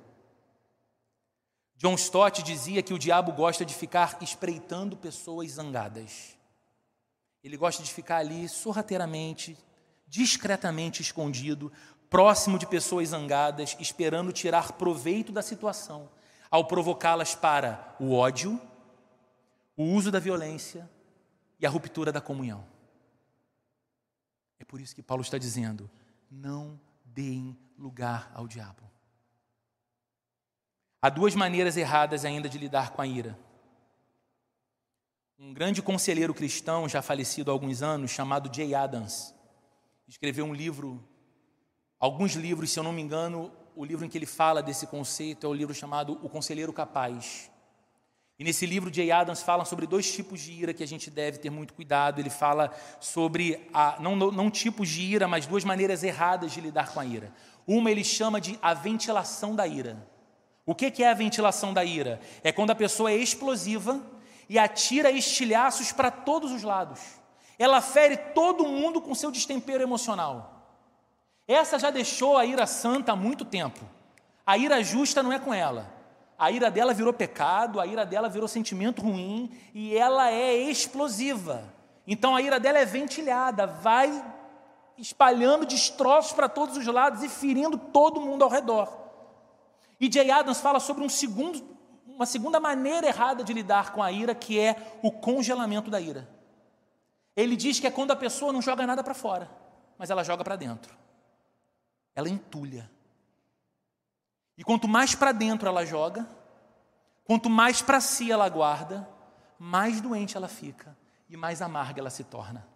John 1.81 1.95
Stott 1.95 2.43
dizia 2.43 2.83
que 2.83 2.93
o 2.93 2.99
diabo 2.99 3.31
gosta 3.31 3.65
de 3.65 3.73
ficar 3.73 4.15
espreitando 4.21 4.95
pessoas 4.95 5.53
zangadas. 5.53 6.37
Ele 7.43 7.57
gosta 7.57 7.81
de 7.81 7.91
ficar 7.91 8.17
ali 8.17 8.47
sorrateiramente, 8.47 9.57
discretamente 10.05 11.01
escondido, 11.01 11.71
próximo 12.07 12.59
de 12.59 12.67
pessoas 12.67 13.09
zangadas, 13.09 13.75
esperando 13.79 14.31
tirar 14.31 14.73
proveito 14.73 15.31
da 15.31 15.41
situação, 15.41 16.07
ao 16.51 16.67
provocá-las 16.67 17.33
para 17.33 17.95
o 17.99 18.13
ódio, 18.13 18.61
o 19.75 19.83
uso 19.85 20.11
da 20.11 20.19
violência 20.19 20.87
e 21.59 21.65
a 21.65 21.69
ruptura 21.71 22.11
da 22.11 22.21
comunhão. 22.21 22.63
É 24.59 24.63
por 24.63 24.79
isso 24.79 24.93
que 24.93 25.01
Paulo 25.01 25.23
está 25.23 25.39
dizendo: 25.39 25.89
não 26.29 26.79
deem 27.03 27.57
lugar 27.75 28.31
ao 28.35 28.47
diabo. 28.47 28.90
Há 31.01 31.09
duas 31.09 31.33
maneiras 31.33 31.77
erradas 31.77 32.23
ainda 32.25 32.47
de 32.47 32.59
lidar 32.59 32.91
com 32.91 33.01
a 33.01 33.07
ira. 33.07 33.35
Um 35.39 35.51
grande 35.51 35.81
conselheiro 35.81 36.31
cristão, 36.31 36.87
já 36.87 37.01
falecido 37.01 37.49
há 37.49 37.53
alguns 37.53 37.81
anos, 37.81 38.11
chamado 38.11 38.55
Jay 38.55 38.75
Adams, 38.75 39.33
escreveu 40.07 40.45
um 40.45 40.53
livro, 40.53 41.03
alguns 41.99 42.33
livros, 42.33 42.69
se 42.69 42.77
eu 42.77 42.83
não 42.83 42.93
me 42.93 43.01
engano, 43.01 43.51
o 43.75 43.83
livro 43.83 44.05
em 44.05 44.09
que 44.09 44.17
ele 44.17 44.27
fala 44.27 44.61
desse 44.61 44.85
conceito 44.85 45.47
é 45.47 45.49
o 45.49 45.53
livro 45.53 45.73
chamado 45.73 46.19
O 46.21 46.29
Conselheiro 46.29 46.71
Capaz. 46.71 47.49
E 48.37 48.43
nesse 48.43 48.67
livro, 48.67 48.93
Jay 48.93 49.11
Adams 49.11 49.41
fala 49.41 49.65
sobre 49.65 49.87
dois 49.87 50.11
tipos 50.13 50.39
de 50.39 50.51
ira 50.51 50.73
que 50.73 50.83
a 50.83 50.87
gente 50.87 51.09
deve 51.09 51.39
ter 51.39 51.49
muito 51.49 51.73
cuidado. 51.73 52.19
Ele 52.19 52.29
fala 52.29 52.71
sobre, 52.99 53.67
a, 53.73 53.97
não, 53.99 54.15
não, 54.15 54.31
não 54.31 54.51
tipos 54.51 54.87
de 54.89 55.01
ira, 55.01 55.27
mas 55.27 55.47
duas 55.47 55.63
maneiras 55.63 56.03
erradas 56.03 56.51
de 56.51 56.61
lidar 56.61 56.93
com 56.93 56.99
a 56.99 57.05
ira. 57.05 57.33
Uma 57.65 57.89
ele 57.89 58.03
chama 58.03 58.39
de 58.39 58.59
a 58.61 58.75
ventilação 58.75 59.55
da 59.55 59.65
ira. 59.65 60.10
O 60.65 60.75
que 60.75 61.03
é 61.03 61.09
a 61.09 61.13
ventilação 61.13 61.73
da 61.73 61.83
ira? 61.83 62.19
É 62.43 62.51
quando 62.51 62.71
a 62.71 62.75
pessoa 62.75 63.11
é 63.11 63.15
explosiva 63.15 63.99
e 64.47 64.59
atira 64.59 65.09
estilhaços 65.09 65.91
para 65.91 66.11
todos 66.11 66.51
os 66.51 66.63
lados. 66.63 66.99
Ela 67.57 67.81
fere 67.81 68.17
todo 68.17 68.67
mundo 68.67 69.01
com 69.01 69.15
seu 69.15 69.31
destempero 69.31 69.83
emocional. 69.83 70.61
Essa 71.47 71.79
já 71.79 71.89
deixou 71.89 72.37
a 72.37 72.45
ira 72.45 72.65
santa 72.65 73.11
há 73.11 73.15
muito 73.15 73.43
tempo. 73.43 73.79
A 74.45 74.57
ira 74.57 74.83
justa 74.83 75.21
não 75.21 75.31
é 75.31 75.39
com 75.39 75.53
ela. 75.53 75.91
A 76.37 76.49
ira 76.49 76.71
dela 76.71 76.93
virou 76.93 77.13
pecado, 77.13 77.79
a 77.79 77.85
ira 77.85 78.05
dela 78.05 78.27
virou 78.27 78.47
sentimento 78.47 79.01
ruim 79.01 79.51
e 79.73 79.95
ela 79.95 80.31
é 80.31 80.53
explosiva. 80.55 81.63
Então 82.07 82.35
a 82.35 82.41
ira 82.41 82.59
dela 82.59 82.79
é 82.79 82.85
ventilhada, 82.85 83.67
vai 83.67 84.23
espalhando 84.97 85.65
destroços 85.65 86.33
para 86.33 86.49
todos 86.49 86.77
os 86.77 86.85
lados 86.87 87.23
e 87.23 87.29
ferindo 87.29 87.77
todo 87.77 88.21
mundo 88.21 88.43
ao 88.43 88.49
redor. 88.49 89.00
E 90.01 90.11
Jay 90.11 90.31
Adams 90.31 90.59
fala 90.59 90.79
sobre 90.79 91.03
um 91.03 91.09
segundo, 91.09 91.63
uma 92.07 92.25
segunda 92.25 92.59
maneira 92.59 93.05
errada 93.05 93.43
de 93.43 93.53
lidar 93.53 93.93
com 93.93 94.01
a 94.01 94.11
ira, 94.11 94.33
que 94.33 94.59
é 94.59 94.97
o 95.03 95.11
congelamento 95.11 95.91
da 95.91 96.01
ira. 96.01 96.27
Ele 97.35 97.55
diz 97.55 97.79
que 97.79 97.85
é 97.85 97.91
quando 97.91 98.09
a 98.09 98.15
pessoa 98.15 98.51
não 98.51 98.63
joga 98.63 98.87
nada 98.87 99.03
para 99.03 99.13
fora, 99.13 99.47
mas 99.99 100.09
ela 100.09 100.23
joga 100.23 100.43
para 100.43 100.55
dentro. 100.55 100.97
Ela 102.15 102.27
entulha. 102.27 102.89
E 104.57 104.63
quanto 104.63 104.87
mais 104.87 105.13
para 105.13 105.31
dentro 105.31 105.67
ela 105.67 105.85
joga, 105.85 106.27
quanto 107.23 107.47
mais 107.47 107.83
para 107.83 108.01
si 108.01 108.31
ela 108.31 108.49
guarda, 108.49 109.07
mais 109.59 110.01
doente 110.01 110.35
ela 110.35 110.47
fica 110.47 110.97
e 111.29 111.37
mais 111.37 111.61
amarga 111.61 112.01
ela 112.01 112.09
se 112.09 112.23
torna. 112.23 112.67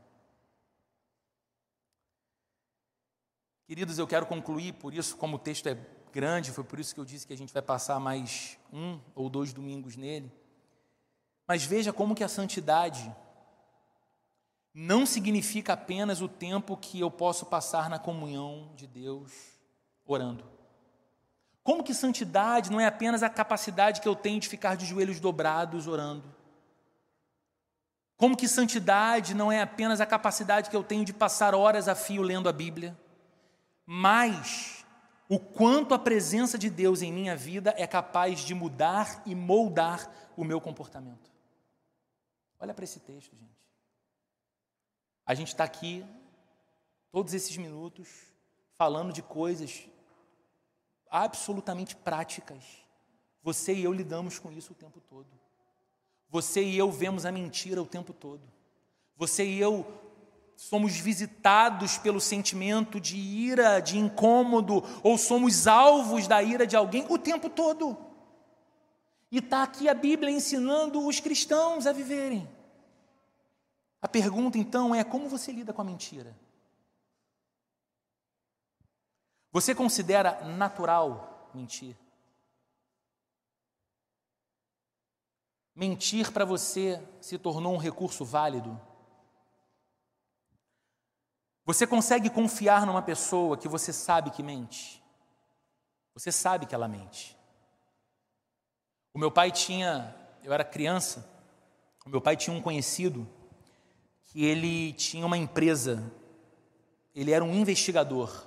Queridos, 3.66 3.98
eu 3.98 4.06
quero 4.06 4.28
concluir, 4.28 4.74
por 4.74 4.94
isso, 4.94 5.18
como 5.18 5.38
o 5.38 5.40
texto 5.40 5.66
é 5.66 5.95
grande, 6.16 6.50
foi 6.50 6.64
por 6.64 6.80
isso 6.80 6.96
que 6.96 7.02
eu 7.02 7.04
disse 7.04 7.28
que 7.28 7.34
a 7.34 7.38
gente 7.38 7.52
vai 7.52 7.62
passar 7.62 8.00
mais 8.00 8.58
um 8.72 9.02
ou 9.14 9.30
dois 9.30 9.52
domingos 9.52 9.98
nele. 9.98 10.32
Mas 11.46 11.66
veja 11.66 11.92
como 11.92 12.16
que 12.16 12.24
a 12.24 12.30
santidade 12.30 13.14
não 14.74 15.06
significa 15.06 15.74
apenas 15.74 16.22
o 16.22 16.30
tempo 16.30 16.78
que 16.78 17.02
eu 17.02 17.12
posso 17.12 17.46
passar 17.46 17.90
na 17.90 18.00
comunhão 18.00 18.72
de 18.78 18.88
Deus 18.88 19.34
orando. 20.06 20.46
Como 21.62 21.84
que 21.84 21.94
santidade 21.94 22.72
não 22.72 22.80
é 22.80 22.86
apenas 22.86 23.22
a 23.22 23.30
capacidade 23.30 24.00
que 24.00 24.08
eu 24.08 24.16
tenho 24.16 24.40
de 24.40 24.48
ficar 24.48 24.78
de 24.78 24.86
joelhos 24.86 25.20
dobrados 25.20 25.86
orando? 25.86 26.34
Como 28.16 28.38
que 28.38 28.48
santidade 28.48 29.34
não 29.34 29.52
é 29.52 29.62
apenas 29.62 30.00
a 30.00 30.06
capacidade 30.06 30.70
que 30.70 30.76
eu 30.78 30.84
tenho 30.84 31.04
de 31.04 31.12
passar 31.12 31.54
horas 31.54 31.90
a 31.90 31.96
fio 31.96 32.22
lendo 32.22 32.48
a 32.48 32.54
Bíblia? 32.54 32.98
Mas 33.86 34.75
o 35.28 35.40
quanto 35.40 35.94
a 35.94 36.00
presença 36.00 36.58
de 36.58 36.70
Deus 36.70 37.02
em 37.02 37.12
minha 37.12 37.36
vida 37.36 37.74
é 37.78 37.88
capaz 37.88 38.42
de 38.42 38.54
mudar 38.54 39.24
e 39.26 39.34
moldar 39.34 40.12
o 40.38 40.44
meu 40.44 40.62
comportamento. 40.62 41.32
Olha 42.60 42.74
para 42.74 42.84
esse 42.84 43.00
texto, 43.00 43.36
gente. 43.36 43.56
A 45.26 45.34
gente 45.34 45.48
está 45.48 45.64
aqui, 45.64 46.06
todos 47.12 47.34
esses 47.34 47.58
minutos, 47.58 48.08
falando 48.78 49.12
de 49.12 49.24
coisas 49.24 49.88
absolutamente 51.10 51.96
práticas. 51.96 52.64
Você 53.42 53.74
e 53.74 53.84
eu 53.84 53.92
lidamos 53.92 54.38
com 54.38 54.52
isso 54.52 54.74
o 54.74 54.76
tempo 54.76 55.02
todo. 55.02 55.28
Você 56.30 56.64
e 56.64 56.78
eu 56.78 56.92
vemos 56.92 57.26
a 57.26 57.32
mentira 57.32 57.82
o 57.82 57.88
tempo 57.88 58.14
todo. 58.14 58.42
Você 59.16 59.46
e 59.46 59.60
eu 59.60 60.05
somos 60.56 60.96
visitados 60.96 61.98
pelo 61.98 62.22
sentimento 62.22 63.00
de 63.00 63.18
ira, 63.18 63.80
de 63.80 63.98
incômodo, 63.98 64.84
ou 65.04 65.18
somos 65.18 65.68
alvos 65.68 66.28
da 66.28 66.42
ira 66.42 66.66
de 66.66 66.76
alguém 66.76 67.06
o 67.10 67.18
tempo 67.18 67.50
todo. 67.50 67.98
E 69.32 69.40
está 69.40 69.64
aqui 69.64 69.90
a 69.90 69.94
Bíblia 69.94 70.32
ensinando 70.32 71.06
os 71.06 71.20
cristãos 71.20 71.86
a 71.86 71.92
viverem. 71.92 72.48
A 74.02 74.08
pergunta 74.08 74.58
então 74.58 74.94
é: 74.96 75.04
como 75.04 75.28
você 75.28 75.52
lida 75.52 75.74
com 75.74 75.82
a 75.82 75.86
mentira? 75.86 76.36
Você 79.52 79.74
considera 79.74 80.44
natural 80.46 81.50
mentir? 81.54 81.96
Mentir 85.74 86.32
para 86.32 86.46
você 86.46 87.02
se 87.20 87.38
tornou 87.38 87.74
um 87.74 87.78
recurso 87.78 88.24
válido? 88.24 88.80
Você 91.66 91.88
consegue 91.88 92.30
confiar 92.30 92.86
numa 92.86 93.02
pessoa 93.02 93.58
que 93.58 93.68
você 93.68 93.92
sabe 93.92 94.30
que 94.30 94.44
mente? 94.44 95.04
Você 96.14 96.32
sabe 96.32 96.68
que 96.68 96.76
ela 96.76 96.88
mente. 96.88 97.36
O 99.12 99.18
meu 99.18 99.32
pai 99.32 99.52
tinha, 99.52 100.16
eu 100.44 100.54
era 100.54 100.64
criança, 100.64 101.28
o 102.06 102.10
meu 102.10 102.22
pai 102.22 102.38
tinha 102.38 102.56
um 102.56 102.62
conhecido 102.62 103.28
que 104.26 104.46
ele 104.46 104.94
tinha 104.94 105.26
uma 105.26 105.38
empresa, 105.38 106.04
ele 107.16 107.32
era 107.32 107.44
um 107.44 107.56
investigador. 107.56 108.46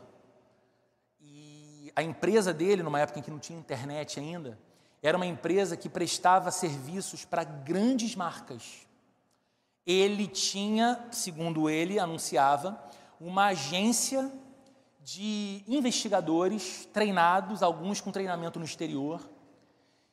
E 1.20 1.90
a 1.96 2.02
empresa 2.02 2.54
dele, 2.54 2.84
numa 2.84 3.00
época 3.00 3.18
em 3.18 3.22
que 3.22 3.30
não 3.30 3.40
tinha 3.40 3.58
internet 3.58 4.20
ainda, 4.20 4.56
era 5.02 5.16
uma 5.16 5.26
empresa 5.26 5.76
que 5.76 5.88
prestava 5.88 6.52
serviços 6.52 7.24
para 7.24 7.42
grandes 7.42 8.14
marcas. 8.14 8.86
Ele 9.84 10.28
tinha, 10.28 11.08
segundo 11.10 11.68
ele 11.68 11.98
anunciava, 11.98 12.80
uma 13.20 13.46
agência 13.46 14.30
de 15.02 15.64
investigadores 15.66 16.86
treinados, 16.92 17.62
alguns 17.62 18.00
com 18.00 18.12
treinamento 18.12 18.58
no 18.58 18.64
exterior. 18.64 19.28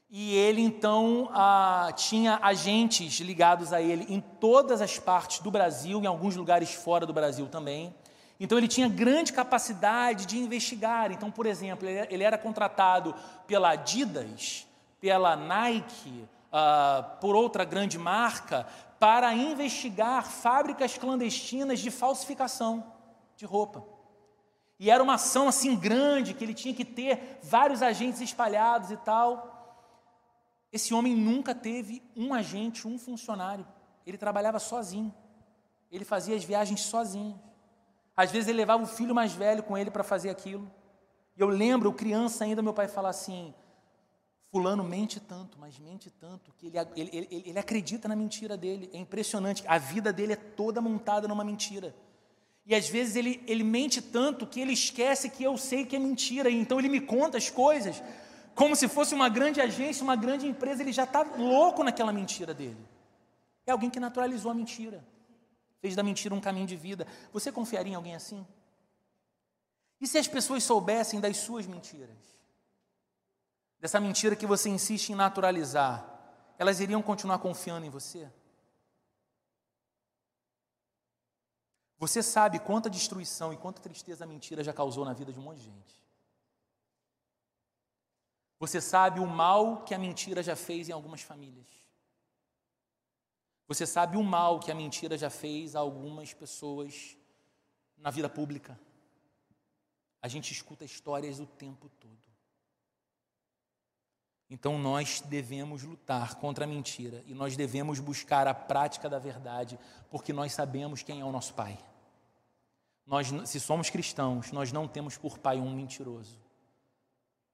E 0.10 0.34
ele 0.36 0.62
então 0.62 1.30
ah, 1.34 1.92
tinha 1.96 2.40
agentes 2.42 3.20
ligados 3.20 3.74
a 3.74 3.82
ele 3.82 4.06
em 4.08 4.22
todas 4.22 4.82
as 4.82 4.98
partes 4.98 5.40
do 5.40 5.52
Brasil, 5.52 6.02
em 6.02 6.06
alguns 6.06 6.36
lugares 6.36 6.74
fora 6.74 7.06
do 7.06 7.14
Brasil 7.14 7.48
também. 7.48 7.94
Então 8.40 8.58
ele 8.58 8.68
tinha 8.68 8.88
grande 8.88 9.34
capacidade 9.34 10.26
de 10.26 10.38
investigar. 10.38 11.12
Então, 11.12 11.30
por 11.30 11.46
exemplo, 11.46 11.88
ele 11.88 12.24
era 12.24 12.38
contratado 12.38 13.14
pela 13.46 13.72
Adidas, 13.72 14.66
pela 15.00 15.36
Nike, 15.36 16.26
ah, 16.52 17.18
por 17.20 17.36
outra 17.36 17.66
grande 17.66 17.98
marca, 17.98 18.66
para 18.98 19.34
investigar 19.34 20.26
fábricas 20.26 20.98
clandestinas 20.98 21.80
de 21.80 21.92
falsificação 21.92 22.95
de 23.36 23.46
roupa. 23.46 23.86
E 24.80 24.90
era 24.90 25.02
uma 25.02 25.14
ação 25.14 25.48
assim 25.48 25.76
grande 25.76 26.34
que 26.34 26.44
ele 26.44 26.54
tinha 26.54 26.74
que 26.74 26.84
ter 26.84 27.40
vários 27.44 27.82
agentes 27.82 28.20
espalhados 28.22 28.92
e 28.92 28.98
tal. 28.98 29.52
Esse 30.72 30.94
homem 30.94 31.16
nunca 31.16 31.56
teve 31.56 32.04
um 32.16 32.34
agente, 32.34 32.88
um 32.88 33.00
funcionário. 33.00 33.66
Ele 34.06 34.18
trabalhava 34.18 34.60
sozinho. 34.60 35.14
Ele 35.92 36.04
fazia 36.04 36.36
as 36.36 36.44
viagens 36.44 36.82
sozinho. 36.82 37.40
Às 38.16 38.32
vezes 38.32 38.50
ele 38.50 38.58
levava 38.58 38.84
o 38.84 38.88
filho 38.88 39.16
mais 39.16 39.32
velho 39.32 39.64
com 39.64 39.78
ele 39.78 39.90
para 39.90 40.04
fazer 40.04 40.30
aquilo. 40.30 40.70
E 41.38 41.42
eu 41.42 41.48
lembro, 41.48 41.94
criança 41.94 42.44
ainda, 42.44 42.62
meu 42.62 42.74
pai 42.74 42.88
falar 42.88 43.10
assim: 43.10 43.54
Fulano 44.52 44.84
mente 44.84 45.20
tanto, 45.20 45.60
mas 45.60 45.78
mente 45.80 46.10
tanto, 46.10 46.54
que 46.54 46.68
ele, 46.68 46.78
ele, 46.96 47.10
ele, 47.14 47.44
ele 47.46 47.60
acredita 47.60 48.08
na 48.08 48.16
mentira 48.16 48.56
dele. 48.56 48.90
É 48.94 48.98
impressionante, 48.98 49.64
a 49.68 49.78
vida 49.78 50.14
dele 50.14 50.34
é 50.34 50.38
toda 50.38 50.82
montada 50.82 51.28
numa 51.28 51.44
mentira. 51.44 51.96
E 52.66 52.74
às 52.74 52.90
vezes 52.90 53.16
ele, 53.16 53.44
ele 53.46 53.64
mente 53.64 54.02
tanto 54.02 54.48
que 54.48 54.60
ele 54.60 54.74
esquece 54.74 55.30
que 55.30 55.44
eu 55.44 55.58
sei 55.58 55.86
que 55.86 55.96
é 55.96 56.00
mentira, 56.00 56.50
e 56.50 56.56
então 56.56 56.80
ele 56.80 56.90
me 56.90 57.00
conta 57.00 57.38
as 57.38 57.50
coisas 57.50 58.02
como 58.56 58.74
se 58.74 58.88
fosse 58.88 59.14
uma 59.14 59.28
grande 59.28 59.60
agência, 59.60 60.02
uma 60.02 60.16
grande 60.16 60.48
empresa, 60.48 60.82
ele 60.82 60.94
já 60.94 61.04
está 61.04 61.22
louco 61.22 61.84
naquela 61.84 62.14
mentira 62.14 62.54
dele. 62.54 62.78
É 63.68 63.72
alguém 63.72 63.90
que 63.90 64.00
naturalizou 64.00 64.50
a 64.50 64.54
mentira, 64.54 65.04
fez 65.82 65.94
da 65.94 66.02
mentira 66.02 66.34
um 66.34 66.40
caminho 66.40 66.66
de 66.66 66.78
vida. 66.78 67.06
Você 67.34 67.52
confiaria 67.52 67.92
em 67.92 67.96
alguém 67.96 68.16
assim? 68.16 68.48
E 70.00 70.08
se 70.08 70.18
as 70.18 70.28
pessoas 70.28 70.64
soubessem 70.64 71.20
das 71.20 71.36
suas 71.36 71.68
mentiras? 71.68 72.16
Dessa 73.80 74.00
mentira 74.00 74.36
que 74.36 74.46
você 74.46 74.70
insiste 74.70 75.10
em 75.10 75.16
naturalizar, 75.16 76.08
elas 76.58 76.80
iriam 76.80 77.02
continuar 77.02 77.40
confiando 77.40 77.86
em 77.86 77.90
você? 77.90 78.32
Você 82.06 82.22
sabe 82.22 82.60
quanta 82.60 82.88
destruição 82.88 83.52
e 83.52 83.58
quanta 83.58 83.82
tristeza 83.82 84.26
a 84.26 84.28
mentira 84.28 84.64
já 84.64 84.72
causou 84.72 85.04
na 85.04 85.12
vida 85.12 85.34
de 85.34 85.40
um 85.40 85.42
monte 85.42 85.58
de 85.58 85.66
gente. 85.66 86.00
Você 88.60 88.80
sabe 88.80 89.20
o 89.20 89.26
mal 89.26 89.84
que 89.84 89.92
a 89.92 89.98
mentira 89.98 90.44
já 90.44 90.56
fez 90.56 90.88
em 90.88 90.92
algumas 90.92 91.24
famílias. 91.24 91.66
Você 93.68 93.88
sabe 93.88 94.18
o 94.18 94.24
mal 94.24 94.60
que 94.60 94.72
a 94.72 94.76
mentira 94.76 95.18
já 95.18 95.32
fez 95.32 95.76
a 95.76 95.80
algumas 95.80 96.32
pessoas 96.32 97.18
na 97.98 98.12
vida 98.12 98.30
pública. 98.30 98.80
A 100.22 100.28
gente 100.28 100.52
escuta 100.52 100.86
histórias 100.86 101.40
o 101.40 101.48
tempo 101.48 101.90
todo. 101.90 102.22
Então 104.48 104.78
nós 104.78 105.22
devemos 105.22 105.82
lutar 105.82 106.36
contra 106.36 106.66
a 106.66 106.68
mentira 106.68 107.24
e 107.26 107.34
nós 107.34 107.58
devemos 107.58 108.00
buscar 108.00 108.48
a 108.48 108.54
prática 108.54 109.10
da 109.10 109.18
verdade, 109.18 109.80
porque 110.12 110.32
nós 110.32 110.54
sabemos 110.54 111.02
quem 111.02 111.20
é 111.20 111.26
o 111.26 111.32
nosso 111.32 111.56
Pai. 111.56 111.76
Nós, 113.06 113.28
se 113.46 113.60
somos 113.60 113.90
cristãos, 113.90 114.52
nós 114.52 114.72
não 114.72 114.88
temos 114.88 115.18
por 115.18 115.38
pai 115.38 115.60
um 115.60 115.74
mentiroso. 115.74 116.40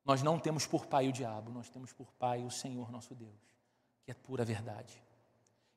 Nós 0.05 0.23
não 0.23 0.39
temos 0.39 0.65
por 0.65 0.85
pai 0.85 1.09
o 1.09 1.11
diabo, 1.11 1.51
nós 1.51 1.69
temos 1.69 1.93
por 1.93 2.11
pai 2.13 2.43
o 2.43 2.49
Senhor 2.49 2.91
nosso 2.91 3.13
Deus, 3.13 3.39
que 4.03 4.11
é 4.11 4.13
pura 4.13 4.45
verdade. 4.45 5.01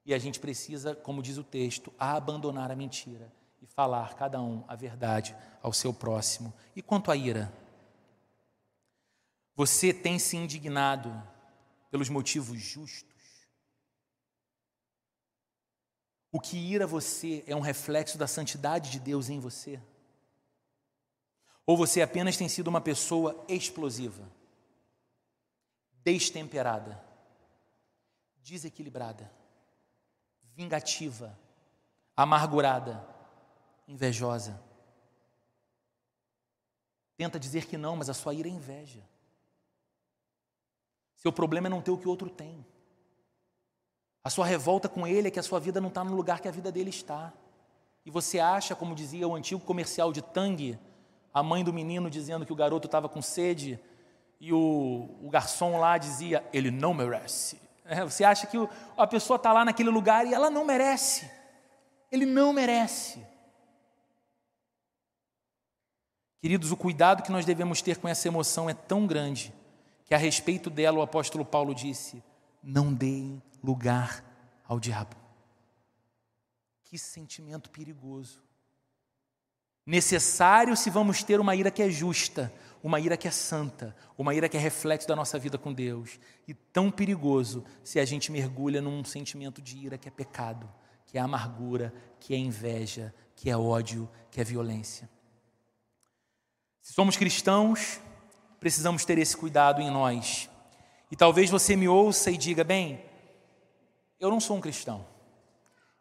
E 0.06 0.14
a 0.14 0.18
gente 0.18 0.38
precisa, 0.38 0.94
como 0.94 1.22
diz 1.22 1.38
o 1.38 1.44
texto, 1.44 1.92
abandonar 1.98 2.70
a 2.70 2.76
mentira 2.76 3.32
e 3.60 3.66
falar 3.66 4.14
cada 4.14 4.40
um 4.40 4.64
a 4.68 4.76
verdade 4.76 5.36
ao 5.62 5.72
seu 5.72 5.92
próximo. 5.92 6.52
E 6.76 6.82
quanto 6.82 7.10
à 7.10 7.16
ira? 7.16 7.52
Você 9.56 9.92
tem 9.92 10.18
se 10.18 10.36
indignado 10.36 11.10
pelos 11.90 12.08
motivos 12.08 12.60
justos? 12.60 13.13
O 16.34 16.40
que 16.40 16.56
ira 16.56 16.84
você 16.84 17.44
é 17.46 17.54
um 17.54 17.60
reflexo 17.60 18.18
da 18.18 18.26
santidade 18.26 18.90
de 18.90 18.98
Deus 18.98 19.28
em 19.28 19.38
você? 19.38 19.80
Ou 21.64 21.76
você 21.76 22.02
apenas 22.02 22.36
tem 22.36 22.48
sido 22.48 22.66
uma 22.66 22.80
pessoa 22.80 23.44
explosiva, 23.46 24.28
destemperada, 26.02 27.00
desequilibrada, 28.42 29.30
vingativa, 30.56 31.38
amargurada, 32.16 33.06
invejosa. 33.86 34.60
Tenta 37.16 37.38
dizer 37.38 37.66
que 37.66 37.78
não, 37.78 37.94
mas 37.94 38.10
a 38.10 38.14
sua 38.14 38.34
ira 38.34 38.48
é 38.48 38.50
inveja. 38.50 39.08
Seu 41.14 41.32
problema 41.32 41.68
é 41.68 41.70
não 41.70 41.80
ter 41.80 41.92
o 41.92 41.96
que 41.96 42.08
o 42.08 42.10
outro 42.10 42.28
tem. 42.28 42.66
A 44.24 44.30
sua 44.30 44.46
revolta 44.46 44.88
com 44.88 45.06
ele 45.06 45.28
é 45.28 45.30
que 45.30 45.38
a 45.38 45.42
sua 45.42 45.60
vida 45.60 45.82
não 45.82 45.90
está 45.90 46.02
no 46.02 46.16
lugar 46.16 46.40
que 46.40 46.48
a 46.48 46.50
vida 46.50 46.72
dele 46.72 46.88
está. 46.88 47.30
E 48.06 48.10
você 48.10 48.40
acha, 48.40 48.74
como 48.74 48.94
dizia 48.94 49.28
o 49.28 49.34
antigo 49.34 49.60
comercial 49.60 50.14
de 50.14 50.22
Tang, 50.22 50.78
a 51.32 51.42
mãe 51.42 51.62
do 51.62 51.74
menino 51.74 52.08
dizendo 52.08 52.46
que 52.46 52.52
o 52.52 52.56
garoto 52.56 52.86
estava 52.86 53.06
com 53.06 53.20
sede 53.20 53.78
e 54.40 54.50
o, 54.52 55.10
o, 55.22 55.28
garçom 55.28 55.78
lá 55.78 55.98
dizia: 55.98 56.42
ele 56.52 56.70
não 56.70 56.94
merece. 56.94 57.60
É, 57.84 58.02
você 58.02 58.24
acha 58.24 58.46
que 58.46 58.56
o, 58.56 58.68
a 58.96 59.06
pessoa 59.06 59.36
está 59.36 59.52
lá 59.52 59.62
naquele 59.62 59.90
lugar 59.90 60.26
e 60.26 60.32
ela 60.32 60.48
não 60.48 60.64
merece. 60.64 61.30
Ele 62.10 62.24
não 62.24 62.52
merece. 62.52 63.22
Queridos, 66.40 66.72
o 66.72 66.76
cuidado 66.76 67.22
que 67.22 67.32
nós 67.32 67.44
devemos 67.44 67.82
ter 67.82 67.98
com 67.98 68.08
essa 68.08 68.28
emoção 68.28 68.70
é 68.70 68.74
tão 68.74 69.06
grande 69.06 69.52
que 70.06 70.14
a 70.14 70.18
respeito 70.18 70.70
dela 70.70 70.98
o 70.98 71.02
apóstolo 71.02 71.44
Paulo 71.44 71.74
disse: 71.74 72.22
não 72.64 72.92
deem 72.92 73.42
lugar 73.62 74.24
ao 74.66 74.80
diabo. 74.80 75.16
Que 76.82 76.98
sentimento 76.98 77.70
perigoso 77.70 78.44
necessário 79.86 80.76
se 80.76 80.88
vamos 80.88 81.22
ter 81.22 81.38
uma 81.38 81.54
ira 81.54 81.70
que 81.70 81.82
é 81.82 81.90
justa, 81.90 82.52
uma 82.82 82.98
ira 82.98 83.16
que 83.16 83.28
é 83.28 83.30
santa, 83.30 83.94
uma 84.16 84.34
ira 84.34 84.48
que 84.48 84.56
é 84.56 84.60
reflexo 84.60 85.06
da 85.06 85.16
nossa 85.16 85.38
vida 85.38 85.58
com 85.58 85.72
Deus, 85.72 86.18
e 86.48 86.54
tão 86.54 86.90
perigoso 86.90 87.64
se 87.82 88.00
a 88.00 88.04
gente 88.04 88.32
mergulha 88.32 88.80
num 88.80 89.04
sentimento 89.04 89.60
de 89.60 89.76
ira 89.76 89.98
que 89.98 90.08
é 90.08 90.10
pecado, 90.10 90.70
que 91.06 91.18
é 91.18 91.20
amargura, 91.20 91.92
que 92.18 92.34
é 92.34 92.38
inveja, 92.38 93.14
que 93.36 93.50
é 93.50 93.56
ódio, 93.56 94.08
que 94.30 94.40
é 94.40 94.44
violência. 94.44 95.08
Se 96.80 96.92
somos 96.92 97.16
cristãos, 97.16 98.00
precisamos 98.58 99.04
ter 99.04 99.18
esse 99.18 99.36
cuidado 99.36 99.80
em 99.80 99.90
nós. 99.90 100.48
E 101.14 101.16
talvez 101.16 101.48
você 101.48 101.76
me 101.76 101.86
ouça 101.86 102.28
e 102.28 102.36
diga: 102.36 102.64
bem, 102.64 103.00
eu 104.18 104.28
não 104.30 104.40
sou 104.40 104.56
um 104.56 104.60
cristão. 104.60 105.06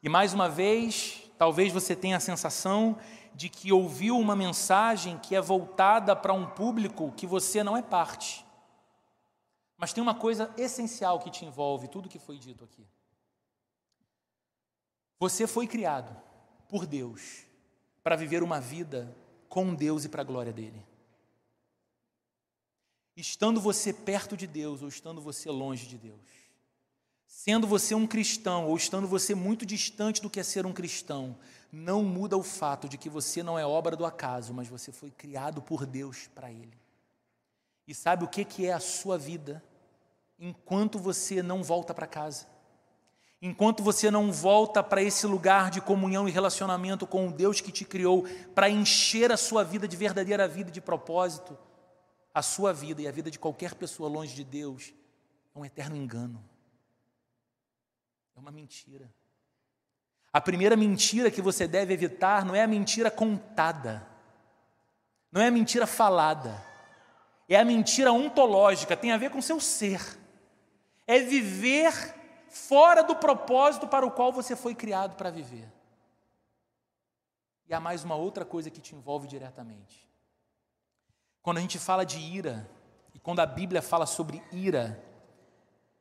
E 0.01 0.09
mais 0.09 0.34
uma 0.34 0.49
vez, 0.49 1.30
talvez 1.38 1.72
você 1.72 1.95
tenha 1.95 2.18
a 2.18 2.20
sensação 2.20 2.97
de 3.36 3.47
que 3.47 3.72
ouviu 3.72 4.18
uma 4.18 4.36
mensagem 4.36 5.20
que 5.20 5.36
é 5.36 5.39
voltada 5.39 6.16
para 6.16 6.34
um 6.34 6.47
público 6.47 7.14
que 7.16 7.28
você 7.28 7.64
não 7.64 7.78
é 7.78 7.82
parte. 7.84 8.43
Mas 9.78 9.93
tem 9.93 10.01
uma 10.01 10.16
coisa 10.16 10.51
essencial 10.57 11.20
que 11.20 11.30
te 11.30 11.45
envolve 11.45 11.88
tudo 11.88 12.09
que 12.09 12.18
foi 12.18 12.39
dito 12.39 12.64
aqui. 12.64 12.84
Você 15.20 15.45
foi 15.45 15.68
criado 15.68 16.20
por 16.68 16.88
Deus 16.88 17.45
para 18.01 18.16
viver 18.16 18.41
uma 18.41 18.59
vida 18.59 19.16
com 19.47 19.76
Deus 19.76 20.05
e 20.05 20.09
para 20.09 20.24
a 20.24 20.26
glória 20.26 20.51
dele. 20.51 20.84
Estando 23.16 23.61
você 23.61 23.93
perto 23.93 24.36
de 24.36 24.47
Deus 24.47 24.82
ou 24.82 24.88
estando 24.88 25.22
você 25.22 25.49
longe 25.49 25.86
de 25.86 25.97
Deus, 25.97 26.20
sendo 27.28 27.68
você 27.68 27.93
um 27.93 28.07
cristão 28.07 28.68
ou 28.68 28.76
estando 28.76 29.07
você 29.07 29.36
muito 29.36 29.66
distante 29.66 30.22
do 30.22 30.30
que 30.30 30.39
é 30.39 30.43
ser 30.43 30.66
um 30.66 30.74
cristão, 30.74 31.38
não 31.72 32.03
muda 32.03 32.38
o 32.38 32.43
fato 32.43 32.89
de 32.89 32.97
que 32.97 33.09
você 33.09 33.43
não 33.43 33.57
é 33.57 33.66
obra 33.66 33.95
do 33.95 34.05
acaso, 34.05 34.53
mas 34.53 34.68
você 34.68 34.91
foi 34.91 35.11
criado 35.11 35.61
por 35.61 35.86
Deus 35.86 36.28
para 36.34 36.51
Ele. 36.51 36.78
E 37.88 37.93
sabe 37.93 38.24
o 38.24 38.28
que, 38.28 38.43
que 38.45 38.66
é 38.66 38.74
a 38.74 38.80
sua 38.80 39.18
vida 39.18 39.64
enquanto 40.39 40.97
você 40.97 41.43
não 41.43 41.61
volta 41.61 41.93
para 41.93 42.07
casa? 42.07 42.47
Enquanto 43.41 43.84
você 43.84 44.09
não 44.09 44.32
volta 44.32 44.82
para 44.82 45.03
esse 45.03 45.28
lugar 45.28 45.70
de 45.70 45.82
comunhão 45.82 46.30
e 46.30 46.32
relacionamento 46.32 47.05
com 47.05 47.28
o 47.28 47.32
Deus 47.32 47.59
que 47.59 47.74
te 47.74 47.84
criou 47.84 48.26
para 48.55 48.70
encher 48.70 49.34
a 49.34 49.38
sua 49.38 49.64
vida 49.64 49.86
de 49.86 49.97
verdadeira 49.97 50.47
vida 50.47 50.72
de 50.72 50.80
propósito, 50.80 51.57
a 52.34 52.42
sua 52.42 52.74
vida 52.74 53.02
e 53.02 53.08
a 53.08 53.12
vida 53.12 53.30
de 53.30 53.38
qualquer 53.38 53.76
pessoa 53.76 54.10
longe 54.10 54.34
de 54.34 54.44
Deus 54.44 54.94
é 55.54 55.60
um 55.60 55.66
eterno 55.66 55.96
engano. 55.96 56.44
É 58.36 58.40
uma 58.40 58.52
mentira. 58.52 59.14
A 60.32 60.42
primeira 60.42 60.76
mentira 60.76 61.30
que 61.30 61.42
você 61.42 61.68
deve 61.68 61.94
evitar 61.94 62.44
não 62.44 62.56
é 62.56 62.64
a 62.64 62.68
mentira 62.68 63.12
contada, 63.12 64.06
não 65.32 65.40
é 65.40 65.48
a 65.48 65.52
mentira 65.52 65.86
falada, 65.86 66.60
é 67.48 67.56
a 67.56 67.64
mentira 67.64 68.12
ontológica, 68.12 68.98
tem 68.98 69.12
a 69.12 69.18
ver 69.18 69.30
com 69.30 69.42
seu 69.42 69.60
ser. 69.60 70.02
É 71.06 71.20
viver 71.20 71.94
fora 72.50 73.04
do 73.04 73.16
propósito 73.16 73.88
para 73.88 74.06
o 74.06 74.12
qual 74.12 74.32
você 74.32 74.56
foi 74.56 74.74
criado 74.74 75.16
para 75.16 75.30
viver. 75.30 75.72
E 77.68 77.74
há 77.74 77.80
mais 77.80 78.04
uma 78.04 78.16
outra 78.16 78.44
coisa 78.44 78.72
que 78.72 78.82
te 78.82 78.96
envolve 78.96 79.28
diretamente. 79.28 80.08
Quando 81.44 81.58
a 81.58 81.62
gente 81.62 81.78
fala 81.78 82.06
de 82.06 82.18
ira, 82.18 82.68
e 83.14 83.20
quando 83.20 83.41
a 83.41 83.46
Bíblia 83.46 83.82
fala 83.82 84.06
sobre 84.06 84.41
ira, 84.52 85.04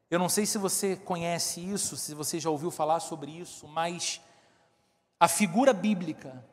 eu 0.09 0.19
não 0.19 0.29
sei 0.29 0.47
se 0.47 0.57
você 0.57 0.97
conhece 0.97 1.61
isso, 1.61 1.97
se 1.97 2.15
você 2.15 2.39
já 2.39 2.49
ouviu 2.49 2.71
falar 2.71 3.01
sobre 3.01 3.33
isso, 3.33 3.67
mas 3.67 4.21
a 5.19 5.27
figura 5.27 5.73
bíblica 5.73 6.45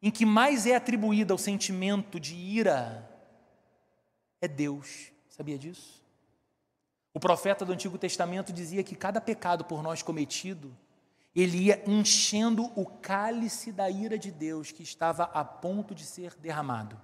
em 0.00 0.10
que 0.10 0.24
mais 0.24 0.66
é 0.66 0.74
atribuída 0.74 1.34
ao 1.34 1.38
sentimento 1.38 2.18
de 2.18 2.34
ira 2.34 3.08
é 4.40 4.48
Deus. 4.48 5.12
Sabia 5.28 5.58
disso? 5.58 6.02
O 7.12 7.20
profeta 7.20 7.64
do 7.64 7.72
Antigo 7.72 7.98
Testamento 7.98 8.52
dizia 8.54 8.82
que 8.82 8.96
cada 8.96 9.20
pecado 9.20 9.64
por 9.64 9.82
nós 9.82 10.02
cometido 10.02 10.74
ele 11.34 11.64
ia 11.64 11.82
enchendo 11.86 12.70
o 12.74 12.86
cálice 12.86 13.70
da 13.70 13.90
ira 13.90 14.18
de 14.18 14.30
Deus 14.30 14.72
que 14.72 14.82
estava 14.82 15.24
a 15.24 15.44
ponto 15.44 15.94
de 15.94 16.04
ser 16.04 16.34
derramado. 16.36 16.98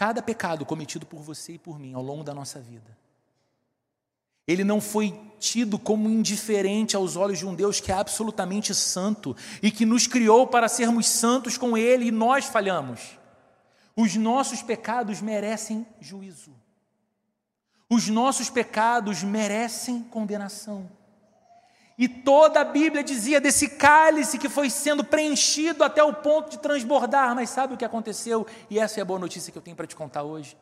Cada 0.00 0.22
pecado 0.22 0.64
cometido 0.64 1.04
por 1.04 1.20
você 1.20 1.52
e 1.52 1.58
por 1.58 1.78
mim 1.78 1.92
ao 1.92 2.00
longo 2.02 2.24
da 2.24 2.32
nossa 2.32 2.58
vida, 2.58 2.96
ele 4.48 4.64
não 4.64 4.80
foi 4.80 5.14
tido 5.38 5.78
como 5.78 6.08
indiferente 6.08 6.96
aos 6.96 7.16
olhos 7.16 7.40
de 7.40 7.46
um 7.46 7.54
Deus 7.54 7.80
que 7.80 7.92
é 7.92 7.94
absolutamente 7.94 8.74
santo 8.74 9.36
e 9.62 9.70
que 9.70 9.84
nos 9.84 10.06
criou 10.06 10.46
para 10.46 10.68
sermos 10.68 11.06
santos 11.06 11.58
com 11.58 11.76
Ele 11.76 12.06
e 12.06 12.10
nós 12.10 12.46
falhamos. 12.46 13.18
Os 13.94 14.16
nossos 14.16 14.62
pecados 14.62 15.20
merecem 15.20 15.86
juízo. 16.00 16.54
Os 17.86 18.08
nossos 18.08 18.48
pecados 18.48 19.22
merecem 19.22 20.02
condenação. 20.04 20.90
E 22.00 22.08
toda 22.08 22.62
a 22.62 22.64
Bíblia 22.64 23.04
dizia 23.04 23.38
desse 23.38 23.68
cálice 23.68 24.38
que 24.38 24.48
foi 24.48 24.70
sendo 24.70 25.04
preenchido 25.04 25.84
até 25.84 26.02
o 26.02 26.14
ponto 26.14 26.48
de 26.48 26.58
transbordar. 26.58 27.34
Mas 27.34 27.50
sabe 27.50 27.74
o 27.74 27.76
que 27.76 27.84
aconteceu? 27.84 28.46
E 28.70 28.78
essa 28.78 28.98
é 28.98 29.02
a 29.02 29.04
boa 29.04 29.18
notícia 29.18 29.52
que 29.52 29.58
eu 29.58 29.60
tenho 29.60 29.76
para 29.76 29.86
te 29.86 29.94
contar 29.94 30.22
hoje. 30.22 30.56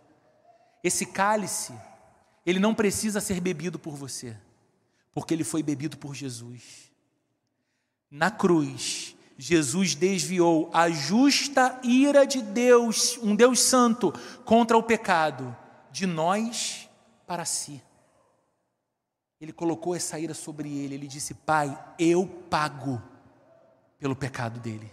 Esse 0.82 1.06
cálice, 1.06 1.72
ele 2.44 2.58
não 2.58 2.74
precisa 2.74 3.20
ser 3.20 3.40
bebido 3.40 3.78
por 3.78 3.94
você, 3.94 4.36
porque 5.14 5.32
ele 5.32 5.44
foi 5.44 5.62
bebido 5.62 5.96
por 5.96 6.12
Jesus. 6.12 6.90
Na 8.10 8.32
cruz, 8.32 9.14
Jesus 9.38 9.94
desviou 9.94 10.68
a 10.74 10.90
justa 10.90 11.78
ira 11.84 12.26
de 12.26 12.42
Deus, 12.42 13.16
um 13.22 13.36
Deus 13.36 13.60
santo, 13.60 14.12
contra 14.44 14.76
o 14.76 14.82
pecado, 14.82 15.56
de 15.92 16.04
nós 16.04 16.88
para 17.28 17.44
si. 17.44 17.80
Ele 19.40 19.52
colocou 19.52 19.94
essa 19.94 20.18
ira 20.18 20.34
sobre 20.34 20.76
ele. 20.76 20.94
Ele 20.94 21.06
disse: 21.06 21.34
Pai, 21.34 21.76
eu 21.98 22.26
pago 22.26 23.02
pelo 23.98 24.16
pecado 24.16 24.60
dele. 24.60 24.92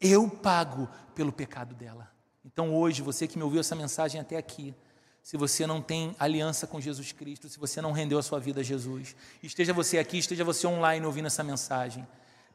Eu 0.00 0.28
pago 0.28 0.88
pelo 1.14 1.32
pecado 1.32 1.74
dela. 1.74 2.10
Então 2.44 2.74
hoje, 2.74 3.02
você 3.02 3.26
que 3.26 3.36
me 3.36 3.44
ouviu 3.44 3.60
essa 3.60 3.74
mensagem 3.74 4.20
até 4.20 4.36
aqui, 4.36 4.74
se 5.22 5.36
você 5.36 5.66
não 5.66 5.82
tem 5.82 6.16
aliança 6.18 6.66
com 6.66 6.80
Jesus 6.80 7.12
Cristo, 7.12 7.48
se 7.48 7.58
você 7.58 7.80
não 7.80 7.92
rendeu 7.92 8.18
a 8.18 8.22
sua 8.22 8.40
vida 8.40 8.60
a 8.60 8.64
Jesus, 8.64 9.14
esteja 9.42 9.72
você 9.72 9.98
aqui, 9.98 10.18
esteja 10.18 10.42
você 10.44 10.66
online 10.66 11.04
ouvindo 11.04 11.26
essa 11.26 11.44
mensagem, 11.44 12.06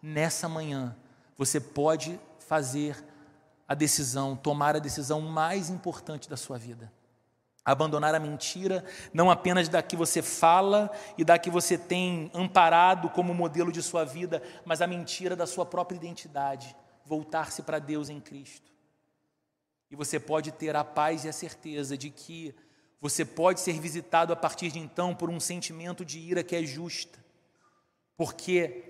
nessa 0.02 0.50
manhã 0.50 0.96
você 1.38 1.60
pode 1.60 2.20
fazer 2.40 3.04
a 3.68 3.74
decisão, 3.74 4.36
tomar 4.36 4.76
a 4.76 4.80
decisão 4.80 5.22
mais 5.22 5.70
importante 5.70 6.30
da 6.30 6.38
sua 6.38 6.58
vida. 6.58 6.92
Abandonar 7.66 8.14
a 8.14 8.20
mentira, 8.20 8.86
não 9.12 9.32
apenas 9.32 9.68
da 9.68 9.82
que 9.82 9.96
você 9.96 10.22
fala 10.22 10.92
e 11.18 11.24
da 11.26 11.40
que 11.40 11.50
você 11.50 11.78
tem 11.78 12.30
amparado 12.32 13.10
como 13.10 13.34
modelo 13.34 13.72
de 13.72 13.82
sua 13.82 14.06
vida, 14.06 14.42
mas 14.64 14.82
a 14.82 14.88
mentira 14.88 15.36
da 15.36 15.48
sua 15.48 15.66
própria 15.66 15.98
identidade. 15.98 16.76
Voltar-se 17.04 17.64
para 17.64 17.80
Deus 17.80 18.08
em 18.08 18.20
Cristo. 18.20 18.72
E 19.90 19.96
você 19.96 20.20
pode 20.20 20.52
ter 20.52 20.76
a 20.76 20.84
paz 20.84 21.26
e 21.26 21.30
a 21.30 21.34
certeza 21.34 21.98
de 21.98 22.12
que 22.12 22.54
você 23.02 23.24
pode 23.24 23.60
ser 23.60 23.80
visitado 23.80 24.34
a 24.34 24.36
partir 24.36 24.72
de 24.72 24.80
então 24.80 25.14
por 25.14 25.30
um 25.30 25.40
sentimento 25.40 26.04
de 26.06 26.20
ira 26.20 26.44
que 26.44 26.56
é 26.56 26.64
justa. 26.64 27.24
Porque 28.18 28.84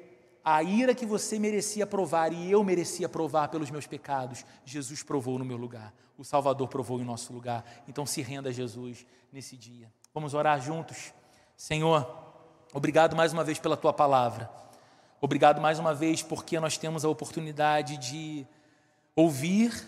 a 0.44 0.62
ira 0.62 0.94
que 0.94 1.06
você 1.06 1.40
merecia 1.40 1.88
provar 1.88 2.32
e 2.32 2.52
eu 2.52 2.64
merecia 2.64 3.10
provar 3.10 3.48
pelos 3.48 3.72
meus 3.72 3.88
pecados, 3.88 4.46
Jesus 4.64 5.02
provou 5.02 5.40
no 5.40 5.46
meu 5.46 5.58
lugar. 5.58 5.94
O 6.18 6.24
Salvador 6.24 6.68
provou 6.68 7.00
em 7.00 7.04
nosso 7.04 7.34
lugar. 7.34 7.64
Então 7.88 8.06
se 8.06 8.22
renda 8.22 8.50
a 8.50 8.54
Jesus 8.54 9.06
nesse 9.32 9.58
dia. 9.58 9.92
Vamos 10.14 10.34
orar 10.34 10.62
juntos. 10.62 11.14
Senhor, 11.58 12.08
obrigado 12.74 13.16
mais 13.16 13.34
uma 13.34 13.44
vez 13.44 13.60
pela 13.60 13.76
tua 13.76 13.94
palavra. 13.94 14.50
Obrigado 15.20 15.62
mais 15.62 15.80
uma 15.80 15.94
vez 15.94 16.22
porque 16.22 16.60
nós 16.60 16.78
temos 16.78 17.04
a 17.04 17.10
oportunidade 17.10 17.98
de 17.98 18.46
ouvir 19.16 19.88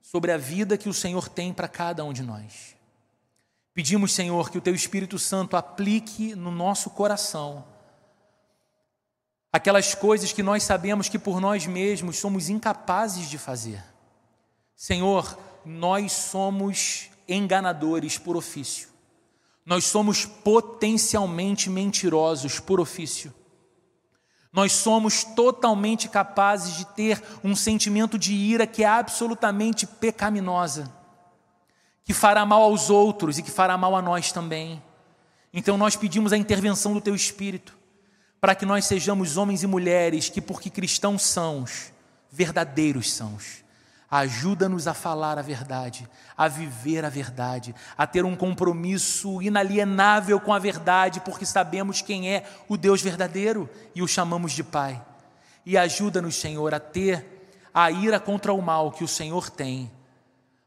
sobre 0.00 0.32
a 0.32 0.36
vida 0.36 0.76
que 0.76 0.88
o 0.88 0.94
Senhor 0.94 1.28
tem 1.28 1.52
para 1.52 1.68
cada 1.68 2.04
um 2.04 2.12
de 2.12 2.22
nós. 2.22 2.76
Pedimos, 3.74 4.12
Senhor, 4.12 4.50
que 4.50 4.58
o 4.58 4.60
teu 4.60 4.74
Espírito 4.74 5.18
Santo 5.18 5.56
aplique 5.56 6.34
no 6.34 6.50
nosso 6.50 6.90
coração 6.90 7.64
aquelas 9.52 9.94
coisas 9.94 10.32
que 10.32 10.42
nós 10.42 10.62
sabemos 10.62 11.08
que 11.08 11.18
por 11.18 11.40
nós 11.40 11.66
mesmos 11.66 12.18
somos 12.18 12.48
incapazes 12.48 13.28
de 13.28 13.38
fazer. 13.38 13.84
Senhor, 14.82 15.38
nós 15.64 16.10
somos 16.10 17.08
enganadores 17.28 18.18
por 18.18 18.36
ofício. 18.36 18.88
Nós 19.64 19.84
somos 19.84 20.26
potencialmente 20.26 21.70
mentirosos 21.70 22.58
por 22.58 22.80
ofício. 22.80 23.32
Nós 24.52 24.72
somos 24.72 25.22
totalmente 25.22 26.08
capazes 26.08 26.78
de 26.78 26.84
ter 26.96 27.22
um 27.44 27.54
sentimento 27.54 28.18
de 28.18 28.34
ira 28.34 28.66
que 28.66 28.82
é 28.82 28.88
absolutamente 28.88 29.86
pecaminosa, 29.86 30.92
que 32.02 32.12
fará 32.12 32.44
mal 32.44 32.62
aos 32.62 32.90
outros 32.90 33.38
e 33.38 33.42
que 33.44 33.52
fará 33.52 33.78
mal 33.78 33.94
a 33.94 34.02
nós 34.02 34.32
também. 34.32 34.82
Então 35.52 35.78
nós 35.78 35.94
pedimos 35.94 36.32
a 36.32 36.36
intervenção 36.36 36.92
do 36.92 37.00
Teu 37.00 37.14
Espírito 37.14 37.78
para 38.40 38.56
que 38.56 38.66
nós 38.66 38.84
sejamos 38.84 39.36
homens 39.36 39.62
e 39.62 39.68
mulheres 39.68 40.28
que, 40.28 40.40
porque 40.40 40.68
cristãos 40.68 41.22
sãos, 41.22 41.92
verdadeiros 42.32 43.12
sãos. 43.12 43.61
Ajuda-nos 44.12 44.86
a 44.86 44.92
falar 44.92 45.38
a 45.38 45.42
verdade, 45.42 46.06
a 46.36 46.46
viver 46.46 47.02
a 47.02 47.08
verdade, 47.08 47.74
a 47.96 48.06
ter 48.06 48.26
um 48.26 48.36
compromisso 48.36 49.40
inalienável 49.40 50.38
com 50.38 50.52
a 50.52 50.58
verdade, 50.58 51.20
porque 51.20 51.46
sabemos 51.46 52.02
quem 52.02 52.30
é 52.30 52.44
o 52.68 52.76
Deus 52.76 53.00
verdadeiro 53.00 53.66
e 53.94 54.02
o 54.02 54.06
chamamos 54.06 54.52
de 54.52 54.62
Pai. 54.62 55.02
E 55.64 55.78
ajuda-nos, 55.78 56.36
Senhor, 56.36 56.74
a 56.74 56.78
ter 56.78 57.48
a 57.72 57.90
ira 57.90 58.20
contra 58.20 58.52
o 58.52 58.60
mal 58.60 58.92
que 58.92 59.02
o 59.02 59.08
Senhor 59.08 59.48
tem, 59.48 59.90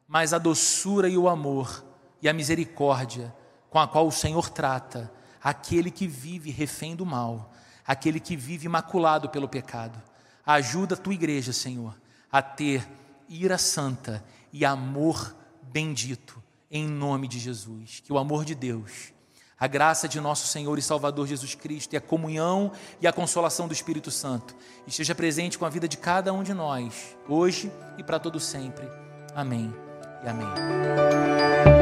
mas 0.08 0.34
a 0.34 0.40
doçura 0.40 1.08
e 1.08 1.16
o 1.16 1.30
amor 1.30 1.86
e 2.22 2.28
a 2.28 2.34
misericórdia 2.34 3.32
com 3.70 3.78
a 3.78 3.88
qual 3.88 4.08
o 4.08 4.12
Senhor 4.12 4.50
trata 4.50 5.12
aquele 5.44 5.92
que 5.92 6.08
vive 6.08 6.50
refém 6.50 6.96
do 6.96 7.06
mal 7.06 7.52
aquele 7.86 8.20
que 8.20 8.36
vive 8.36 8.66
imaculado 8.66 9.30
pelo 9.30 9.48
pecado. 9.48 10.02
Ajuda 10.46 10.96
a 10.96 10.98
tua 10.98 11.14
igreja, 11.14 11.54
Senhor, 11.54 11.96
a 12.32 12.42
ter 12.42 12.88
ira 13.30 13.58
santa 13.58 14.24
e 14.52 14.66
amor 14.66 15.36
bendito, 15.62 16.42
em 16.70 16.88
nome 16.88 17.28
de 17.28 17.40
Jesus. 17.40 18.02
Que 18.04 18.14
o 18.14 18.18
amor 18.18 18.46
de 18.46 18.56
Deus, 18.56 19.14
a 19.60 19.68
graça 19.68 20.08
de 20.08 20.20
nosso 20.20 20.48
Senhor 20.48 20.78
e 20.78 20.82
Salvador 20.82 21.28
Jesus 21.28 21.56
Cristo 21.56 21.94
e 21.94 21.98
a 21.98 22.02
comunhão 22.02 22.72
e 23.02 23.08
a 23.08 23.14
consolação 23.14 23.68
do 23.68 23.74
Espírito 23.74 24.12
Santo 24.12 24.56
esteja 24.88 25.16
presente 25.16 25.58
com 25.58 25.66
a 25.66 25.70
vida 25.70 25.88
de 25.88 25.98
cada 25.98 26.34
um 26.34 26.44
de 26.44 26.54
nós, 26.54 27.18
hoje 27.28 27.72
e 27.98 28.04
para 28.04 28.20
todo 28.20 28.40
sempre. 28.40 28.88
Amém 29.34 29.74
e 30.24 30.28
amém. 30.30 31.75